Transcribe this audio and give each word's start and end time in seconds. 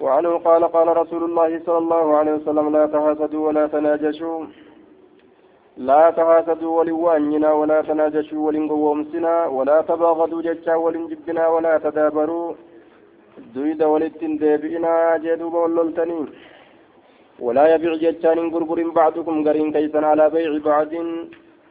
وعنه 0.00 0.32
قال 0.38 0.62
قال 0.64 0.88
رسول 0.96 1.22
الله 1.24 1.50
صلى 1.66 1.78
الله 1.78 2.16
عليه 2.18 2.32
وسلم 2.38 2.66
لا 2.76 2.84
تحاسدوا 2.86 3.46
ولا 3.46 3.66
تناجشوا. 3.66 4.46
لا 5.90 6.10
تحاسدوا 6.10 6.72
ولوانينا 6.78 7.50
ولا 7.52 7.78
تناجشوا 7.88 8.46
ولنقومسنا 8.46 9.34
ولا 9.56 9.78
تباغضوا 9.90 10.42
ججا 10.42 10.74
ولنجبنا 10.84 11.44
ولا 11.54 11.74
تدابروا. 11.84 12.54
دويد 13.54 13.82
ولتن 13.82 14.32
ديبئنا 14.42 14.94
جدوب 15.24 15.54
وللتنين 15.54 16.26
ولا 17.44 17.64
يبيع 17.74 17.92
ججان 18.04 18.38
غرغر 18.54 18.78
بعضكم 19.00 19.36
غرين 19.46 19.68
كيسا 19.74 20.00
على 20.10 20.24
بيع 20.34 20.52
بعض 20.70 20.92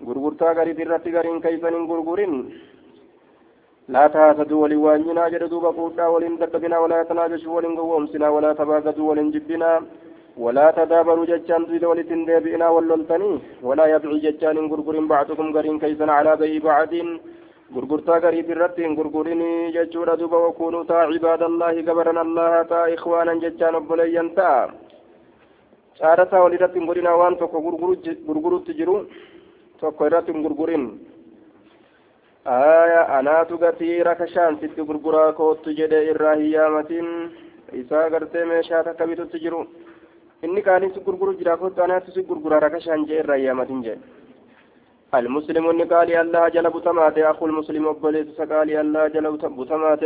غرغرتا 0.07 0.47
غريب 0.57 0.79
الرت 0.85 1.05
غرين 1.15 1.37
كيسا 1.45 1.69
غرغرين. 1.89 2.33
لا 3.89 4.07
تحاسدوا 4.07 4.61
ولوانينا 4.63 5.29
جدوب 5.33 5.65
قوتا 5.77 6.05
ولن 6.13 6.33
تدبنا 6.39 6.77
ولا 6.83 7.03
تناجشوا 7.09 7.55
ولن 7.55 7.73
قومسنا 7.77 8.27
ولا 8.35 8.51
تباغضوا 8.59 9.09
ولن 9.09 9.31
جبنا 9.31 9.71
ولا 10.43 10.71
تدابروا 10.77 11.29
ججان 11.31 11.65
دويد 11.65 11.83
ولتن 11.91 12.21
ديبئنا 12.25 12.67
وللتنين 12.75 13.35
ولا 13.67 13.85
يبيع 13.93 14.11
ججان 14.25 14.57
غرغر 14.71 14.95
بعضكم 15.13 15.47
غرين 15.55 15.79
كيسا 15.79 16.05
على 16.17 16.31
بيع 16.41 16.63
بعض 16.69 16.93
gurgurtaa 17.75 18.19
gariif 18.23 18.49
irratti 18.49 18.83
hin 18.83 18.93
gurgurinii 18.95 19.71
jechuudha 19.75 20.13
duba 20.19 20.37
wakunuu 20.39 20.83
taa 20.91 21.07
cibaadallaahi 21.11 21.83
gabaran 21.83 22.17
allaha 22.21 22.61
taa 22.69 22.85
ikhwaanan 22.93 23.41
jechaan 23.41 23.75
obboleeyyan 23.79 24.29
ta'a 24.37 24.61
caarataa 25.99 26.43
wal 26.43 26.55
irratti 26.57 26.79
hin 26.79 26.87
godhinaa 26.87 27.17
waan 27.21 27.35
tokko 27.41 27.61
gurgurutti 28.27 28.77
jiru 28.79 28.95
tokko 29.81 30.07
aya 32.47 33.01
anaatu 33.17 33.57
gatii 33.57 34.03
rakashaan 34.07 34.57
sitti 34.59 34.85
gurguraa 34.89 35.31
koottu 35.39 35.73
jedhe 35.79 35.97
irraa 36.11 36.35
hiyyaamatiin 36.41 37.09
isaa 37.81 38.09
gartee 38.09 38.45
meeshaa 38.51 38.83
takka 38.87 39.07
bitutti 39.07 39.41
jiru 39.45 39.59
inni 40.43 40.61
kaanis 40.67 40.99
gurguru 41.07 41.33
jira 41.39 41.57
koottu 41.63 41.83
anaatu 41.83 42.11
si 42.11 42.23
gurguraa 42.29 42.59
rakashaan 42.65 43.03
jee 43.09 43.19
irraa 43.23 43.41
hiyyaamatiin 43.41 43.83
jedhe 43.89 44.15
المسلم 45.15 45.65
قال 45.93 46.09
الله 46.11 46.47
جل 46.55 46.69
بتمات 46.69 47.17
أخو 47.17 47.45
المسلم 47.45 47.87
أبليس 47.87 48.41
قال 48.41 48.69
الله 48.71 49.07
جل 49.07 49.27
بتمات 49.59 50.03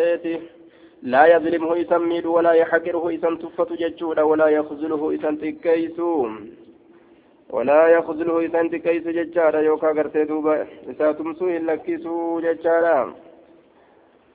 لا 1.04 1.26
يظلمه 1.26 1.82
إسم 1.82 2.12
ولا 2.26 2.52
يحقره 2.62 3.16
إسم 3.16 3.36
تفة 3.36 3.70
ججودا 3.82 4.22
ولا 4.22 4.48
يخذله 4.58 5.02
إسم 5.16 5.36
تكيسو 5.36 6.30
ولا 7.52 7.88
يخذله 7.88 8.46
إسم 8.46 8.68
تكيس 8.68 9.08
ججارا 9.08 9.60
يوكا 9.60 9.88
قرتي 9.88 10.24
دوبا 10.24 10.68
إسا 10.90 11.12
تمسو 11.12 11.48
إلا 11.48 11.76
كيسو 11.76 12.40
ججارا 12.40 13.14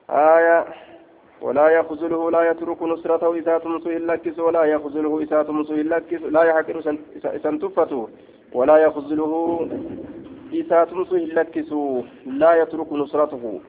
آية. 0.09 0.65
ولا 1.41 1.67
يخذله 1.69 2.31
لا 2.31 2.41
يترك 2.49 2.83
نصرته 2.83 3.33
إذا 3.33 3.57
تمسو 3.57 3.89
إلا 3.89 4.15
كيس 4.15 4.39
ولا 4.39 4.63
يخذله 4.63 5.19
إذا 5.19 5.43
تمسو 5.43 5.73
إلا 5.73 5.99
كيس 5.99 6.21
لا 6.21 6.43
يحقر 6.43 6.77
تفته 7.61 8.07
ولا 8.53 8.77
يخذله 8.77 9.31
إساتمس 10.53 11.13
لكسوا 11.13 12.01
لا 12.25 12.51
يترك 12.61 12.93
نصرته. 12.93 13.59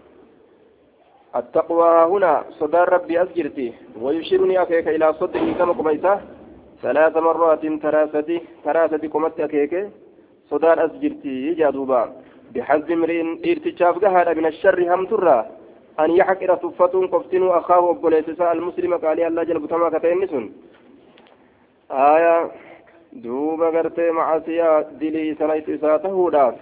التقوى 1.37 1.91
هنا. 2.13 2.45
صدى 2.51 2.79
ربي 2.79 3.23
أسجرتي 3.23 3.73
ويشيرني 4.01 4.63
أكيك 4.63 4.89
إلى 4.89 5.13
صدره 5.13 5.53
كما 5.59 5.73
قميته 5.73 6.38
ثلاث 6.83 7.17
مرات 7.17 7.67
تراستي 7.67 8.41
تراستي 8.65 9.07
قمت 9.15 9.41
أكيك 9.41 9.75
صدى 10.51 10.73
أسجرتي 10.85 11.55
جادوبا 11.55 12.03
بحزم 12.55 12.93
امرئ 12.93 13.19
ارتشاف 13.53 13.95
قهر 14.05 14.35
من 14.39 14.47
الشر 14.47 14.95
هم 14.95 15.07
ترى 15.11 15.39
أن 16.01 16.11
يحقر 16.11 16.51
صفة 16.63 16.95
قفتن 17.13 17.43
أخاه 17.49 17.91
أبوليتسا 17.91 18.53
المسلم 18.53 18.93
قال 18.95 19.21
الله 19.21 19.43
جل 19.49 19.59
بتما 19.59 19.89
كتين 19.99 20.53
آية 21.91 22.51
dilii 25.01 25.35
sanaytu 25.39 25.73
isaa 25.75 25.99
tahuudhaaf 25.99 26.55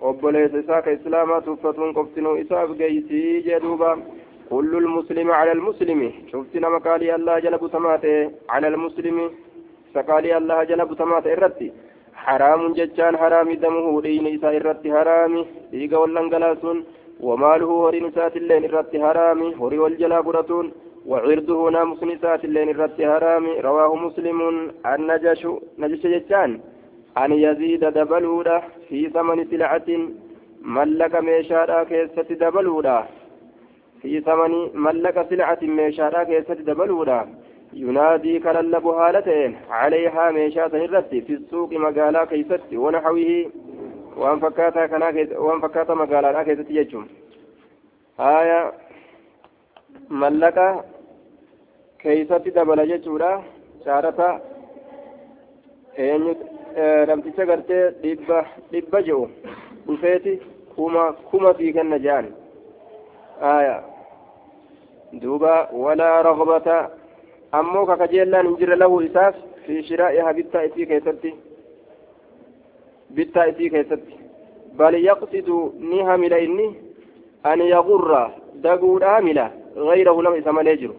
obboleessa 0.00 0.58
isaa 0.58 0.82
ka 0.82 0.90
islaamaa 0.90 1.40
tuffatuun 1.40 1.94
qoftinuu 1.94 2.36
isaaf 2.36 2.70
geeysii 2.78 3.42
jee 3.42 3.60
duuba 3.60 3.98
كل 4.52 4.72
المسلم 4.84 5.28
على 5.38 5.52
المسلم. 5.52 6.00
شفت 6.32 6.54
نما 6.62 6.78
قال 6.86 7.02
الله 7.16 7.36
جل 7.44 7.54
بتمات 7.62 8.04
على 8.54 8.68
المسلم. 8.72 9.18
فقال 9.94 10.24
الله 10.38 10.58
جل 10.70 10.80
بتمات 10.90 11.26
الرتي 11.26 11.68
حرام 12.24 12.60
ججان 12.78 13.14
حرام 13.22 13.48
دمه 13.62 14.00
دين 14.06 14.26
إساء 14.34 14.54
الرتي 14.60 14.88
حرام 14.96 15.32
إيقا 15.74 15.96
واللنقلاسون 16.02 16.78
وماله 17.26 17.66
هوري 17.66 18.00
نسات 18.06 18.34
اللين 18.40 18.64
الرتي 18.68 18.96
حرام 19.04 19.40
هوري 19.60 19.78
والجلا 19.82 20.18
قرتون. 20.26 20.66
وعرضه 21.10 21.70
ناموس 21.70 22.02
نسات 22.10 22.44
اللين 22.44 22.68
الرت 22.74 23.00
هرامي 23.12 23.52
رواه 23.68 23.92
مسلم. 24.06 24.38
النجش 24.92 25.42
نجش 25.78 26.02
جتان 26.14 26.50
أن 27.22 27.32
يزيد 27.46 27.84
دبلودا 27.98 28.56
في 28.88 28.98
ثمن 29.14 29.38
سلعة. 29.50 29.88
ملك 30.76 31.14
ميشارا 31.26 31.84
كيست 31.90 32.28
دبلودا. 32.42 32.98
في 34.02 34.20
ثمن 34.20 34.52
ملك 34.74 35.26
سلعة 35.30 35.58
ميشارا 35.62 36.22
كيست 36.24 36.60
دبلودا. 36.68 37.20
ينادي 37.72 38.38
كللب 38.38 38.86
هالتين 38.86 39.56
عليها 39.70 40.30
ميشات 40.30 40.74
الرت 40.74 41.10
في 41.26 41.32
السوق 41.32 41.72
مقالا 41.72 42.24
كيست 42.24 42.68
ونحوه. 42.72 43.50
وأن 44.16 44.38
فكاتا 44.40 44.86
كنا 44.86 45.08
وأن 45.38 45.60
فكاتا 45.60 45.94
مقالا 45.94 46.42
كيست 46.42 46.70
يجم 46.70 47.04
آية. 48.20 48.72
mallaqa 50.08 50.84
keeysatti 52.00 52.50
dabala 52.50 52.86
jechuudha 52.86 53.30
shaarata 53.84 54.28
eenyu 56.04 56.32
namticha 57.08 57.46
gartee 57.50 57.84
dhibba 58.02 58.38
dhibba 58.72 59.02
je'u 59.02 59.28
dhufeeti 59.86 60.32
kuma 60.74 61.12
kuma 61.30 61.54
sii 61.58 61.72
kenna 61.72 61.98
je'an 61.98 62.26
aya 63.52 63.76
duuba 65.21 65.69
walaa 65.83 66.21
ragbata 66.29 66.77
ammoo 67.51 67.85
kakajeellaan 67.85 68.47
hin 68.47 68.57
jirre 68.57 68.75
lahu 68.75 69.01
isaaf 69.01 69.35
fi 69.65 69.83
shiraa'iha 69.89 70.33
bittaa 70.39 70.63
isii 70.69 70.89
keessatti 70.91 71.35
bittaa 73.19 73.45
isii 73.53 73.69
keessatti 73.69 74.19
bal 74.77 74.99
yaqsidu 75.03 75.61
ni 75.79 76.03
hamila 76.09 76.39
inni 76.47 76.67
an 77.43 77.59
yagurra 77.75 78.23
daguudha 78.67 79.15
hamila 79.15 79.47
غيره 79.77 80.21
نما 80.21 80.37
إسما 80.37 80.61
ليجرو 80.61 80.93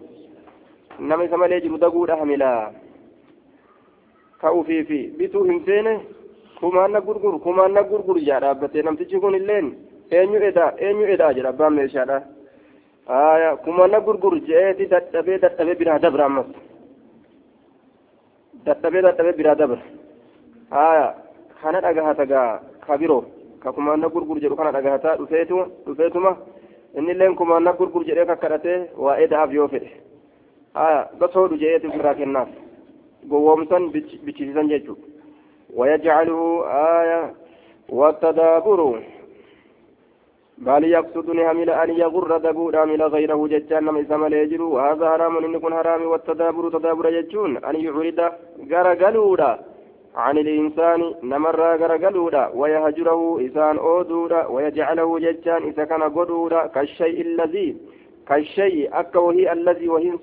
نما 0.99 1.25
إسما 1.25 1.45
ليجرو 1.45 1.77
دقود 1.77 2.09
أهملا 2.09 2.71
كأوفي 4.41 4.83
في 4.83 4.99
بيتو 5.17 5.39
همسينه 5.49 6.01
كما 6.61 6.85
أنا 6.85 6.99
غرغر 6.99 7.37
كما 7.37 7.65
أنا 7.65 7.81
غرغر 7.81 8.17
يا 8.17 8.39
رابطة 8.39 8.81
نمتي 8.81 9.19
كون 9.19 9.35
اللين 9.35 9.67
eenyu 10.11 10.39
edaa 10.49 10.73
eenyu 10.85 11.05
edaa 11.13 11.33
jedha 11.37 11.49
abbaan 11.49 11.73
meeshaadha 11.73 12.17
aya 13.06 13.56
kuma 13.64 13.86
na 13.88 14.00
gurgur 14.00 14.40
jeeti 14.48 14.86
dadhabee 14.86 15.38
dadhabee 15.38 15.74
biraa 15.80 15.98
dabra 15.98 16.24
ammas 16.24 16.46
dadhabee 18.66 19.02
dadhabee 19.06 19.36
biraa 19.38 19.54
dabra 19.60 19.78
aya 20.70 21.14
kana 21.62 21.80
dhagahata 21.80 22.24
gaa 22.26 22.60
ka 22.86 22.96
biroo 22.98 23.24
ka 23.62 23.72
kuma 23.72 23.96
na 23.96 24.08
gurgur 24.08 24.40
jedhu 24.40 24.56
kana 24.56 24.72
dhagahata 24.72 25.16
dhufeetuma 25.18 25.64
dhufeetuma 25.86 26.36
innilleen 26.98 27.34
kumaanna 27.36 27.72
gurgur 27.78 28.04
jedhee 28.08 28.26
kakkadhatee 28.30 28.78
waa'ee 29.04 29.26
da'aaf 29.32 29.52
yoo 29.52 29.68
fedhe 29.68 29.90
haya 30.74 31.08
basoodhu 31.20 31.56
jedheeti 31.62 31.86
ofirraa 31.92 32.14
kennaaf 32.20 32.48
gowwoomsan 33.30 33.90
bichisiisan 34.24 34.68
jechuu 34.72 34.96
wayajcaluhu 35.76 36.48
aya 36.64 37.20
wattadaaburu 38.00 38.88
بل 40.58 40.84
يقصدني 40.84 41.50
همل 41.50 41.70
أن 41.70 41.90
يغر 41.90 42.36
دبود 42.36 42.76
من 42.76 43.02
غيره 43.02 43.46
ججان 43.46 43.84
نم 43.84 43.96
إسم 43.96 44.26
ليجر 44.26 44.62
وهذا 44.62 45.10
حرام 45.10 45.36
إن 45.44 45.54
يكون 45.54 45.74
حرام 45.74 46.02
والتدابر 46.02 46.70
تدابر 46.70 47.10
ججون 47.10 47.56
أن 47.56 47.76
يعرض 47.76 48.20
غرغلودا 48.70 49.58
عن 50.14 50.38
الإنسان 50.38 51.14
نمر 51.22 51.60
غرغلودا 51.80 52.50
ويهجره 52.54 53.46
إسان 53.46 53.78
أودودا 53.78 54.46
ويجعله 54.46 55.18
ججان 55.18 55.62
إذا 55.62 55.84
كان 55.84 56.02
قدودا. 56.02 56.66
كالشيء 56.66 57.20
الذي 57.20 57.76
كالشيء 58.28 59.00
أكوه 59.00 59.52
الذي 59.52 59.88
وهن 59.88 60.18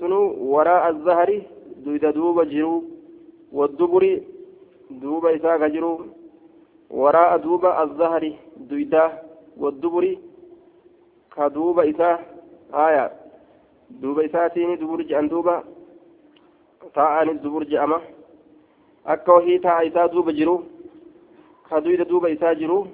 وراء 0.53 0.89
الظهر 0.89 1.41
دودا 1.85 2.11
دوب 2.11 2.41
جرو 2.49 2.83
والدبر 3.53 4.19
دوب 4.91 5.25
إساق 5.25 5.67
جرو 5.67 5.93
وراء 6.89 7.37
دوب 7.37 7.65
الظهر 7.65 8.33
دودا 8.69 9.05
والدبر 9.57 10.17
كدوب 11.35 11.79
إساء 11.79 12.17
آية 12.73 13.11
دوب 13.89 14.19
إساتين 14.19 14.75
دبر 14.77 15.01
جأن 15.01 15.27
دوبا 15.27 15.63
تاءان 16.95 17.29
الدبر 17.29 17.63
جأمه 17.63 18.01
akka 19.05 19.33
wahii 19.33 19.59
taa 19.59 19.83
isaa 19.83 20.07
duuba 20.07 20.31
jiru 20.31 20.65
ka 21.69 21.81
duyda 21.81 22.05
duuba 22.05 22.29
isaa 22.29 22.55
jiru 22.55 22.87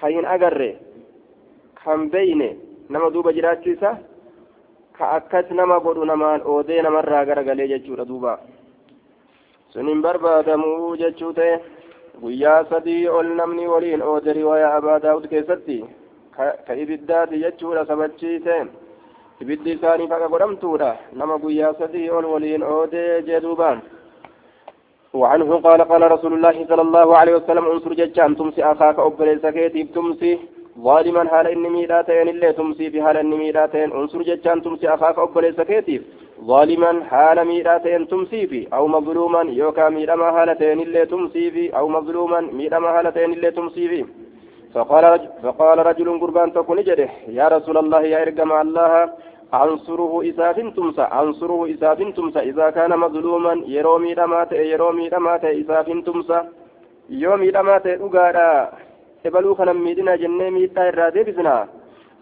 ka 0.00 0.08
hin 0.08 0.24
agarre 0.24 0.76
kan 1.84 2.10
beyne 2.10 2.56
nama 2.88 3.10
duuba 3.10 3.32
jiraachuu 3.32 3.72
isa 3.72 3.98
ka 4.92 5.10
akkas 5.10 5.50
nama 5.50 5.80
godhu 5.80 6.04
namaan 6.04 6.42
oodee 6.44 6.82
namarraa 6.82 7.24
garagalee 7.24 7.68
jechuudha 7.68 8.04
duuba 8.04 8.38
sun 9.72 9.88
hin 9.88 10.02
barbaadamuu 10.02 10.96
jechuu 10.96 11.32
ta'e 11.32 11.56
guyyaa 12.22 12.64
sadii 12.70 13.08
ol 13.08 13.28
namni 13.40 13.66
waliin 13.72 14.02
oode 14.02 14.32
riwaayaa 14.32 14.76
abaa 14.78 14.98
daawud 15.04 15.26
keessatti 15.32 15.78
ka 16.66 16.74
ibiddaati 16.82 17.42
jechuudha 17.44 17.86
sabachiise 17.86 18.56
ibiddi 19.42 19.72
isaanii 19.76 20.08
faqa 20.12 20.28
godhamtuudha 20.34 20.90
nama 21.12 21.38
guyyaa 21.44 21.74
sadii 21.80 22.10
ol 22.10 22.24
waliin 22.34 22.62
oodee 22.62 23.22
jee 23.28 23.40
duubaan 23.46 23.82
وعنه 25.14 25.50
قال 25.66 25.80
قال 25.82 26.02
رسول 26.14 26.32
الله 26.32 26.66
صلى 26.70 26.82
الله 26.82 27.16
عليه 27.16 27.34
وسلم 27.38 27.64
انصر 27.72 27.92
ججان 28.00 28.36
تمسي 28.36 28.64
أخاك 28.72 28.98
أبليس 28.98 29.46
كيتيب 29.46 29.92
تمسي 29.94 30.32
ظالما 30.86 31.22
حال 31.32 31.46
إني 31.46 31.68
ميلاتين 31.68 32.28
اللي 32.28 32.52
تمسي 32.52 32.90
في 32.90 33.02
حال 33.02 33.16
إني 33.16 33.36
ميلاتين 33.36 33.92
انصر 33.92 34.22
ججان 34.28 34.62
تمسي 34.62 34.86
أخاك 34.94 35.18
أبليس 35.18 35.60
كيتيب 35.70 36.02
ظالما 36.40 37.04
حال 37.04 37.44
ميلاتين 37.44 38.08
تمسي 38.08 38.46
في 38.46 38.68
أو 38.72 38.88
مظلوما 38.88 39.42
يوكا 39.42 39.88
ميلما 39.88 40.32
حالتين 40.32 40.80
اللي 40.80 41.06
تمسي 41.06 41.50
في 41.50 41.76
أو 41.78 41.88
مظلوما 41.88 42.40
ميلما 42.40 42.88
حالتين 42.92 43.32
اللي 43.32 43.50
تمسي 43.50 43.88
في 43.88 44.04
فقال 44.74 45.04
رجل, 45.04 45.28
فقال 45.42 45.86
رجل 45.86 46.20
قربان 46.20 46.52
تكون 46.52 46.82
جده 46.82 47.08
يا 47.28 47.48
رسول 47.48 47.76
الله 47.78 48.02
يا 48.02 48.22
إرقم 48.22 48.52
الله 48.52 49.10
أنصره 49.54 50.12
إساف 50.28 50.56
تمسى 50.76 51.02
أنصره 51.02 51.70
إساف 51.70 51.98
تمسى 52.16 52.38
إذا 52.38 52.70
كان 52.70 52.98
مظلوما 52.98 53.62
يرومي 53.66 54.12
رمات 54.14 54.52
يرومي 54.52 55.08
رمات 55.08 55.44
إساف 55.44 55.86
تمسى. 56.06 56.40
يومي 57.10 57.50
رمات 57.50 57.86
أقارا 57.86 58.50
إبلو 59.26 59.54
خنا 59.54 59.72
ميدنا 59.72 60.16
جنة 60.16 60.50
ميتا 60.50 60.88
إرادة 60.88 61.22
بسنا 61.22 61.68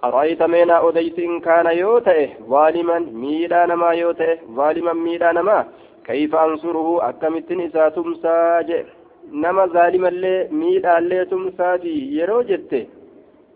أرأيت 0.04 0.42
مينا 0.44 0.76
أديت 0.90 1.20
إن 1.20 1.40
كان 1.40 1.68
يوتئه 1.78 2.30
ظالما 2.54 2.98
ميلا 3.00 3.66
نما 3.66 3.92
يوتئه 3.92 4.38
ظالما 4.58 4.94
ميلا 4.94 5.32
نما 5.32 5.60
كيف 6.06 6.36
أنصره 6.36 7.10
أكمت 7.10 7.50
إسا 7.52 7.90
تمسى 7.90 8.38
جئ 8.70 8.84
nama 9.32 9.68
zaalimallee 9.68 10.48
miidhaallee 10.60 11.26
tumsaafi 11.32 11.94
yeroo 12.18 12.44
jette 12.50 12.80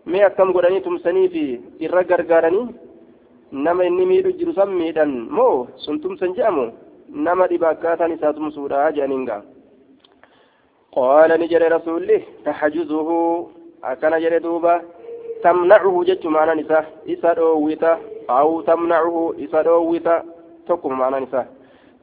mee 0.06 0.24
akkam 0.26 0.52
godhanii 0.52 0.80
tumsanii 0.86 1.28
fi 1.34 1.44
irra 1.86 2.02
gargaaranii 2.10 2.66
nama 3.66 3.86
inni 3.88 4.06
miidhu 4.10 4.32
jiru 4.40 4.52
san 4.58 4.74
miidhan 4.80 5.12
moo 5.36 5.66
sun 5.84 6.00
tumsan 6.02 6.34
jedhamu 6.36 6.64
nama 7.28 7.46
dhiba 7.52 7.68
akkaataan 7.70 8.12
isaa 8.16 8.32
tumsuudha 8.38 8.82
jedhaniin 8.96 9.24
gaa 9.30 9.42
qaala 10.96 11.38
ni 11.38 11.48
jedhe 11.52 11.68
rasuulli 11.76 12.18
taxajuzuhu 12.44 13.18
akkana 13.92 14.20
jedhe 14.24 14.40
duuba 14.46 14.74
tamnacuhu 15.43 16.05
jechu 16.05 16.29
maanaan 16.29 16.59
isaa 16.59 16.85
isa 17.05 17.35
dhoowwita 17.35 17.97
aw 18.27 18.61
tamnacuhu 18.61 19.35
isa 19.37 19.63
dhoowwita 19.63 20.23
tokkuma 20.67 20.95
maanaan 20.95 21.23
isaa. 21.23 21.45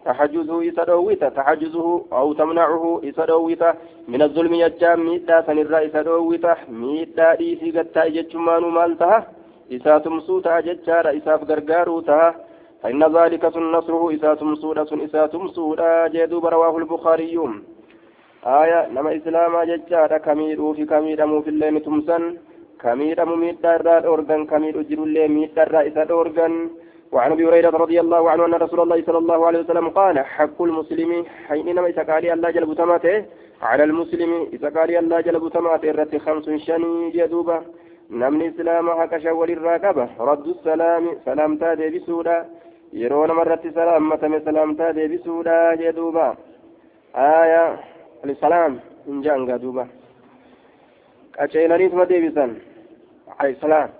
تحجزه 0.04 0.68
إسدويتا 0.68 1.28
تحجزه 1.28 2.04
أو 2.12 2.32
تمنعه 2.32 3.00
إسدويتا 3.04 3.74
من 4.08 4.22
الظلم 4.22 4.54
يجام 4.54 5.00
ميتا 5.06 5.36
سنرى 5.46 5.86
إسدويتا 5.86 6.56
ميتا 6.68 7.40
إيسي 7.40 7.70
قتا 7.76 8.04
يجمان 8.04 8.62
مالتها 8.62 9.18
إسا 9.72 9.98
تمسوتا 9.98 10.60
ججار 10.60 11.16
إسا 11.16 11.36
فقرقاروتا 11.36 12.34
فإن 12.82 13.02
ذلك 13.16 13.42
سن 13.54 13.64
نصره 13.72 14.14
إسا 14.14 14.34
تمسودا 14.34 14.84
سن 14.84 15.00
إسا 15.00 15.26
تمسودا 15.26 16.08
جيدوب 16.08 16.46
رواه 16.46 16.78
البخاري 16.78 17.38
آية 18.46 18.80
نما 18.94 19.16
إسلاما 19.16 19.64
ججار 19.64 20.18
كميرو 20.18 20.72
في 20.76 20.84
كميرمو 20.84 21.42
في 21.42 21.50
الليل 21.50 21.80
تمسن 21.80 22.22
كميرمو 22.84 23.36
ميتا 23.42 23.76
الراد 23.76 24.04
أورغن 24.10 24.42
كمير 24.50 24.74
أجر 24.80 24.98
الليل 25.06 25.30
ميتا 25.36 25.62
الراد 25.66 25.86
إسا 25.86 26.02
أورغن 26.10 26.54
وعن 27.14 27.30
أبي 27.32 27.44
هريرة 27.46 27.74
رضي 27.84 27.98
الله 28.04 28.22
عنه 28.30 28.42
أن 28.46 28.54
رسول 28.54 28.80
الله 28.80 28.98
صلى 29.06 29.18
الله 29.22 29.40
عليه 29.46 29.60
وسلم 29.64 29.88
قال 30.00 30.16
حق 30.36 30.58
المسلم 30.68 31.10
حينما 31.48 31.88
يتقالي 31.88 32.32
الله 32.32 32.50
جلب 32.56 32.70
تماته 32.82 33.16
على 33.68 33.84
المسلم 33.84 34.30
يتقالي 34.54 34.98
الله 35.02 35.18
جلب 35.26 35.44
تماته 35.56 35.90
الرت 35.90 36.12
خمس 36.24 36.46
شني 36.66 37.16
يدوبا 37.20 37.58
نمني 38.20 38.48
إسلام 38.48 38.86
حق 39.00 39.12
شول 39.24 39.50
الراكبه 39.56 40.06
رد 40.28 40.46
السلام 40.56 41.04
سلام 41.24 41.50
تادي 41.60 41.88
بسودا. 41.94 42.38
يرون 43.02 43.30
مرة 43.40 43.64
سلام 43.74 44.02
متى 44.10 44.40
سلام 44.48 44.70
تادي 44.74 45.04
بسودا 45.12 45.58
يدوبا 45.86 46.28
آية 47.16 47.64
السلام 48.24 48.72
إن 49.08 49.20
جانغا 49.24 49.56
دوبا 49.56 49.86
أشيلانيت 51.38 51.94
ما 51.94 52.04
ديبسان 52.04 52.50
عليه 53.40 53.52
السلام. 53.52 53.90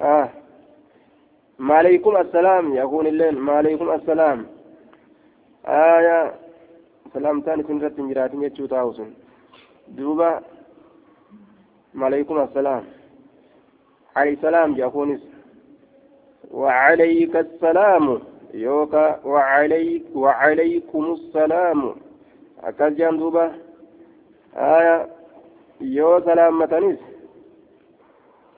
آه. 0.00 0.28
ماليكم 1.58 2.16
السلام 2.16 2.74
يقول 2.74 3.06
الليل 3.06 3.38
ماليكم 3.38 3.90
السلام. 3.90 4.46
آية 5.66 6.34
سلام 7.14 7.40
تاني 7.40 7.62
سنرة 7.62 7.92
جراتين 7.98 8.42
يتشو 8.42 8.66
تاوسن 8.66 9.10
دوبا 9.88 10.42
ماليكم 11.94 12.40
السلام. 12.42 12.84
عليه 14.16 14.32
السلام 14.32 14.76
يقول 14.76 15.20
وعليك 16.50 17.36
السلام. 17.36 18.20
يوكا 18.54 19.20
وعليك 19.24 20.04
وعليكم 20.14 21.12
السلام. 21.12 21.94
أكاد 22.64 23.18
دوبا. 23.18 23.46
آية 24.56 25.08
يو 25.80 26.20
سلام 26.20 26.58
متنس 26.58 26.98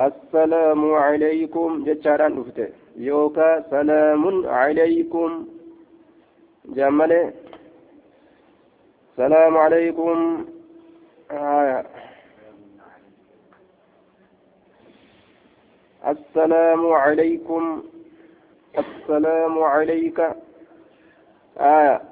السلام 0.01 0.95
عليكم. 0.95 1.85
جتشاران 1.85 2.35
دفته 2.39 2.69
يوكا 2.97 3.71
سلام 3.71 4.47
عليكم. 4.47 5.31
جمال 6.65 7.33
سلام 9.17 9.57
عليكم. 9.57 10.47
آية 11.31 11.87
السلام 16.07 16.83
عليكم. 16.93 17.83
السلام 18.79 19.55
عليك. 19.63 20.19
آية 21.59 22.03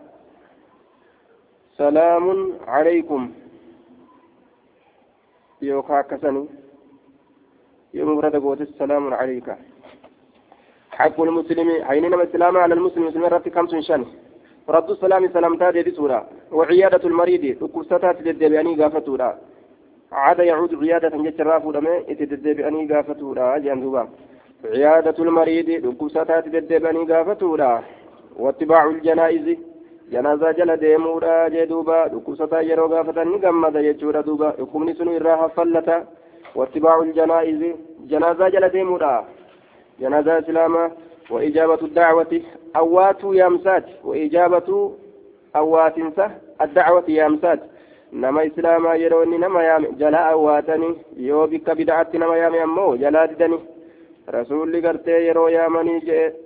سلام 1.79 2.53
عليكم. 2.67 3.33
يوكا 5.63 6.01
كسني. 6.03 6.66
يوم 7.99 8.21
قوت 8.45 8.61
السلام 8.61 9.05
عليك. 9.21 9.49
حق 10.99 11.19
المسلم 11.29 11.69
حينما 11.89 12.23
السلام 12.23 12.55
على 12.57 12.75
المسلم 12.75 13.03
مسلم 13.09 13.25
رت 13.25 13.49
كم 13.49 13.67
شان. 13.89 14.03
رد 14.69 14.91
السلام 14.91 15.23
سلام 15.37 15.55
تادي 15.57 15.83
بسورة 15.83 16.19
وعيادة 16.53 17.05
المريض 17.11 17.45
وكستات 17.63 18.23
للدبياني 18.23 18.73
قافتورا 18.83 19.31
عاد 20.13 20.39
يعود 20.39 20.73
عيادة 20.83 21.15
جتراف 21.27 21.63
ودمي 21.67 21.95
اتدبياني 22.11 22.83
قافتورا 22.93 23.59
جندوبا 23.65 24.03
عيادة 24.65 25.19
المريض 25.27 25.69
وكستات 25.89 26.45
للدبياني 26.49 27.03
قافتورا 27.13 27.73
واتباع 28.43 28.83
الجنائز 28.85 29.47
جنازة 30.13 30.51
جل 30.59 30.71
ديمورا 30.77 31.49
جدوبا 31.55 32.15
وكستا 32.15 32.61
يرو 32.61 32.87
قافتا 32.93 33.25
نقمد 33.25 33.75
يجورا 33.89 34.21
دوبا. 34.21 34.49
يقومني 34.59 34.93
سنو 34.99 35.17
إراها 35.17 35.47
فلتا. 35.57 35.97
واتباع 36.57 37.01
الجنائز 37.01 37.63
جنازة 38.11 38.49
جل 38.49 38.69
ديمورا 38.69 39.15
جنازة 40.01 40.39
إسلاما 40.39 40.91
وإجابة 41.31 41.81
الدعوة 41.83 42.33
أوات 42.77 43.23
يامسات 43.25 43.85
وإجابة 44.05 44.69
أوات 45.57 45.95
الدعوة 46.65 47.05
يامسات. 47.09 47.61
نما 48.13 48.47
إسلاما 48.47 48.95
يروني 48.95 49.37
نما 49.39 49.63
يام 49.69 49.85
جلاء 50.01 50.33
أواتني 50.33 50.91
يو 51.17 51.47
بك 51.47 51.71
بدعت 51.71 52.17
نما 52.17 52.37
يام 52.37 52.55
يمو 52.55 52.97
جلاء 53.03 53.27
ددني. 53.27 53.59
رسول 54.31 54.87
قرتي 54.87 55.27
يرو 55.29 55.49
يامني 55.49 55.97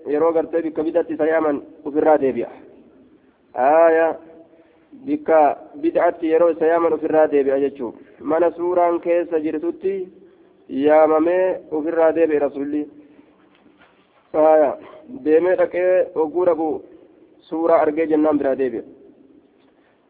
يرو 0.06 0.28
قرتي 0.36 0.60
بك 0.64 0.80
بدعت 0.80 1.12
سيامن 1.12 1.56
وفرا 1.84 2.16
ديبيا. 2.16 2.48
آية 3.56 4.18
بك 4.92 5.56
بدعت 5.74 6.22
يرو 6.22 6.54
سيامن 6.54 6.92
وفرا 6.92 7.26
ديبيا 7.26 7.58
جتشوف 7.58 7.94
من 8.20 8.50
سوران 8.56 8.98
كيس 8.98 9.34
جرتوتي 9.34 10.08
yaamamee 10.86 11.46
ofirraa 11.76 12.12
deebi'e 12.16 12.38
rasuulli 12.42 12.82
aya 14.50 14.68
deemee 15.24 15.54
dhaqee 15.60 15.88
oguu 16.22 16.44
dhaqu 16.48 16.68
suuraa 17.48 17.78
argee 17.86 18.06
jennaan 18.12 18.38
biraa 18.40 18.52
deebi'e 18.60 18.82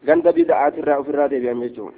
ganda 0.09 0.35
bida'aatirraa 0.39 0.99
ofirraa 1.03 1.29
deebi'an 1.33 1.63
jechuun 1.65 1.95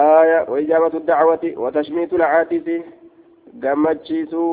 aya 0.00 0.38
waijaabatu 0.52 1.00
dacwati 1.10 1.54
watashmiitu 1.64 2.20
lcaatisi 2.22 2.76
gammachiisuu 3.62 4.52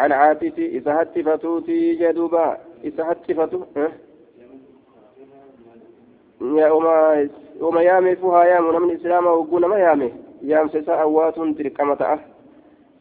alcaatisi 0.00 0.64
isa 0.78 0.92
hattifatuuti 0.98 1.76
jedhuuba 2.02 2.44
isa 2.92 3.04
hattifatu 3.10 3.58
uma 6.40 7.82
yaameefu 7.82 8.30
haa 8.30 8.44
yaamu 8.44 8.72
namni 8.72 8.92
islaamaa 8.94 9.30
hogguu 9.38 9.58
nama 9.58 9.78
yaame 9.78 10.12
yaamsa 10.42 10.78
isaa 10.78 11.00
awwaatuun 11.06 11.54
dirqama 11.58 11.96
ta'a 11.96 12.18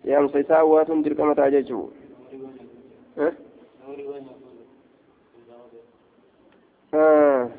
yaamsa 0.03 0.39
isaa 0.39 0.59
awwaatuun 0.59 1.03
dirqama 1.03 1.35
ta'a 1.35 1.49
أه؟ 3.17 3.33
آه. 6.93 7.49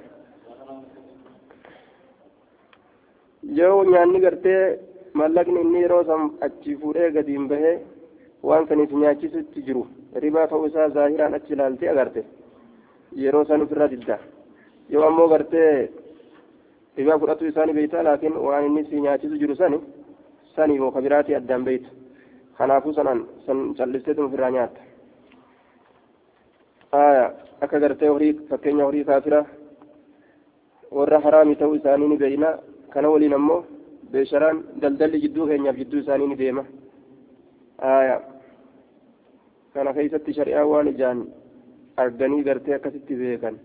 yoo 3.58 3.85
nyaanni 3.85 4.20
gartee 4.20 4.78
mallaqni 5.14 5.61
inni 5.61 5.80
yeroo 5.85 6.04
san 6.08 6.23
achi 6.47 6.76
fuudhee 6.80 7.11
gadi 7.16 7.32
hin 7.37 7.47
bahee 7.52 7.76
waan 8.49 8.66
saniif 8.68 8.92
nyaachisutti 9.02 9.62
jiru 9.68 9.82
ribaa 10.25 10.47
ta'uu 10.50 10.66
isaa 10.70 10.88
zaahiraan 10.97 11.35
achi 11.38 11.52
ilaaltee 11.56 11.90
agarte 11.92 12.25
yeroo 13.23 13.44
san 13.50 13.62
ofirra 13.66 13.88
didda 13.92 14.18
yoo 14.88 15.04
ammoo 15.09 15.28
gartee 15.28 15.90
ribaa 16.97 17.18
fudhatu 17.18 17.47
isaanii 17.47 17.75
beeyta 17.78 18.02
laakiin 18.09 18.37
waan 18.47 18.66
inni 18.66 18.85
si 18.90 19.00
nyaachisu 19.00 19.38
jiru 19.42 19.57
sani 19.57 19.78
sani 20.57 20.76
yoo 20.76 20.90
kabiraatii 20.97 21.35
addaan 21.40 21.64
beeyta 21.64 21.88
kanaafuu 22.59 22.92
sanan 22.99 23.21
san 23.47 23.75
callisteetu 23.78 24.25
ofirraa 24.25 24.50
nyaatta 24.50 24.80
aya 26.92 27.25
akka 27.61 27.80
gartee 27.80 28.09
horii 28.09 28.33
fakkeenya 28.50 28.85
horii 28.85 29.04
kaafira 29.04 29.45
warra 30.99 31.21
haraami 31.25 31.57
ta'uu 31.57 31.75
isaanii 31.80 32.09
ni 32.09 32.16
beeyna 32.23 32.50
kana 32.95 33.11
waliin 33.14 33.35
ammoo 33.38 33.61
beesharaan 34.12 34.62
daldalli 34.83 35.21
jidduu 35.25 35.47
keenyaaf 35.50 35.76
jidduu 35.80 36.00
isaanii 36.04 36.26
ni 36.30 36.37
deema 36.42 36.64
aya 37.92 38.21
kana 39.75 39.92
keeysatti 39.99 40.35
shari'aa 40.38 40.66
waan 40.73 40.88
ijaan 40.95 41.26
arganii 41.97 42.42
gartee 42.49 42.75
akkasitti 42.78 43.14
beekan 43.23 43.59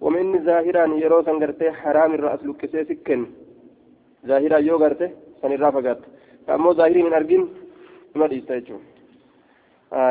wama 0.00 0.18
inni 0.20 0.38
zaahiraan 0.48 0.92
yeroo 1.02 1.22
san 1.28 1.38
gartee 1.42 1.70
haraam 1.82 2.14
irraa 2.16 2.32
as 2.36 2.42
luqqisee 2.48 2.84
si 2.88 2.94
kennu 3.08 3.26
zaahiraan 4.30 4.64
yoo 4.68 4.78
garte 4.84 5.06
san 5.40 5.52
irraa 5.56 5.72
fagaatta 5.76 6.54
ammoo 6.56 6.74
zaahiriin 6.80 7.06
hin 7.08 7.16
argin 7.20 7.44
ima 8.14 8.28
dhiista 8.32 8.58
jechuudha 8.60 10.08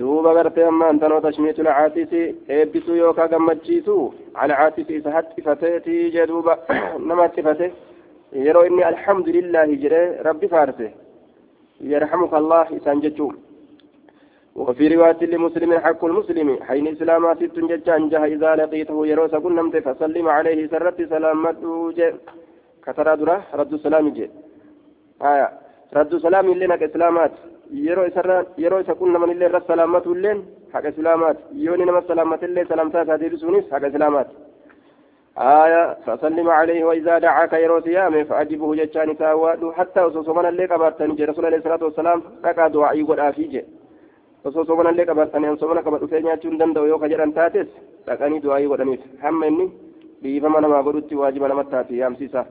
duuba 0.00 0.34
gartee 0.38 0.66
amma 0.72 0.88
antanoo 0.92 1.20
tashmiitu 1.26 1.62
lcaatisi 1.68 2.22
eebbisuu 2.58 2.96
yookaa 3.02 3.28
gammachiisu 3.34 3.96
alcaatisi 4.44 4.92
isa 5.00 5.10
haxxifateetii 5.16 6.02
jee 6.16 6.26
duuba 6.32 6.58
nama 7.08 7.22
haxxifate 7.26 7.66
yeroo 8.46 8.64
inni 8.70 8.82
alhamdulillaahi 8.92 9.76
jedhee 9.84 10.06
rabbi 10.28 10.48
faarse 10.54 10.86
allah 12.32 12.66
isaan 12.78 13.00
jechuu 13.00 13.32
وفي 14.56 14.88
رواية 14.88 15.20
لمسلم 15.20 15.78
حق 15.84 16.04
المسلم 16.04 16.48
حين 16.62 16.86
إسلاما 16.88 17.34
ست 17.34 17.58
ججان 17.70 18.08
جه 18.08 18.24
إذا 18.24 18.50
لقيته 18.56 19.06
يروس 19.06 19.34
كنمت 19.44 19.76
فسلم 19.76 20.28
عليه 20.28 20.66
سرت 20.72 20.98
سلامته 21.12 21.92
جه 21.98 22.14
كترى 22.84 23.16
درة 23.20 23.36
رد 23.54 23.72
السلام 23.72 24.06
جه 24.16 24.28
آية 25.22 25.48
رد 25.96 26.12
السلام 26.14 26.46
لنا 26.54 26.76
isa 28.82 28.94
kun 28.94 29.10
naman 29.12 29.30
illee 29.34 29.48
irra 29.50 29.60
salaamatu 29.66 30.14
illeen 30.14 30.38
haqa 30.72 30.88
islaamaati 30.88 31.42
yooni 31.66 31.84
nama 31.84 32.02
salaamate 32.08 32.46
illee 32.46 32.64
salaamtaa 32.70 33.02
isaa 33.02 33.18
deebisuunis 33.18 33.70
haqa 33.70 33.90
islaamaati 33.90 34.34
آية 35.38 35.96
فسلم 36.06 36.50
عليه 36.50 36.84
وإذا 36.84 37.18
دعاك 37.18 37.52
يرو 37.52 37.80
سيامه 37.80 38.22
فأجبه 38.22 38.74
جتان 38.74 39.14
ساوادو 39.16 39.72
حتى 39.72 40.00
وصوصومنا 40.00 40.48
اللي 40.48 40.64
قبرتني 40.66 41.14
جي 41.14 41.24
رسول 41.24 41.46
الله 41.46 41.60
صلى 41.60 41.74
الله 41.74 41.84
عليه 41.84 42.00
وسلم 42.00 42.22
ركا 42.44 42.68
دعائي 42.68 43.02
قد 43.02 43.18
آفيجي 43.18 43.64
وصوصومنا 44.44 44.90
اللي 44.90 45.04
قبرتني 45.04 45.48
أنصومنا 45.48 45.80
قبر 45.80 46.04
أفينيا 46.04 46.34
تندن 46.34 46.72
دو 46.72 46.84
يوكا 46.84 47.06
جران 47.06 47.34
تاتس. 47.34 47.68
ركاني 48.08 48.38
دعائي 48.38 48.66
قد 48.66 48.80
أنيف 48.80 49.00
هم 49.24 49.44
إني 49.44 49.66
بيفما 50.22 50.60
نما 50.60 50.78
قدوتي 50.86 51.14
واجب 51.16 51.42
نما 51.44 51.62
تاتي 51.62 51.96
يامسيسا 51.96 52.46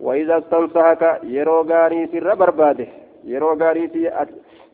وإذا 0.00 0.38
استنصحك 0.38 1.02
يرو 1.22 1.62
غاري 1.70 2.06
سر 2.12 2.34
برباده. 2.34 2.88
yeroo 3.24 3.54
gaariiti 3.54 4.00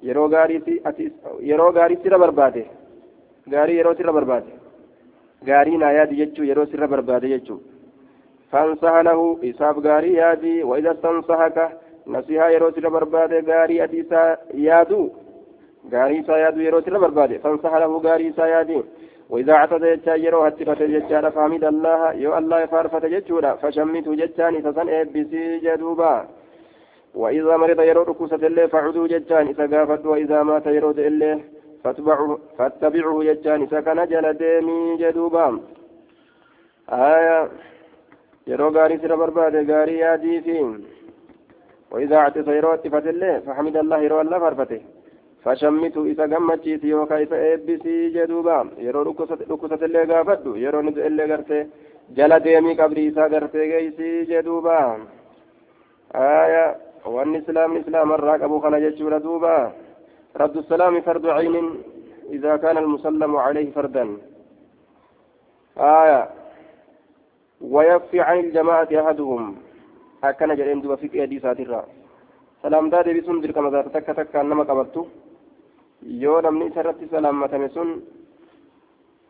yeroo 0.02 0.28
gaariiti 0.28 0.80
ati 0.84 1.12
yeroo 1.48 1.72
gaarii 1.72 1.98
sirra 2.02 2.18
barbaade 2.18 2.62
gaarii 3.52 3.76
yeroo 3.78 3.94
sirra 3.94 4.12
barbaade 4.12 4.50
gaarii 5.46 5.76
naa 5.76 5.92
yaadi 5.92 6.16
jechuu 6.16 6.44
yeroo 6.44 6.66
sirra 6.66 6.88
barbaade 6.88 7.28
jechuu 7.28 7.60
isaaf 9.42 9.76
gaarii 9.88 10.14
yaadi 10.14 10.62
waida 10.62 10.94
stansahaka 10.94 11.70
nasihaa 12.06 12.50
yeroo 12.50 12.72
sirra 12.72 12.90
barbaade 12.90 13.42
gaarii 13.42 13.80
ati 13.80 13.98
isaa 13.98 14.36
yaadu 14.54 15.10
gaarii 15.90 16.18
isaa 16.18 16.38
yaadu 16.38 16.62
yeroo 16.62 16.82
sirra 16.82 16.98
barbaade 16.98 17.38
fansaha 17.38 17.80
lahu 17.80 18.00
gaarii 18.00 18.32
isaa 18.34 18.48
yaadi 18.48 18.82
وإذا 19.30 19.52
اعتدى 19.52 19.96
جتا 19.96 20.14
يرو 20.14 20.42
هتفت 20.42 20.82
جتا 20.82 21.30
فحمد 21.30 21.64
الله 21.64 22.12
يو 22.12 22.38
الله 22.38 22.66
فارفت 22.66 23.04
جتا 23.06 23.54
فشمته 23.54 24.14
جتاني 24.14 24.62
فسن 24.62 24.88
ابسي 24.88 25.58
جدوبا 25.58 26.14
وإذا 27.14 27.56
مرض 27.56 27.80
يرو 27.80 28.02
ركوسة 28.02 28.42
الله 28.46 28.66
فعدوا 28.66 29.06
ججان 29.06 29.46
إذا 29.52 29.64
قافت 29.72 30.06
وإذا 30.06 30.42
مات 30.42 30.66
يرو 30.66 30.90
الله 30.90 31.40
فاتبعه 31.88 32.38
فاتبعه 32.58 33.22
ججان 33.22 33.62
إذا 33.62 33.80
كان 33.80 34.00
جل 34.12 34.26
ديمي 34.32 34.96
جدوبا 35.00 35.46
آية 36.88 37.48
يرو 38.46 38.68
غاري 38.68 38.98
سر 38.98 39.12
برباد 39.16 39.70
غاري 39.70 39.98
يادي 39.98 40.40
فين. 40.40 40.84
وإذا 41.90 42.16
اعتصى 42.16 42.52
يرو 42.58 42.74
أتفت 42.74 43.06
الله 43.12 43.38
فحمد 43.46 43.76
الله 43.76 43.98
يرو 44.06 44.20
الله 44.20 44.38
فرفته 44.38 44.80
فشمته 45.44 46.02
إذا 46.12 46.24
قمتشيت 46.32 46.84
يوكا 46.84 47.16
إذا 47.24 47.36
إبسي 47.54 47.96
جدوبا 48.14 48.58
يرو 48.86 49.02
ركوسة 49.02 49.82
الله 49.86 50.02
قافت 50.12 50.44
يرو 50.64 50.80
ندو 50.86 51.00
الله 51.08 51.24
غرته. 51.30 51.60
جل 52.16 52.32
ديمي 52.44 52.72
قبري 52.80 53.02
إذا 53.08 53.24
غرته 53.32 53.64
جيسي 53.72 54.10
جدوبا 54.30 54.80
آية 56.14 56.66
وأن 57.12 57.36
إسلام 57.40 57.70
إسلام 57.76 58.08
الراقب 58.12 58.52
خنا 58.62 59.18
دوبا 59.26 59.72
رد 60.42 60.56
السلام 60.56 61.00
فرد 61.00 61.26
عين 61.26 61.56
إذا 62.36 62.56
كان 62.56 62.76
المسلم 62.78 63.36
عليه 63.36 63.70
فردا. 63.76 64.04
آية. 65.78 66.20
ويكفي 67.60 68.20
عن 68.20 68.38
الجماعة 68.38 68.88
أحدهم. 69.00 69.56
أكن 70.24 70.54
جرين 70.54 70.80
دوا 70.80 70.96
في 70.96 71.22
أدي 71.22 71.38
ساترا 71.40 71.80
سلام 72.62 72.90
دا 72.90 73.02
دي 73.02 73.20
بسن 73.20 73.40
درك 73.40 73.58
مزار 73.58 73.86
تكا 73.94 74.12
تكا 74.12 74.42
نما 74.42 74.64
قبرتو 74.70 75.02
يو 76.02 76.40
نمني 76.40 76.70
سرت 76.74 77.00
سلام 77.10 77.40
متنسون 77.40 77.88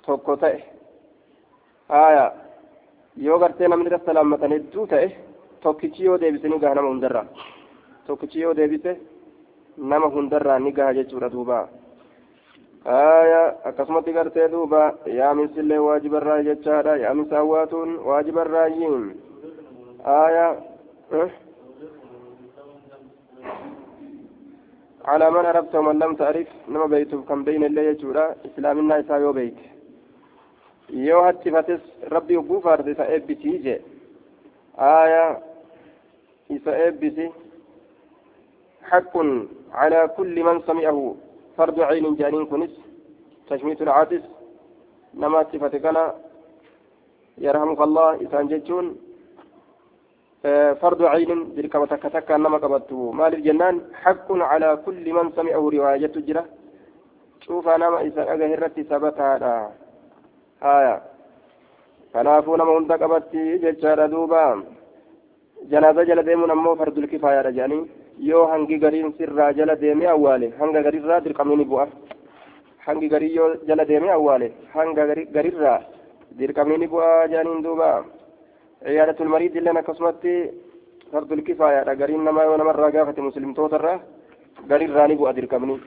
توقو 0.04 0.34
تأه. 0.34 0.60
آية. 1.90 2.26
يو 3.16 3.36
غرتي 3.36 3.66
نمني 3.66 3.98
سلام 4.06 4.30
متنسون 4.30 4.68
توقو 4.70 4.84
تأه. 4.92 5.10
توقو 5.62 5.88
تأه 5.88 6.36
توقو 6.44 6.96
تأه 7.02 7.26
توقو 8.06 8.26
تأه 8.26 8.86
توقو 8.86 9.17
nama 9.77 10.07
hundarraa 10.07 10.59
ni 10.59 10.71
gaha 10.71 10.93
jechuudha 10.93 11.29
duuba 11.29 11.69
aya 12.85 13.41
akkasumatti 13.69 14.13
gartee 14.13 14.47
duuba 14.49 14.81
yaaminsillee 15.19 15.77
waajibarraa 15.77 16.43
jechaadha 16.43 16.97
yaaminsa 17.05 17.35
hawwaatuun 17.35 17.97
waajibarraayiin 18.09 19.07
aya 20.05 20.47
على 25.05 25.31
من 25.31 25.45
عرفت 25.45 25.75
ومن 25.75 25.99
لم 25.99 26.15
تعرف 26.15 26.47
نما 26.69 26.85
بيتوف 26.85 27.27
كم 27.29 27.43
بين 27.43 27.63
الله 27.63 27.81
يجورا 27.81 28.35
إسلامنا 28.45 28.99
إسا 28.99 29.15
يو 29.15 29.33
بيت 29.33 29.59
يو 30.89 31.19
هاتي 31.19 31.51
فتس 31.51 31.81
ربي 32.11 32.33
يقوف 32.33 32.67
أرض 32.67 32.89
إسا 32.89 33.15
إبتي 33.15 33.57
جي 33.63 33.77
آية 34.79 35.39
إسا 36.51 36.87
إبتي 36.87 37.31
حق 38.90 39.14
على 39.80 40.00
كل 40.16 40.36
من 40.48 40.56
سمعه. 40.68 40.98
فرد 41.56 41.80
عين 41.80 42.06
جانين 42.20 42.46
كنس 42.50 42.72
تشميت 43.48 43.82
العاطس 43.82 44.24
نما 45.14 45.40
صفتكنا 45.50 46.04
يرحمك 47.38 47.80
الله 47.86 48.08
إسان 48.24 48.44
جتون 48.52 48.86
فرد 50.80 51.00
عين 51.12 51.30
ذلك 51.56 51.74
وتكتك 51.74 52.30
نما 52.30 52.58
قبضته. 52.62 53.00
مال 53.18 53.32
الجنان 53.34 53.74
حق 54.02 54.28
على 54.50 54.68
كل 54.86 55.04
من 55.16 55.26
سمعه 55.36 55.64
رواية 55.76 56.14
جرة 56.26 56.44
شوف 57.44 57.68
نما 57.82 57.98
إسان 58.06 58.26
أجهرت 58.34 58.76
ثبتها 58.90 59.56
آية. 60.62 60.96
kanaafuu 62.12 62.56
nama 62.56 62.72
hunda 62.72 62.98
qabatti 62.98 63.58
jechaadha 63.62 64.08
duuba 64.08 64.62
janaaza 65.70 66.04
jala 66.04 66.22
deemuun 66.22 66.78
fardul 66.78 67.08
kifaayaadha 67.08 67.52
jedhanii 67.52 67.90
yoo 68.18 68.46
hangi 68.46 68.78
gariin 68.78 69.12
sirraa 69.18 69.52
jala 69.52 69.76
deemee 69.76 70.06
awwaale 70.06 70.52
hanga 70.60 70.82
garirraa 70.82 71.20
dirqamni 71.20 71.56
ni 71.56 71.64
bu'a 71.64 71.86
hangi 72.86 73.08
garii 73.08 73.34
yoo 73.34 73.54
jala 73.66 73.84
deemee 73.84 74.10
awwaale 74.10 74.52
hanga 74.74 75.06
garirraa 75.06 75.80
dirqamni 76.38 76.78
ni 76.78 76.86
bu'a 76.86 77.28
jedhaniin 77.28 77.62
duuba 77.62 78.04
ciyaadatul 78.84 79.28
mariid 79.34 79.54
illeen 79.56 79.76
akkasumatti 79.76 80.34
fardul 81.12 81.42
kifaayaadha 81.42 81.94
gariin 82.00 82.24
namaa 82.24 82.48
yoo 82.48 82.56
namarraa 82.56 82.90
gaafate 82.90 83.20
muslimtootarraa 83.28 84.00
garirraa 84.68 85.08
ni 85.08 85.16
bu'a 85.16 85.32
dirqamni 85.32 85.78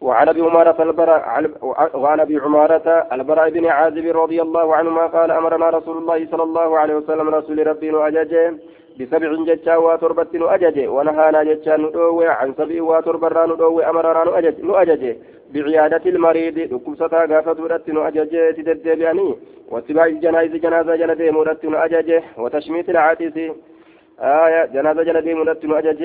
وعن 0.00 0.28
ابي 0.28 0.42
عمارة 0.42 0.82
البراء 0.82 1.22
وعن 1.94 2.20
ابي 2.20 2.36
عمارة 2.38 2.86
البراء 3.12 3.50
بن 3.50 3.66
عازب 3.66 4.06
رضي 4.16 4.42
الله 4.42 4.76
عنهما 4.76 5.06
قال 5.06 5.30
امرنا 5.30 5.70
رسول 5.70 5.96
الله 5.96 6.26
صلى 6.30 6.42
الله 6.42 6.78
عليه 6.78 6.94
وسلم 6.94 7.28
رسول 7.28 7.66
ربي 7.66 7.90
اجاجه 8.08 8.54
بسبع 8.98 9.30
جتا 9.48 9.76
وتربة 9.76 10.32
نؤجج 10.42 10.78
ونهانا 10.94 11.40
جتا 11.48 11.76
ندوي 11.76 12.28
عن 12.38 12.54
سبع 12.58 12.82
وتربة 12.82 13.46
ندوي 13.50 13.82
أمرنا 13.90 14.24
نؤجج 14.24 14.56
نؤجج 14.68 15.02
بعيادة 15.52 16.04
المريض 16.12 16.56
دكوستا 16.72 17.20
غافة 17.30 17.58
ودت 17.64 17.86
نؤجج 17.96 18.32
تدبياني 18.56 19.28
واتباع 19.72 20.06
الجنائز 20.06 20.52
جنازة 20.64 20.96
جندي 21.00 21.30
مدت 21.30 21.64
نؤجج 21.64 22.08
وتشميت 22.42 22.88
العاتس. 22.90 23.36
آية 24.20 24.62
جنازة 24.74 25.02
جندي 25.08 25.34
مدت 25.40 25.64
نؤجج 25.64 26.02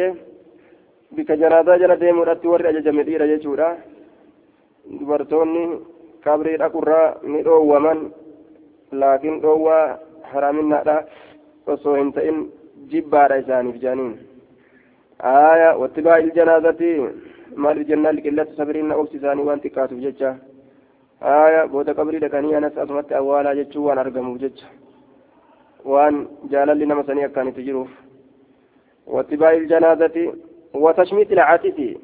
بك 1.16 1.30
جنازة 1.42 1.74
جندي 1.82 2.12
مدت 2.20 2.46
ور 2.46 2.62
أجج 2.70 2.88
مدير 2.98 3.22
جيشورا 3.32 3.70
dubartoonni 5.00 5.64
qabrii 6.26 6.58
dhaqurraa 6.62 7.16
ni 7.24 7.44
dhoowwaman 7.46 8.00
laakiin 9.02 9.40
dhoowwaa 9.44 9.98
haraaminaadha 10.32 10.96
osoo 11.74 11.96
hin 11.96 12.12
ta'in 12.84 12.90
jibbaadha 12.90 13.38
isaaniif 13.38 13.82
jaaniin 13.82 14.18
aya 15.20 15.78
wattibaa 15.78 16.18
iljanazati 16.18 17.02
maaliif 17.56 17.88
jennaan 17.88 18.16
liqillatti 18.16 18.56
sabiriinna 18.56 18.96
obsi 18.96 19.18
isaanii 19.18 19.44
waan 19.44 19.60
xiqqaatuuf 19.60 20.02
jecha 20.02 20.36
aya 21.22 21.68
booda 21.68 21.94
qabrii 21.94 22.20
dhaqanii 22.20 22.56
anas 22.56 22.78
asumatti 22.78 23.14
awwaalaa 23.14 23.56
jechuu 23.56 23.86
waan 23.86 23.98
argamuuf 23.98 24.40
jecha 24.42 24.66
waan 25.86 26.28
jaalalli 26.50 26.86
nama 26.86 27.04
sanii 27.04 27.24
akkaanitti 27.24 27.64
jiruuf 27.64 27.90
wattibaa 29.08 29.52
iljanazati 29.52 30.32
watashmiiti 30.74 31.36
lacatisi 31.36 31.98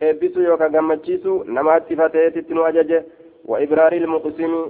eebbisu 0.00 0.42
yookaan 0.42 0.72
gammachiisu 0.72 1.44
namaatti 1.44 1.96
fateetitti 1.96 2.54
nu 2.54 2.64
ajaje 2.64 3.04
wa 3.44 3.60
ibraari 3.60 3.96
ilmuqsimi 3.96 4.62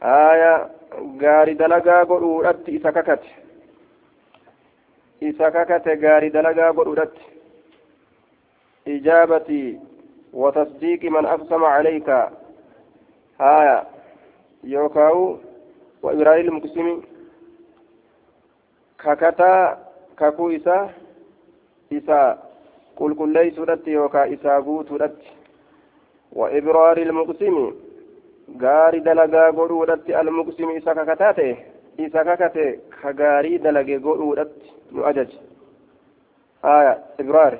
aya 0.00 0.70
gaari 1.16 1.54
dalagaa 1.54 2.04
godhuudhatti 2.04 2.74
isa 2.74 2.92
kakate 2.92 3.43
isa 5.30 5.50
kakate 5.50 5.96
gaarii 6.04 6.30
dalagaa 6.36 6.72
godhudhatti. 6.78 7.24
Ijaabatii 8.94 9.80
watasdiiqi 10.42 11.10
man 11.10 11.30
aqsama 11.34 11.74
calayka. 11.76 12.18
Haya 13.38 13.76
yookaawu 14.74 15.24
waibraa 16.02 16.36
ilmuksimi 16.42 16.96
kakataa 18.96 19.78
kakuu 20.16 20.50
isaa 20.58 20.88
isa 21.90 22.18
qulqulleeysuudhatti 22.98 23.96
yookaa 24.00 24.26
isaa 24.36 24.60
guutuudhatti. 24.68 25.34
وإبرار 26.34 26.96
المقسم 26.98 27.74
غاري 28.62 29.00
دلغا 29.00 29.48
غورو 29.50 29.84
دتي 29.84 30.20
المقسم 30.20 30.70
إسا 30.70 30.92
ككتاتي 30.94 31.56
إسا 32.00 32.22
ككتي 32.22 32.78
كغاري 33.02 33.58
دلغا 33.58 33.96
غورو 34.04 34.34
دتي 34.34 34.70
godhuudhatti 34.94 34.94
nu 34.94 35.04
ajaje 35.04 35.38
haya 36.62 36.98
ibraar 37.18 37.58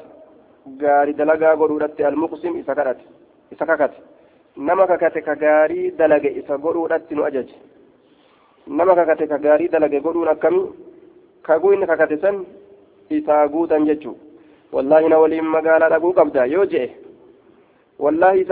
gaarii 0.67 1.15
dalagaa 1.15 1.57
godhuudhatti 1.57 2.05
almuqsim 2.05 2.57
isa 2.57 2.75
kadhate 2.75 3.05
isa 3.53 3.67
kakate 3.67 3.97
nama 4.57 4.87
kakate 4.87 5.23
ka 5.23 5.35
gaarii 5.35 5.91
dalage 5.91 6.29
isa 6.29 6.59
godhuudhatti 6.59 7.15
nu 7.15 7.25
ajaje 7.25 7.55
nama 8.67 8.95
kakate 8.95 9.27
ka 9.27 9.39
gaarii 9.39 9.69
dalage 9.69 10.01
godhuun 10.01 10.29
akkami 10.29 10.63
kaguu 11.43 11.73
inni 11.73 11.87
kakate 11.87 12.17
san 12.21 12.45
isaa 13.11 13.49
guutan 13.49 13.87
jechuu 13.87 14.17
wallaahi 14.73 15.09
na 15.09 15.19
waliin 15.19 15.45
magaalaa 15.45 15.89
dhaquu 15.91 16.13
qabda 16.13 16.47
yoo 16.47 16.67
je'e 16.67 16.91
wallaahi 17.99 18.45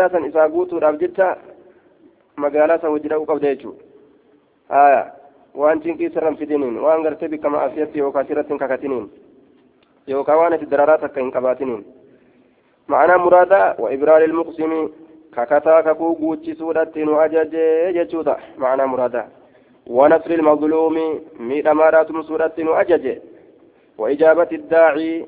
waan 5.55 5.83
cinqii 5.83 6.11
sirran 6.15 6.37
fidiniin 6.37 6.81
waan 6.85 7.03
gartee 7.03 7.29
bikka 7.29 7.51
ma'asiyatti 7.51 7.99
yookaan 7.99 8.27
sirratti 8.27 8.55
hin 8.55 8.63
kakatiniin 8.65 9.11
yookaan 10.15 10.38
waan 10.38 10.55
itti 10.59 10.71
dararaa 10.71 10.99
takka 11.05 11.21
hin 11.21 11.35
qabaatiniin 11.37 11.85
ma'anaa 12.95 13.19
muraadaa 13.27 13.75
wa 13.79 13.93
ibraari 13.99 14.25
ilmuqsimi 14.31 14.81
kakataa 15.37 15.83
kakuu 15.83 16.17
guuchisuudhatti 16.17 17.05
nu 17.05 17.21
ajajee 17.27 17.93
jechuudha 17.99 18.37
ma'anaa 18.57 18.91
muraadaa 18.95 19.29
ونصر 19.87 20.31
المظلوم 20.31 21.21
ميدا 21.41 21.73
مارات 21.73 22.11
مسورة 22.11 22.53
أجج 22.59 23.19
وإجابة 23.99 24.49
الداعي 24.53 25.27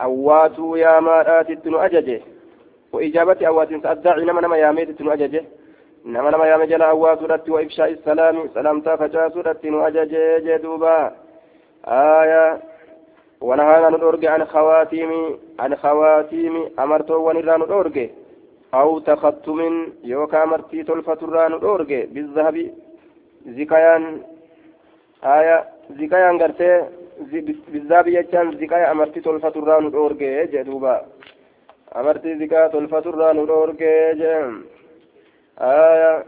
أوات 0.00 0.58
يا 0.58 1.00
مارات 1.00 1.46
أجج 1.66 2.20
وإجابة 2.92 3.46
أوات 3.46 3.72
الداعي 3.72 4.24
نما 4.24 4.40
نما 4.40 4.56
يا 4.56 4.70
ميت 4.72 5.00
أجج 5.00 5.40
nama 6.04 6.30
nama 6.30 6.46
yaame 6.46 6.66
jala 6.66 6.86
hawaa 6.86 7.16
sudhatti 7.16 7.50
wa 7.50 7.62
ibshaa 7.62 7.88
islaami 7.88 8.48
salamtaa 8.54 8.96
facaasuudhatti 8.96 9.70
nu 9.70 9.84
ajajee 9.84 10.40
jee 10.40 10.58
duuba. 10.58 11.12
Aya 11.84 12.60
ونهانا 13.40 13.88
ندورج 13.90 14.26
عن 14.26 14.44
خواتيم 14.44 15.10
عن 15.60 15.76
خواتيم 15.76 16.54
أمرتو 16.78 17.16
ونرى 17.28 17.56
ندورج 17.58 17.96
أو 18.74 18.98
تختم 18.98 19.60
يوكا 20.04 20.42
أمرتي 20.42 20.82
تلفة 20.82 21.18
الرى 21.22 21.56
ندورج 21.56 21.90
بالذهب 22.14 22.56
زكايان 23.46 24.22
آية 25.24 25.64
زكايان 26.00 26.42
قرتي 26.42 26.84
بالذهب 27.72 28.08
يجان 28.08 28.46
زكايا 28.60 28.90
أمرتي 28.92 29.20
تلفة 29.20 29.54
الرى 29.56 29.76
ندورج 29.86 30.20
جدوبا 30.52 30.96
أمرتي 31.96 32.38
زكايا 32.38 32.68
تلفة 32.68 33.04
الرى 33.10 33.28
ندورج 33.40 33.80
جدوبا 34.20 34.73
آية 35.58 36.24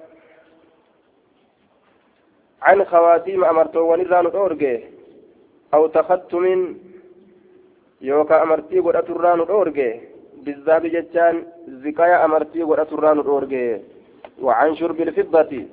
عن 2.62 2.85
خواتيم 2.85 3.45
أمرتو 3.45 3.93
ونران 3.93 4.27
أورجي 4.27 4.81
أو 5.75 5.87
تختم 5.87 6.77
يوكا 8.01 8.43
أمرتي 8.43 8.79
قد 8.79 8.97
أتران 8.97 9.41
أورجي 9.41 10.01
بالذهب 10.43 10.87
جتان 10.87 11.45
زكايا 11.69 12.25
أمرتي 12.25 12.62
قد 12.62 12.79
أتران 12.79 13.19
أورجي 13.19 13.81
وعن 14.43 14.77
شرب 14.77 15.01
الفضة 15.01 15.65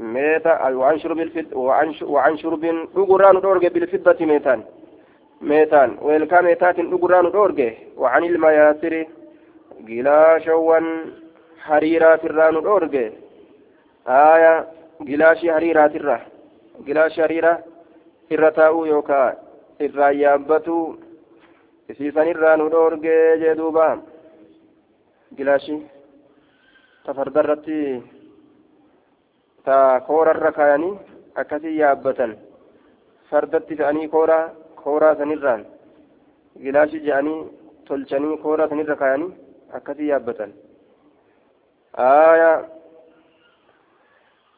ميتا 0.00 0.68
وعن 0.68 0.98
شرب 0.98 1.18
الفضة 1.18 1.58
وعن 1.58 1.94
وعن 2.02 2.36
شرب 2.36 2.64
أقران 2.96 3.36
أورجي 3.36 3.68
بالفضة 3.68 4.26
ميتان. 4.26 4.62
ميتان 5.40 5.96
ويلكا 6.02 6.40
ميتات 6.40 6.78
أقران 6.78 7.26
أورجي 7.26 7.72
وعن 7.96 8.24
المياسر 8.24 9.06
جلاشوان 9.80 10.84
hariiraatirraa 11.68 12.50
nu 12.52 12.60
dhoorge? 12.66 13.04
Aya 14.06 14.52
gilaashii 15.08 15.48
hariiraatirra 15.56 16.16
gilaashii 16.86 17.22
hariira 17.24 17.52
irra 18.34 18.50
taa'uu 18.58 18.84
yookaa 18.92 19.28
irraa 19.86 20.10
yaabbatu 20.22 20.76
isiisanirraa 21.90 22.56
nu 22.56 22.68
dhoorge 22.74 23.14
jee 23.42 23.54
duuba? 23.60 23.86
Gilaashii 25.36 25.80
ta 27.04 27.14
fardarratti 27.14 27.78
ta 29.64 29.76
koorarra 30.06 30.52
kaayanii 30.58 30.92
akkasii 31.42 31.78
yaabbatan. 31.78 32.36
Fardatti 33.30 33.76
fe'anii 33.76 34.08
kooraa 34.08 34.50
kooraa 34.82 35.14
sanirraan. 35.20 35.64
Gilaashii 36.64 37.00
je'anii 37.06 37.38
tolchanii 37.88 38.36
kooraa 38.44 38.68
sanirra 38.68 38.96
kaayanii 39.02 39.32
akkasii 39.78 40.08
yaabbatan 40.12 40.52
آية. 41.98 42.68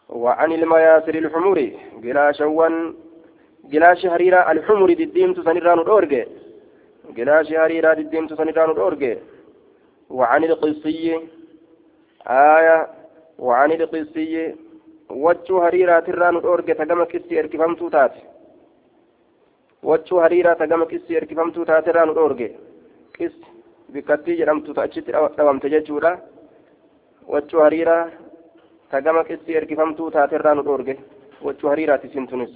وعن 0.08 0.52
المياسر 0.52 1.14
الحمر 1.14 1.70
قلاشوان 2.02 2.94
قلاش 3.72 4.06
هريرة 4.06 4.52
الحمر 4.52 4.92
ديمت 4.92 5.40
سنران 5.40 5.78
الأورج 5.78 6.26
قلاش 7.16 7.52
هريرة 7.52 7.94
ديمت 7.94 8.34
سنران 8.34 8.70
الأورج 8.70 9.18
وعن 10.10 10.44
القصي 10.44 11.20
آية. 12.26 12.88
وعن 13.38 13.72
القصي 13.72 14.54
وجه 15.10 15.68
هريرة 15.68 16.00
تران 16.00 16.36
الأورج 16.36 16.74
تقام 16.74 17.04
كسي 17.04 17.40
اركفمتو 17.40 17.88
تات. 17.88 18.12
وجه 19.82 20.26
هريرة 20.26 20.52
تقام 20.52 20.84
كسي 20.84 21.16
اركفمتو 21.16 21.64
تات 21.64 21.88
ران 21.88 22.08
الأورج 22.08 22.50
كس 23.14 23.32
بكتي 23.88 24.34
جرمتو 24.34 24.72
تأجت 24.72 25.10
أوامت 25.40 25.66
ججورا 25.66 26.12
wachuu 27.32 27.60
hariiraa 27.60 28.04
ta 28.90 29.00
gama 29.00 29.24
qisii 29.24 29.56
ergifamtuu 29.60 30.10
taaterraa 30.10 30.54
nu 30.54 30.62
dhoorge. 30.64 30.94
Wachuu 31.44 31.68
hariiraati 31.68 32.06
isin 32.06 32.26
tunis. 32.26 32.52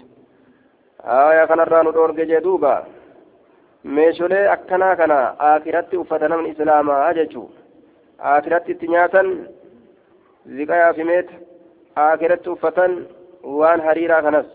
Aayaa 1.04 1.46
kanarraa 1.46 1.82
nu 1.82 1.92
dhoorge 1.92 2.26
jee 2.26 2.40
duuba. 2.44 2.86
Meesholee 3.84 4.46
akkanaa 4.54 4.96
kana 4.96 5.18
aakiratti 5.48 5.96
uffata 5.96 6.28
namni 6.28 6.48
islaamaa 6.50 7.12
jechuu. 7.14 7.50
Aakiratti 8.32 8.72
itti 8.72 8.88
nyaatan 8.88 9.28
ziqayaa 10.56 10.92
fi 10.94 11.04
meeta 11.04 11.32
aakiratti 11.96 12.50
uffatan 12.50 12.92
waan 13.60 13.80
hariiraa 13.80 14.22
kanas. 14.22 14.46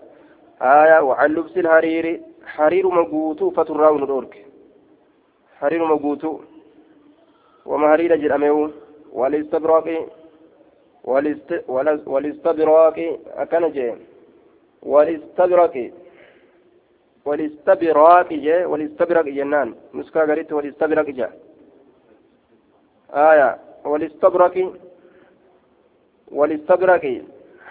Aayaa 0.62 1.02
wacan 1.10 1.34
lubsil 1.36 1.68
hariiri 1.68 2.14
hariiruma 2.58 3.04
guutuu 3.12 3.48
uffaturraa 3.48 3.92
nu 3.92 4.06
dhoorge. 4.08 4.46
Hariiruma 5.62 5.98
guutuu. 5.98 6.36
Wama 7.66 7.88
hariira 7.88 8.18
jedhameewu 8.18 8.66
والاستبراق 9.20 9.88
والاست 11.04 11.52
والاستبراق 12.14 12.98
أكنجي 13.44 13.94
والاستبراق 14.84 15.76
والاستبراق 17.26 18.30
جي 18.34 18.66
والاستبراق 18.72 19.26
جنان. 19.38 19.70
نسكا 19.94 20.22
قريت 20.30 20.54
والاستبراق 20.54 21.08
جا 21.20 21.30
آية. 23.30 23.50
والاستبراق 23.86 24.56
والاستبراق. 26.38 27.06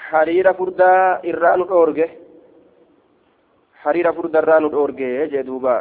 حرير 0.09 0.46
فردا 0.59 0.90
إران 1.28 1.61
أورجه. 1.76 2.11
حرير 3.83 4.07
فردا 4.12 4.38
إران 4.38 4.64
أورجه 4.64 5.24
جدوبا 5.33 5.76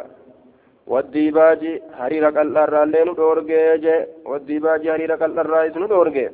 والديباج 0.87 1.81
حرير 1.97 2.25
قلر 2.37 2.83
لين 2.83 3.07
أورجه 3.07 4.07
والديباج 4.25 4.89
حرير 4.89 5.11
قلر 5.21 5.45
رايس 5.49 5.77
أورجه 5.77 6.31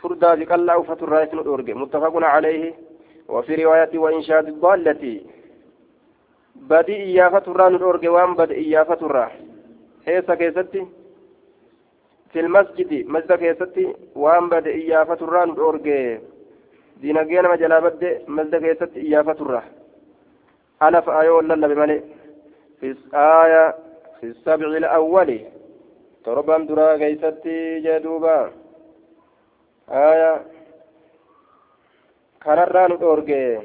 فردا 0.00 0.30
قلر 0.50 0.76
وفتر 0.78 1.08
رايس 1.08 1.34
أورجه 1.34 1.72
متفق 1.72 2.14
عليه 2.24 2.74
وفي 3.28 3.64
رواية 3.64 3.98
وإنشاد 3.98 4.48
الضالة 4.48 5.20
بدي 6.56 6.96
إيافة 6.96 7.42
الران 7.52 7.74
الأورجي 7.74 8.08
وان 8.08 8.34
بدي 8.34 8.54
إيافة 8.54 9.06
الراه 9.06 9.30
هيسا 10.06 10.34
كيستي 10.34 10.86
في 12.32 12.40
المسجد 12.40 13.06
مسجد 13.08 13.32
كيستي 13.32 13.94
وان 14.16 14.48
بدي 14.48 14.70
إيافة 14.70 15.18
الران 15.26 15.50
الأورجي 15.50 16.18
ديناجينا 17.00 17.52
مجلا 17.52 17.78
بدي 17.80 18.18
مسجد 18.28 18.56
كيستي 18.66 19.00
إيافة 19.00 19.36
الراه 19.40 19.62
أنا 20.82 21.00
في 21.00 21.10
آية 21.20 21.30
ولا 21.30 21.66
بمالي 21.66 22.02
في 22.79 22.95
آية 23.13 23.75
في 24.19 24.25
السبع 24.25 24.67
الأول. 24.67 25.39
تربان 26.25 26.65
درا 26.67 26.97
كيستي 26.97 27.79
جدوبا. 27.79 28.51
آية. 29.89 30.41
الران 32.47 32.91
الأورجي 32.91 33.59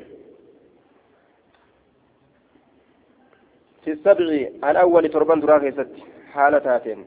في 3.85 3.90
السبع 3.92 4.24
الأول 4.70 5.09
تربان 5.09 5.40
درا 5.40 5.59
كيست 5.59 5.88
حالتاتين 6.33 7.07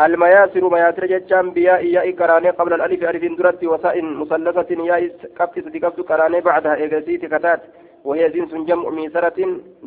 المياسر 0.00 0.68
مياسر 0.68 1.06
جتشان 1.06 1.50
بياء 1.50 1.86
ياء 1.86 2.10
كراني 2.10 2.50
قبل 2.50 2.72
الألف 2.72 3.02
ألف 3.02 3.38
درت 3.38 3.64
وساء 3.64 4.02
مثلثة 4.02 4.84
ياء 4.84 5.06
كبت 5.36 5.54
سدقبت 5.64 6.00
كراني 6.00 6.40
بعدها 6.40 6.74
إيجاسيت 6.74 7.24
كتات. 7.24 7.62
وهي 8.04 8.28
جنس 8.28 8.52
جمع 8.68 8.88
ميسرة 8.88 9.38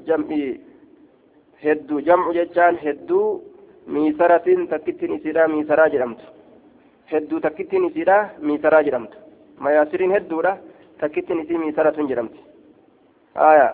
جمع 0.07 0.29
هدو 1.63 1.99
جمع 1.99 2.25
جتشان 2.31 2.75
هدو 2.85 3.41
ميسرة 3.87 4.47
تكتن 4.71 5.11
إسيرا 5.15 5.47
ميسرا 5.47 5.87
جرمت. 5.93 6.21
هدو 7.11 7.37
تكتن 7.45 7.85
إسيرا 7.85 8.17
ميسرا 8.47 8.81
جرمت. 8.81 9.13
مياسرين 9.63 10.11
هدو 10.15 10.41
تكتن 11.01 11.39
إسي 11.39 11.53
ميسرة 11.57 11.97
جرمت. 12.09 12.35
آية. 13.37 13.69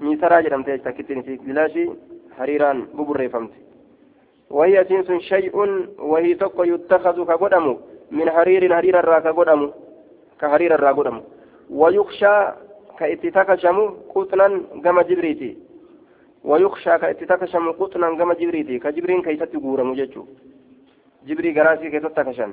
miisaraa 0.00 0.42
jedhamte 0.42 0.72
jecha 0.72 0.92
kittiin 0.92 1.20
isii 1.20 1.38
bilaashii 1.46 1.90
hariiraan 2.38 2.88
buburreeffamte 2.96 3.56
وهي 4.50 4.84
سنس 4.84 5.22
شيء 5.22 5.56
وهي 5.98 6.34
تق 6.34 6.56
يتخذ 6.58 7.24
كقدم 7.24 7.76
من 8.10 8.30
حرير 8.30 8.74
حرير 8.74 8.98
الرا 8.98 9.18
كقدم 9.18 9.70
كحرير 10.40 10.74
الرا 10.74 10.92
قدم 10.92 11.20
ويخشى 11.70 12.48
كاتتكشم 12.98 13.90
قطنا 14.14 14.60
كما 14.84 15.02
جبريتي. 15.02 15.58
ويخشى 16.44 16.98
كاتتكشم 16.98 17.70
قطنا 17.72 18.18
كما 18.18 18.34
جبريتي. 18.34 18.78
كجبرين 18.78 19.22
كيست 19.22 19.56
غورم 19.56 19.94
ججو 19.94 20.26
جبري 21.26 21.60
غراسي 21.60 21.90
كيست 21.90 22.06
تكشم 22.06 22.52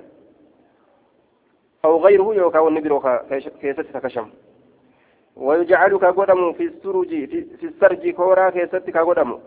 أو 1.86 1.98
غيره 2.06 2.36
يوكا 2.36 2.60
والنبي 2.60 2.90
كيست 3.62 3.82
تكشم 3.82 4.30
ويجعل 5.36 5.98
كقدم 5.98 6.54
في 6.54 6.64
السرج 6.64 7.10
في 7.60 7.66
السرج 7.66 8.10
كورا 8.10 8.50
كيست 8.50 8.90
كقدم 8.90 9.40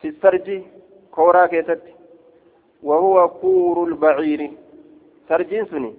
في 0.00 0.08
السرج 0.08 0.62
كورا 1.10 1.46
كيست 1.46 1.82
وهو 2.82 3.28
كور 3.28 3.88
البعير. 3.88 4.50
سرجين 5.28 5.66
سني. 5.66 5.94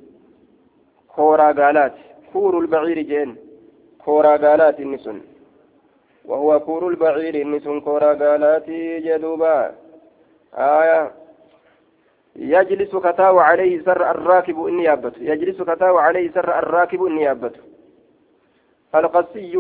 كورا 1.15 1.51
قالات 1.51 1.95
كور 2.35 2.53
البعير 2.63 2.99
جين 3.11 3.29
كورا 4.05 4.33
قالات 4.43 4.79
النسن. 4.85 5.17
وهو 6.29 6.59
كور 6.67 6.83
البعير 6.91 7.35
النسن 7.45 7.75
كورا 7.87 8.11
قالات 8.21 8.69
جدوبا. 9.05 9.57
آية. 10.79 11.01
يجلس 12.35 12.95
كتاو 13.05 13.39
عليه 13.39 13.73
سر 13.87 14.01
الراكب 14.11 14.57
يابت 14.87 15.15
يجلس 15.29 15.59
كتاو 15.61 15.97
عليه 16.05 16.31
سر 16.35 16.59
الراكب 16.59 17.01
يابت 17.25 17.55
القصي 18.95 19.55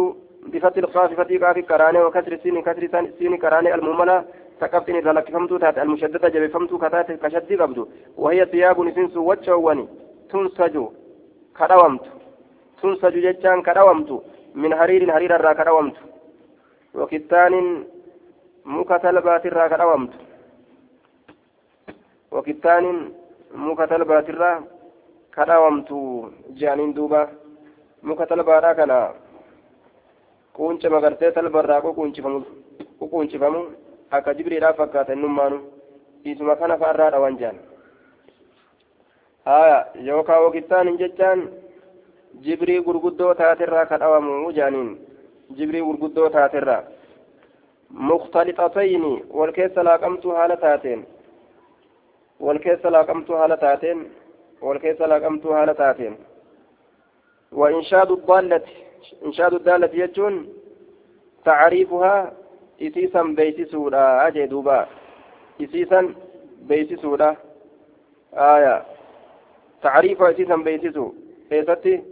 بفتح 0.51 0.77
القاف 0.77 1.13
فتح 1.19 1.35
قاف 1.43 1.57
كراني 1.59 1.99
وكسر 2.03 2.31
السين 2.37 2.61
كسر 2.61 2.83
السين 2.99 3.37
كراني 3.37 3.75
المؤمنة 3.75 4.25
تقبتني 4.61 4.99
ذلك 5.01 5.29
فهمتو 5.31 5.57
تات 5.57 5.77
المشددة 5.77 6.29
جب 6.33 6.47
فهمتو 6.53 6.77
كتات 6.77 7.11
كشد 7.11 7.61
قبدو 7.61 7.83
وهي 8.17 8.45
ثياب 8.45 8.77
نسنس 8.87 9.17
وجهواني 9.17 9.85
تنسج 10.29 10.75
كدومت 11.59 12.05
تنسج 12.81 13.15
جتان 13.25 13.61
كدومت 13.67 14.09
من 14.61 14.71
حرير 14.75 15.01
حرير 15.13 15.35
الرا 15.35 15.53
كدومت 15.53 15.97
وكتان 16.99 17.53
مكتلبات 18.65 19.43
الرا 19.45 19.67
كدومت 19.67 20.13
وكتان 22.31 22.85
مكتلبات 23.67 24.27
الرا 24.29 24.51
كدومت 25.35 25.89
جانين 26.59 26.93
دوبا 26.93 27.23
muka 28.05 28.25
talbaadhaa 28.29 28.75
kana 28.75 28.97
quunca 30.53 30.89
magartee 30.89 31.31
talbarraa 31.31 31.81
ququunchifamu 32.99 33.61
akka 34.11 34.33
jibriidhaaf 34.37 34.77
fakkaata 34.77 35.13
innummaanu 35.17 35.57
isuma 36.23 36.55
kana 36.59 36.77
fa'arraa 36.77 37.09
dhawan 37.15 37.37
jaan 37.39 37.57
haya 39.45 39.79
yookaan 40.09 40.43
wokittaan 40.43 40.97
jechaan 41.01 41.41
gurguddoo 45.87 46.29
taatirraa 46.29 46.83
mukhtalixatayni 48.09 49.13
wal 49.37 49.51
keessa 49.57 49.83
laaqamtuu 49.83 50.31
haala 50.31 50.57
taateen 50.57 51.05
wal 52.45 52.59
keessa 52.59 52.91
laaqamtuu 52.91 53.35
haala 53.35 53.57
taateen 53.57 53.99
wal 54.61 54.79
keessa 54.79 55.09
laaqamtuu 55.09 55.53
haala 55.53 55.75
taateen 55.75 56.15
وإنشاد 57.55 58.11
الضالة 58.11 58.61
إنشاد 59.25 59.53
الضالة 59.53 59.89
يجون 59.93 60.49
تعريفها 61.45 62.33
إسيسا 62.81 63.21
بيسسودا 63.23 64.27
أجي 64.27 64.45
دوبا 64.45 64.87
إسيسا 65.61 66.13
بيسسودا 66.61 67.35
آية 68.33 68.83
تعريفها 69.81 70.31
إسيسا 70.31 70.55
بيسسو 70.55 71.13
كيستي 71.49 72.03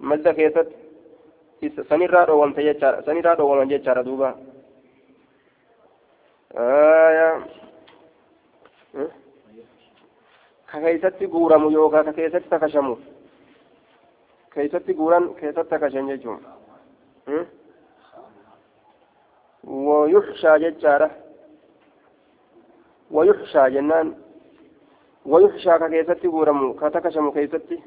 مزة 0.00 0.32
كيست 0.32 0.68
sanirraa 1.88 2.26
dhoowwamte 2.26 2.62
jechaadha 2.62 3.02
sanirraa 3.02 3.34
dhoowwaman 3.38 3.70
jechaadha 3.70 4.04
duuba 4.04 4.34
ka 10.70 10.80
keessatti 10.84 11.26
guuramu 11.26 11.70
yookaan 11.70 12.04
ka 12.04 12.12
keessatti 12.12 12.48
takashamu 12.50 12.96
keeysatti 14.54 14.94
guuran 14.94 15.34
keessatti 15.40 15.74
akkashan 15.74 16.08
jechuun 16.08 16.40
wayuxshaa 19.88 20.58
jechaadha 20.58 21.10
wayuxshaa 23.10 23.68
jennaan 23.70 24.16
wayuxshaa 25.26 25.78
ka 25.78 25.88
keessatti 25.88 26.28
guuramu 26.28 26.74
ka 26.74 26.90
takashamu 26.90 27.32
keessatti 27.32 27.82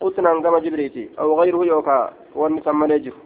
qutnaan 0.00 0.42
gama 0.42 0.60
jibriiti 0.60 1.10
aw 1.16 1.34
gayruhu 1.40 1.64
yookaa 1.64 2.12
wanni 2.34 2.62
san 2.64 2.76
malee 2.76 2.98
jiru 2.98 3.16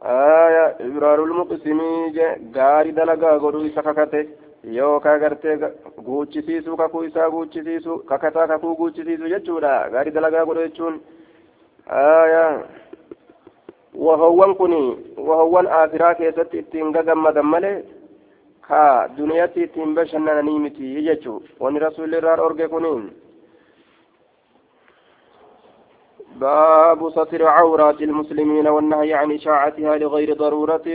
aya 0.00 0.64
ibraarul 0.86 1.34
muqsimii 1.40 2.12
gaarii 2.56 2.92
dalagaa 2.92 3.38
godhuu 3.38 3.64
isa 3.70 3.82
kakate 3.82 4.28
yookaan 4.78 5.20
gartee 5.20 5.56
guuchisiisuu 6.04 6.76
kakuu 6.76 7.02
isaa 7.02 7.30
guuchisiisuu 7.30 7.98
kakataa 7.98 8.46
kakuu 8.46 8.74
guuchisiisuu 8.76 9.28
jechuudha 9.34 9.90
gaarii 9.90 10.14
dalagaa 10.18 10.44
godhu 10.44 10.66
jechuun 10.66 11.00
wahowwan 14.06 14.54
kun 14.54 14.74
wahowwan 15.28 15.66
aakiraa 15.66 16.14
keessatti 16.14 16.58
ittiin 16.58 16.92
gagammadan 16.92 17.46
malee 17.46 17.84
ka 18.68 19.08
duniyatti 19.16 19.62
ittiin 19.62 19.94
bashannananii 19.94 20.58
miti 20.58 21.02
jechuu 21.08 21.42
wanni 21.60 21.78
rasuulli 21.86 22.16
irraa 22.16 22.36
باب 26.40 27.10
ستر 27.10 27.46
عورات 27.46 28.02
المسلمين 28.02 28.68
والنهي 28.68 29.14
عن 29.14 29.32
إشاعتها 29.32 29.96
لغير 29.96 30.34
ضرورة. 30.34 30.86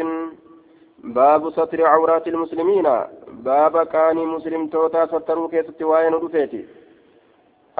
باب 1.04 1.50
ستر 1.50 1.86
عورات 1.86 2.28
المسلمين. 2.28 2.88
باب 3.28 3.84
كاني 3.84 4.26
مسلم 4.26 4.68
توتا 4.68 5.06
ستروا 5.06 5.50
كيست 5.50 5.82
وين 5.82 6.14
رفيتي. 6.14 6.66